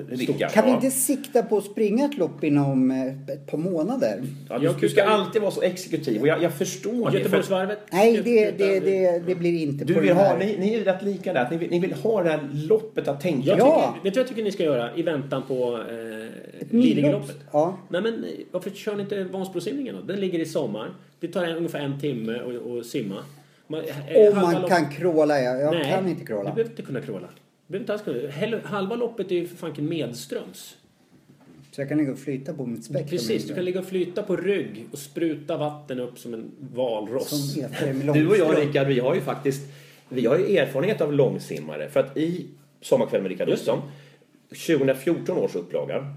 Rickard. 0.10 0.52
Kan 0.52 0.66
vi 0.66 0.72
inte 0.72 0.92
sikta 0.92 1.44
på 1.44 1.58
att 1.58 1.64
springa 1.64 2.06
ett 2.06 2.18
lopp 2.18 2.44
inom 2.44 2.92
eh, 2.92 3.34
ett 3.34 3.48
par 3.48 3.58
månader? 3.58 4.24
Ja, 4.50 4.60
du, 4.60 4.66
Jag 4.66 4.76
du 4.80 4.90
ska 4.90 5.04
alltid 5.04 5.42
vara 5.42 5.52
så 5.52 5.62
exekutiv 5.62 6.22
och 6.22 6.28
jag, 6.28 6.44
jag 6.44 6.54
förstår. 6.54 7.10
För 7.10 7.18
Göteborgsvarvet. 7.18 7.80
Nej, 7.92 8.22
det, 8.24 8.52
det, 8.52 8.80
det, 8.80 9.20
det 9.28 9.36
blir 9.36 9.62
inte 9.62 9.86
du 9.86 9.94
på 9.94 10.00
vill 10.00 10.14
ha, 10.14 10.38
ni, 10.38 10.58
ni 10.60 10.74
är 10.74 10.84
rätt 10.84 11.04
lika 11.04 11.34
där. 11.34 11.48
Ni 11.52 11.58
vill, 11.58 11.70
ni 11.70 11.80
vill 11.80 11.94
ha 11.94 12.24
det 12.24 12.30
här 12.30 12.50
loppet 12.70 13.08
att 13.08 13.22
tänka 13.22 13.48
Jag. 13.48 13.60
Ja. 13.60 13.94
tycker, 13.94 14.04
vet 14.04 14.14
du 14.14 14.20
vad 14.20 14.24
jag 14.24 14.28
tycker 14.28 14.44
ni 14.44 14.52
ska 14.52 14.64
göra 14.64 14.96
i 14.96 15.02
väntan 15.02 15.44
på 15.48 15.80
eh. 15.90 16.78
Lidingöloppet? 16.78 17.38
Ja. 17.52 17.78
Nej 17.90 18.02
men 18.02 18.14
eh, 18.14 18.30
varför 18.52 18.70
kör 18.70 18.96
ni 18.96 19.02
inte 19.02 19.24
Vansbrosimningen 19.24 19.96
då? 19.96 20.02
Den 20.02 20.20
ligger 20.20 20.40
i 20.40 20.46
sommar. 20.46 20.90
Det 21.22 21.28
tar 21.28 21.44
en, 21.44 21.58
ungefär 21.58 21.80
en 21.80 22.00
timme 22.00 22.40
att 22.80 22.86
simma. 22.86 23.24
Man, 23.68 23.80
eh, 23.82 23.88
Om 24.28 24.34
halva 24.36 24.42
man 24.42 24.62
lopp- 24.62 24.70
kan 24.70 24.90
kråla, 24.90 25.40
ja. 25.42 25.56
Jag 25.58 25.74
Nej, 25.74 25.92
kan 25.92 26.08
inte 26.08 26.22
Du 26.22 26.28
kråla. 26.28 26.44
behöver 26.44 26.70
inte 26.70 26.82
kunna 26.82 27.02
kråla. 27.02 27.28
Du 27.68 27.72
behöver 27.72 27.84
inte 27.84 27.94
alls 27.94 28.02
kunna. 28.42 28.60
Halva 28.64 28.96
loppet 28.96 29.32
är 29.32 29.36
ju 29.36 29.48
för 29.48 29.56
fanken 29.56 29.90
medströms. 29.90 30.78
Så 31.72 31.82
jag 31.82 31.90
kan 31.90 31.98
ligga 31.98 32.12
och 32.12 32.20
flyta 32.20 32.54
på 32.54 32.66
mitt 32.66 32.84
spektrum. 32.86 33.08
Precis, 33.10 33.48
du 33.48 33.54
kan 33.56 33.66
ligga 33.66 33.80
och 33.80 33.86
flyta 33.86 34.24
på 34.24 34.36
rygg 34.36 34.86
och 34.92 34.98
spruta 34.98 35.58
vatten 35.58 36.00
upp 36.00 36.20
som 36.20 36.34
en 36.34 36.52
valross. 36.74 37.54
Som 37.54 38.14
Du 38.14 38.28
och 38.28 38.38
jag. 38.38 38.58
Rickard, 38.58 38.88
vi 38.88 39.00
har 39.00 39.16
ju 39.16 39.22
faktiskt 39.22 39.62
vi 40.10 40.26
har 40.26 40.38
ju 40.38 40.58
erfarenhet 40.58 41.02
av 41.02 41.14
långsimmare. 41.14 41.90
För 41.90 42.00
att 42.00 42.18
i 42.18 42.48
Sommarkväll 42.82 43.22
med 43.22 43.32
Rickard. 43.32 43.50
Olsson, 43.50 43.82
2014 44.50 45.38
års 45.38 45.56
upplaga, 45.56 46.14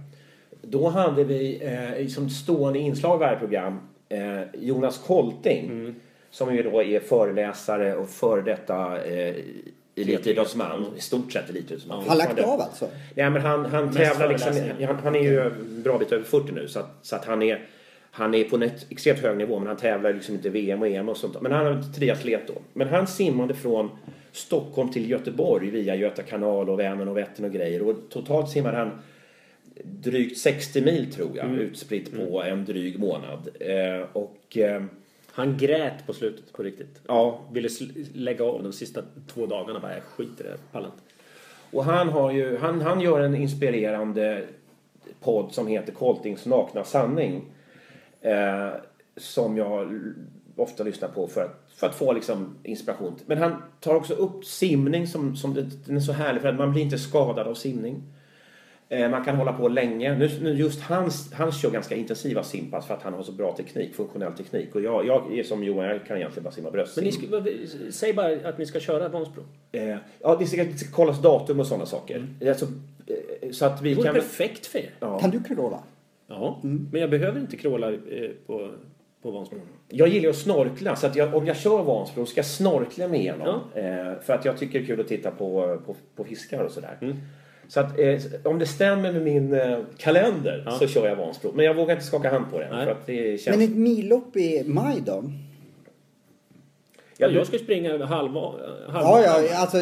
då 0.63 0.89
hade 0.89 1.25
vi 1.25 1.61
eh, 2.01 2.07
som 2.07 2.31
stående 2.31 2.79
inslag 2.79 3.17
i 3.17 3.21
varje 3.21 3.39
program 3.39 3.79
eh, 4.09 4.41
Jonas 4.55 4.99
Kolting, 4.99 5.65
Mm. 5.71 5.95
som 6.31 6.55
ju 6.55 6.63
då 6.63 6.83
är 6.83 7.01
föreläsare 7.01 7.97
och 7.97 8.09
före 8.09 8.43
detta 8.43 9.05
eh, 9.05 9.35
elitidrottsman, 9.97 10.87
i 10.97 11.01
stort 11.01 11.33
sett 11.33 11.51
elitidrottsman. 11.51 12.09
Har 12.09 12.17
lagt 12.17 12.41
av 12.41 12.61
alltså? 12.61 12.89
Ja, 13.15 13.31
men 13.31 13.43
han, 13.43 13.65
han 13.65 13.85
Mest 13.85 13.97
tävlar 13.99 14.29
liksom, 14.29 14.53
han, 14.87 14.97
han 14.97 15.15
är 15.15 15.21
ju 15.21 15.51
bra 15.61 15.99
bit 15.99 16.13
över 16.13 16.25
40 16.25 16.53
nu 16.53 16.69
så 16.69 16.79
att, 16.81 16.99
så 17.03 17.17
att 17.17 17.25
han 17.25 17.43
är 17.43 17.67
han 18.11 18.35
är 18.35 18.45
på 18.45 18.57
en 18.57 18.63
ett 18.63 18.87
extremt 18.91 19.19
hög 19.19 19.37
nivå 19.37 19.59
men 19.59 19.69
han 19.69 19.77
tävlar 19.77 20.13
liksom 20.13 20.35
inte 20.35 20.49
VM 20.51 20.83
och 20.83 20.89
EM 20.89 21.09
och 21.09 21.17
sånt. 21.17 21.41
Men 21.41 21.53
han 21.53 21.67
är 21.67 21.83
triatlet 21.83 22.47
då. 22.47 22.55
Men 22.73 22.89
han 22.89 23.07
simmade 23.07 23.55
från 23.55 23.91
Stockholm 24.33 24.93
till 24.93 25.11
Göteborg 25.11 25.71
via 25.71 25.95
Göta 25.95 26.23
kanal 26.23 26.71
och 26.71 26.81
Vänern 26.81 27.09
och 27.09 27.17
Vättern 27.17 27.45
och 27.45 27.53
grejer. 27.53 27.89
Och 27.89 27.97
totalt 28.11 28.51
simmade 28.51 28.77
han 28.77 28.91
drygt 29.83 30.39
60 30.39 30.83
mil 30.83 31.13
tror 31.13 31.37
jag 31.37 31.55
utspritt 31.55 32.17
på 32.17 32.43
en 32.43 32.65
dryg 32.65 32.99
månad. 32.99 33.49
Eh, 33.61 34.07
och 34.13 34.59
eh, 34.59 34.83
Han 35.33 35.57
grät 35.59 36.07
på 36.07 36.13
slutet 36.13 36.53
på 36.53 36.63
riktigt. 36.63 37.01
ja, 37.09 37.41
Ville 37.53 37.69
lägga 38.15 38.45
av 38.45 38.63
de 38.63 38.73
sista 38.73 39.03
två 39.27 39.47
dagarna. 39.47 39.81
Bara, 39.81 39.95
jag 39.95 40.03
skiter 40.03 40.45
i 40.45 40.49
det, 40.49 40.59
pallar. 40.73 40.91
Och 41.71 41.85
han, 41.85 42.09
har 42.09 42.33
ju, 42.33 42.57
han, 42.57 42.81
han 42.81 43.01
gör 43.01 43.21
en 43.21 43.35
inspirerande 43.35 44.45
podd 45.21 45.53
som 45.53 45.67
heter 45.67 45.93
Koltings 45.93 46.47
nakna 46.47 46.85
sanning. 46.85 47.45
Eh, 48.21 48.69
som 49.17 49.57
jag 49.57 50.01
ofta 50.57 50.85
lyssnar 50.85 51.09
på 51.09 51.27
för 51.27 51.45
att, 51.45 51.73
för 51.75 51.87
att 51.87 51.95
få 51.95 52.13
liksom 52.13 52.59
inspiration. 52.63 53.15
Men 53.27 53.39
han 53.39 53.63
tar 53.81 53.95
också 53.95 54.15
upp 54.15 54.45
simning 54.45 55.07
som, 55.07 55.37
som 55.37 55.55
det, 55.55 55.63
den 55.87 55.97
är 55.97 56.01
så 56.01 56.13
härlig 56.13 56.43
för 56.43 56.49
att 56.49 56.59
man 56.59 56.73
blir 56.73 56.83
inte 56.83 56.99
skadad 56.99 57.47
av 57.47 57.55
simning. 57.55 58.03
Eh, 58.95 59.11
man 59.11 59.25
kan 59.25 59.37
hålla 59.37 59.53
på 59.53 59.69
länge. 59.69 60.15
Nu, 60.19 60.31
nu 60.43 60.55
just 60.55 60.81
hans, 60.81 61.33
han 61.33 61.53
kör 61.53 61.71
ganska 61.71 61.95
intensiva 61.95 62.43
simpass 62.43 62.87
för 62.87 62.95
att 62.95 63.03
han 63.03 63.15
har 63.15 63.23
så 63.23 63.33
bra 63.33 63.57
teknik, 63.57 63.95
funktionell 63.95 64.33
teknik. 64.33 64.75
Och 64.75 64.83
jag, 64.83 65.07
jag 65.07 65.39
är 65.39 65.43
som 65.43 65.65
Johan, 65.65 65.87
jag 65.87 66.07
kan 66.07 66.17
egentligen 66.17 66.45
bara 66.45 66.51
simma 66.55 66.71
bröstsim. 66.71 67.05
Men 67.05 67.43
ni 67.43 67.67
ska, 67.67 67.91
säg 67.91 68.13
bara 68.13 68.49
att 68.49 68.59
ni 68.59 68.67
ska 68.67 68.81
köra 68.81 69.09
Vansbro. 69.09 69.43
Eh, 69.73 69.97
ja, 70.21 70.37
det 70.39 70.47
ska, 70.47 70.65
det 70.65 70.79
ska 70.79 70.91
kollas 70.97 71.23
datum 71.23 71.61
och 71.61 71.67
sådana 71.67 71.87
saker. 71.87 72.27
Alltså, 72.49 72.67
eh, 73.07 73.51
så 73.51 73.65
att 73.67 73.83
vi 73.83 73.89
Det 73.91 73.97
vore 73.97 74.07
kan... 74.07 74.15
perfekt 74.15 74.67
för 74.67 74.79
er. 74.79 74.91
Ja. 75.01 75.19
Kan 75.19 75.31
du 75.31 75.43
kråla? 75.43 75.83
Ja, 76.27 76.61
men 76.63 77.01
jag 77.01 77.11
behöver 77.11 77.41
inte 77.41 77.57
kråla 77.57 77.93
eh, 77.93 77.99
på, 78.47 78.71
på 79.23 79.31
Vansbro. 79.31 79.59
Jag 79.89 80.09
gillar 80.09 80.31
att 80.31 80.37
snorkla, 80.37 80.97
så 80.97 81.07
att 81.07 81.17
jag, 81.17 81.35
om 81.35 81.47
jag 81.47 81.57
kör 81.57 81.83
Vansbro 81.83 82.27
ska 82.27 82.39
jag 82.39 82.47
snorkla 82.47 83.09
med 83.09 83.21
igenom. 83.21 83.61
Eh, 83.75 83.85
för 84.23 84.33
att 84.33 84.45
jag 84.45 84.59
tycker 84.59 84.79
det 84.79 84.85
är 84.85 84.87
kul 84.87 85.01
att 85.01 85.09
titta 85.09 85.31
på, 85.31 85.79
på, 85.87 85.97
på 86.17 86.25
fiskar 86.25 86.65
och 86.65 86.71
sådär. 86.71 87.17
Så 87.69 87.81
att 87.81 87.99
eh, 87.99 88.17
om 88.45 88.59
det 88.59 88.67
stämmer 88.67 89.13
med 89.13 89.23
min 89.23 89.55
eh, 89.55 89.79
kalender 89.99 90.63
Ja. 90.67 90.71
så 90.73 90.87
kör 90.87 91.09
jag 91.09 91.17
Vansbro. 91.17 91.53
Men 91.55 91.65
jag 91.65 91.75
vågar 91.75 91.95
inte 91.95 92.07
skaka 92.07 92.31
hand 92.31 92.45
på 92.51 92.59
det. 92.59 92.69
Nej. 92.73 92.85
För 92.85 92.93
att 92.93 93.07
det 93.07 93.41
känns... 93.41 93.57
Men 93.57 93.67
ett 93.69 93.77
millopp 93.77 94.37
i 94.37 94.63
maj 94.67 95.03
då? 95.07 95.25
Ja, 97.19 97.29
jag 97.29 97.47
ska 97.47 97.59
springa 97.59 97.91
halva... 98.07 98.41
halva 98.89 99.21
Ja, 99.23 99.23
ja, 99.51 99.57
alltså, 99.57 99.77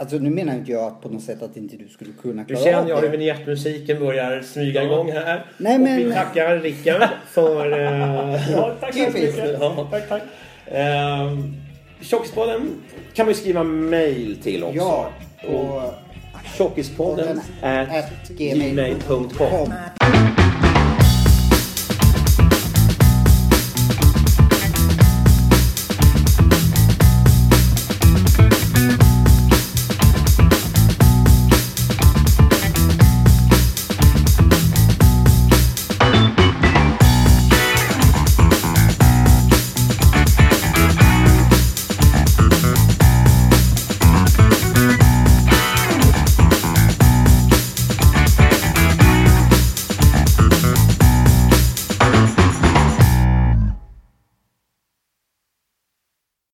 alltså 0.00 0.16
nu 0.18 0.30
menar 0.30 0.54
inte 0.54 0.72
jag 0.72 1.02
på 1.02 1.08
något 1.08 1.22
sätt 1.22 1.42
att 1.42 1.56
inte 1.56 1.76
du 1.76 1.88
skulle 1.88 2.10
kunna 2.22 2.42
Nu 2.42 2.44
klara 2.54 2.64
känner 2.64 2.78
av 2.82 2.88
jag 2.88 2.96
hur 2.96 3.02
det. 3.02 3.16
vignettmusiken 3.16 3.98
börjar 3.98 4.42
smyga 4.42 4.82
Ja. 4.82 4.86
igång 4.92 5.12
här. 5.12 5.44
Nej, 5.58 5.74
och 5.74 5.80
men- 5.80 5.96
vi 5.96 6.12
tackar 6.12 6.58
Rickard 6.58 7.08
för... 7.26 7.72
eh, 7.72 8.52
Ja, 8.52 8.74
tack 8.80 8.94
så 8.94 9.00
mycket. 9.00 9.56
Ja. 9.60 9.88
Tack, 9.90 10.08
tack. 10.08 10.22
Eh, 10.66 11.38
Tjockispodden 12.00 12.60
kan 13.14 13.26
man 13.26 13.34
ju 13.34 13.40
skriva 13.40 13.64
mail 13.64 14.36
till 14.42 14.64
också. 14.64 14.76
Ja, 14.76 15.08
och 15.48 15.82
Tjockispodden 16.56 17.26
podden 17.26 17.42
at 17.62 18.04
gmail.com. 18.36 20.15